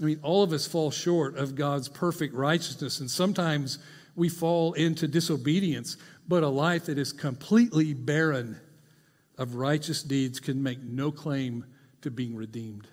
I 0.00 0.04
mean, 0.04 0.20
all 0.22 0.42
of 0.42 0.52
us 0.52 0.66
fall 0.66 0.90
short 0.90 1.38
of 1.38 1.54
God's 1.54 1.88
perfect 1.88 2.34
righteousness, 2.34 3.00
and 3.00 3.10
sometimes 3.10 3.78
we 4.14 4.28
fall 4.28 4.74
into 4.74 5.08
disobedience, 5.08 5.96
but 6.28 6.42
a 6.42 6.48
life 6.48 6.86
that 6.86 6.98
is 6.98 7.14
completely 7.14 7.94
barren 7.94 8.60
of 9.38 9.54
righteous 9.54 10.02
deeds 10.02 10.38
can 10.38 10.62
make 10.62 10.82
no 10.82 11.10
claim 11.10 11.64
to 12.02 12.10
being 12.10 12.36
redeemed. 12.36 12.86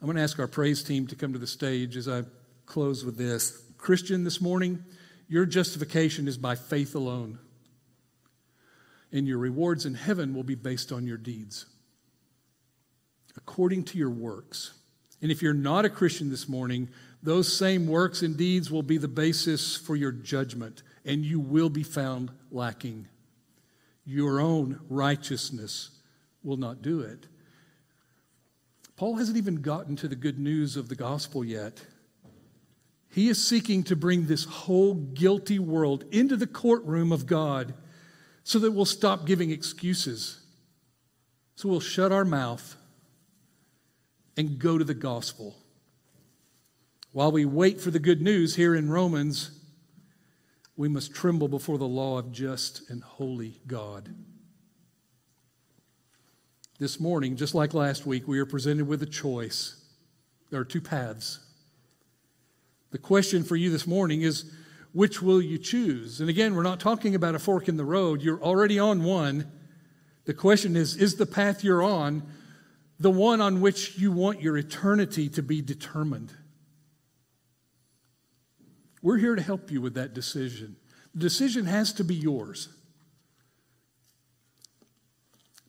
I'm 0.00 0.06
going 0.06 0.16
to 0.16 0.22
ask 0.22 0.38
our 0.38 0.46
praise 0.46 0.82
team 0.82 1.06
to 1.06 1.16
come 1.16 1.32
to 1.32 1.38
the 1.38 1.46
stage 1.46 1.96
as 1.96 2.06
I 2.06 2.24
close 2.66 3.02
with 3.02 3.16
this. 3.16 3.62
Christian, 3.84 4.24
this 4.24 4.40
morning, 4.40 4.82
your 5.28 5.44
justification 5.44 6.26
is 6.26 6.38
by 6.38 6.54
faith 6.54 6.94
alone, 6.94 7.38
and 9.12 9.28
your 9.28 9.36
rewards 9.36 9.84
in 9.84 9.92
heaven 9.92 10.32
will 10.34 10.42
be 10.42 10.54
based 10.54 10.90
on 10.90 11.06
your 11.06 11.18
deeds 11.18 11.66
according 13.36 13.84
to 13.84 13.98
your 13.98 14.08
works. 14.08 14.72
And 15.20 15.30
if 15.30 15.42
you're 15.42 15.52
not 15.52 15.84
a 15.84 15.90
Christian 15.90 16.30
this 16.30 16.48
morning, 16.48 16.88
those 17.22 17.54
same 17.54 17.86
works 17.86 18.22
and 18.22 18.38
deeds 18.38 18.70
will 18.70 18.82
be 18.82 18.96
the 18.96 19.06
basis 19.06 19.76
for 19.76 19.96
your 19.96 20.12
judgment, 20.12 20.82
and 21.04 21.22
you 21.22 21.38
will 21.38 21.68
be 21.68 21.82
found 21.82 22.30
lacking. 22.50 23.06
Your 24.06 24.40
own 24.40 24.80
righteousness 24.88 25.90
will 26.42 26.56
not 26.56 26.80
do 26.80 27.00
it. 27.00 27.26
Paul 28.96 29.16
hasn't 29.16 29.36
even 29.36 29.56
gotten 29.56 29.94
to 29.96 30.08
the 30.08 30.16
good 30.16 30.38
news 30.38 30.78
of 30.78 30.88
the 30.88 30.96
gospel 30.96 31.44
yet. 31.44 31.84
He 33.14 33.28
is 33.28 33.46
seeking 33.46 33.84
to 33.84 33.94
bring 33.94 34.26
this 34.26 34.44
whole 34.44 34.94
guilty 34.94 35.60
world 35.60 36.04
into 36.10 36.36
the 36.36 36.48
courtroom 36.48 37.12
of 37.12 37.26
God 37.26 37.72
so 38.42 38.58
that 38.58 38.72
we'll 38.72 38.84
stop 38.84 39.24
giving 39.24 39.52
excuses. 39.52 40.40
So 41.54 41.68
we'll 41.68 41.78
shut 41.78 42.10
our 42.10 42.24
mouth 42.24 42.74
and 44.36 44.58
go 44.58 44.78
to 44.78 44.84
the 44.84 44.94
gospel. 44.94 45.54
While 47.12 47.30
we 47.30 47.44
wait 47.44 47.80
for 47.80 47.92
the 47.92 48.00
good 48.00 48.20
news 48.20 48.56
here 48.56 48.74
in 48.74 48.90
Romans, 48.90 49.60
we 50.76 50.88
must 50.88 51.14
tremble 51.14 51.46
before 51.46 51.78
the 51.78 51.86
law 51.86 52.18
of 52.18 52.32
just 52.32 52.90
and 52.90 53.00
holy 53.00 53.60
God. 53.68 54.12
This 56.80 56.98
morning, 56.98 57.36
just 57.36 57.54
like 57.54 57.74
last 57.74 58.06
week, 58.06 58.26
we 58.26 58.40
are 58.40 58.46
presented 58.46 58.88
with 58.88 59.04
a 59.04 59.06
choice. 59.06 59.80
There 60.50 60.58
are 60.58 60.64
two 60.64 60.80
paths. 60.80 61.43
The 62.94 62.98
question 62.98 63.42
for 63.42 63.56
you 63.56 63.70
this 63.70 63.88
morning 63.88 64.22
is 64.22 64.52
which 64.92 65.20
will 65.20 65.42
you 65.42 65.58
choose? 65.58 66.20
And 66.20 66.30
again, 66.30 66.54
we're 66.54 66.62
not 66.62 66.78
talking 66.78 67.16
about 67.16 67.34
a 67.34 67.40
fork 67.40 67.68
in 67.68 67.76
the 67.76 67.84
road. 67.84 68.22
You're 68.22 68.40
already 68.40 68.78
on 68.78 69.02
one. 69.02 69.50
The 70.26 70.32
question 70.32 70.76
is 70.76 70.94
is 70.94 71.16
the 71.16 71.26
path 71.26 71.64
you're 71.64 71.82
on 71.82 72.22
the 73.00 73.10
one 73.10 73.40
on 73.40 73.60
which 73.60 73.98
you 73.98 74.12
want 74.12 74.40
your 74.40 74.56
eternity 74.56 75.28
to 75.30 75.42
be 75.42 75.60
determined. 75.60 76.32
We're 79.02 79.18
here 79.18 79.34
to 79.34 79.42
help 79.42 79.72
you 79.72 79.80
with 79.80 79.94
that 79.94 80.14
decision. 80.14 80.76
The 81.14 81.20
decision 81.20 81.64
has 81.64 81.92
to 81.94 82.04
be 82.04 82.14
yours. 82.14 82.68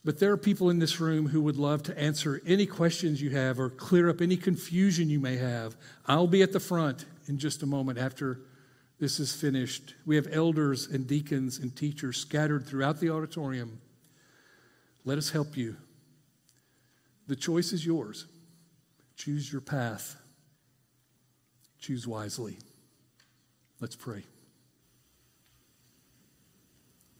But 0.03 0.19
there 0.19 0.31
are 0.31 0.37
people 0.37 0.69
in 0.69 0.77
this 0.77 0.99
room 0.99 1.29
who 1.29 1.41
would 1.41 1.57
love 1.57 1.81
to 1.83 1.99
answer 1.99 2.39
any 2.45 2.67
questions 2.67 3.19
you 3.19 3.31
have 3.31 3.59
or 3.59 3.71
clear 3.71 4.09
up 4.09 4.21
any 4.21 4.37
confusion 4.37 5.09
you 5.09 5.19
may 5.19 5.37
have. 5.37 5.75
I'll 6.05 6.27
be 6.27 6.43
at 6.43 6.51
the 6.51 6.59
front 6.59 7.05
in 7.27 7.37
just 7.37 7.63
a 7.63 7.65
moment 7.65 7.97
after 7.97 8.41
this 8.99 9.19
is 9.19 9.33
finished. 9.33 9.93
We 10.05 10.15
have 10.15 10.27
elders 10.31 10.87
and 10.87 11.05
deacons 11.05 11.59
and 11.59 11.75
teachers 11.75 12.17
scattered 12.17 12.65
throughout 12.65 12.99
the 12.99 13.09
auditorium. 13.09 13.79
Let 15.03 15.17
us 15.17 15.29
help 15.29 15.57
you. 15.57 15.75
The 17.27 17.35
choice 17.35 17.73
is 17.73 17.85
yours. 17.85 18.25
Choose 19.15 19.51
your 19.51 19.61
path. 19.61 20.15
Choose 21.79 22.07
wisely. 22.07 22.57
Let's 23.79 23.95
pray. 23.95 24.23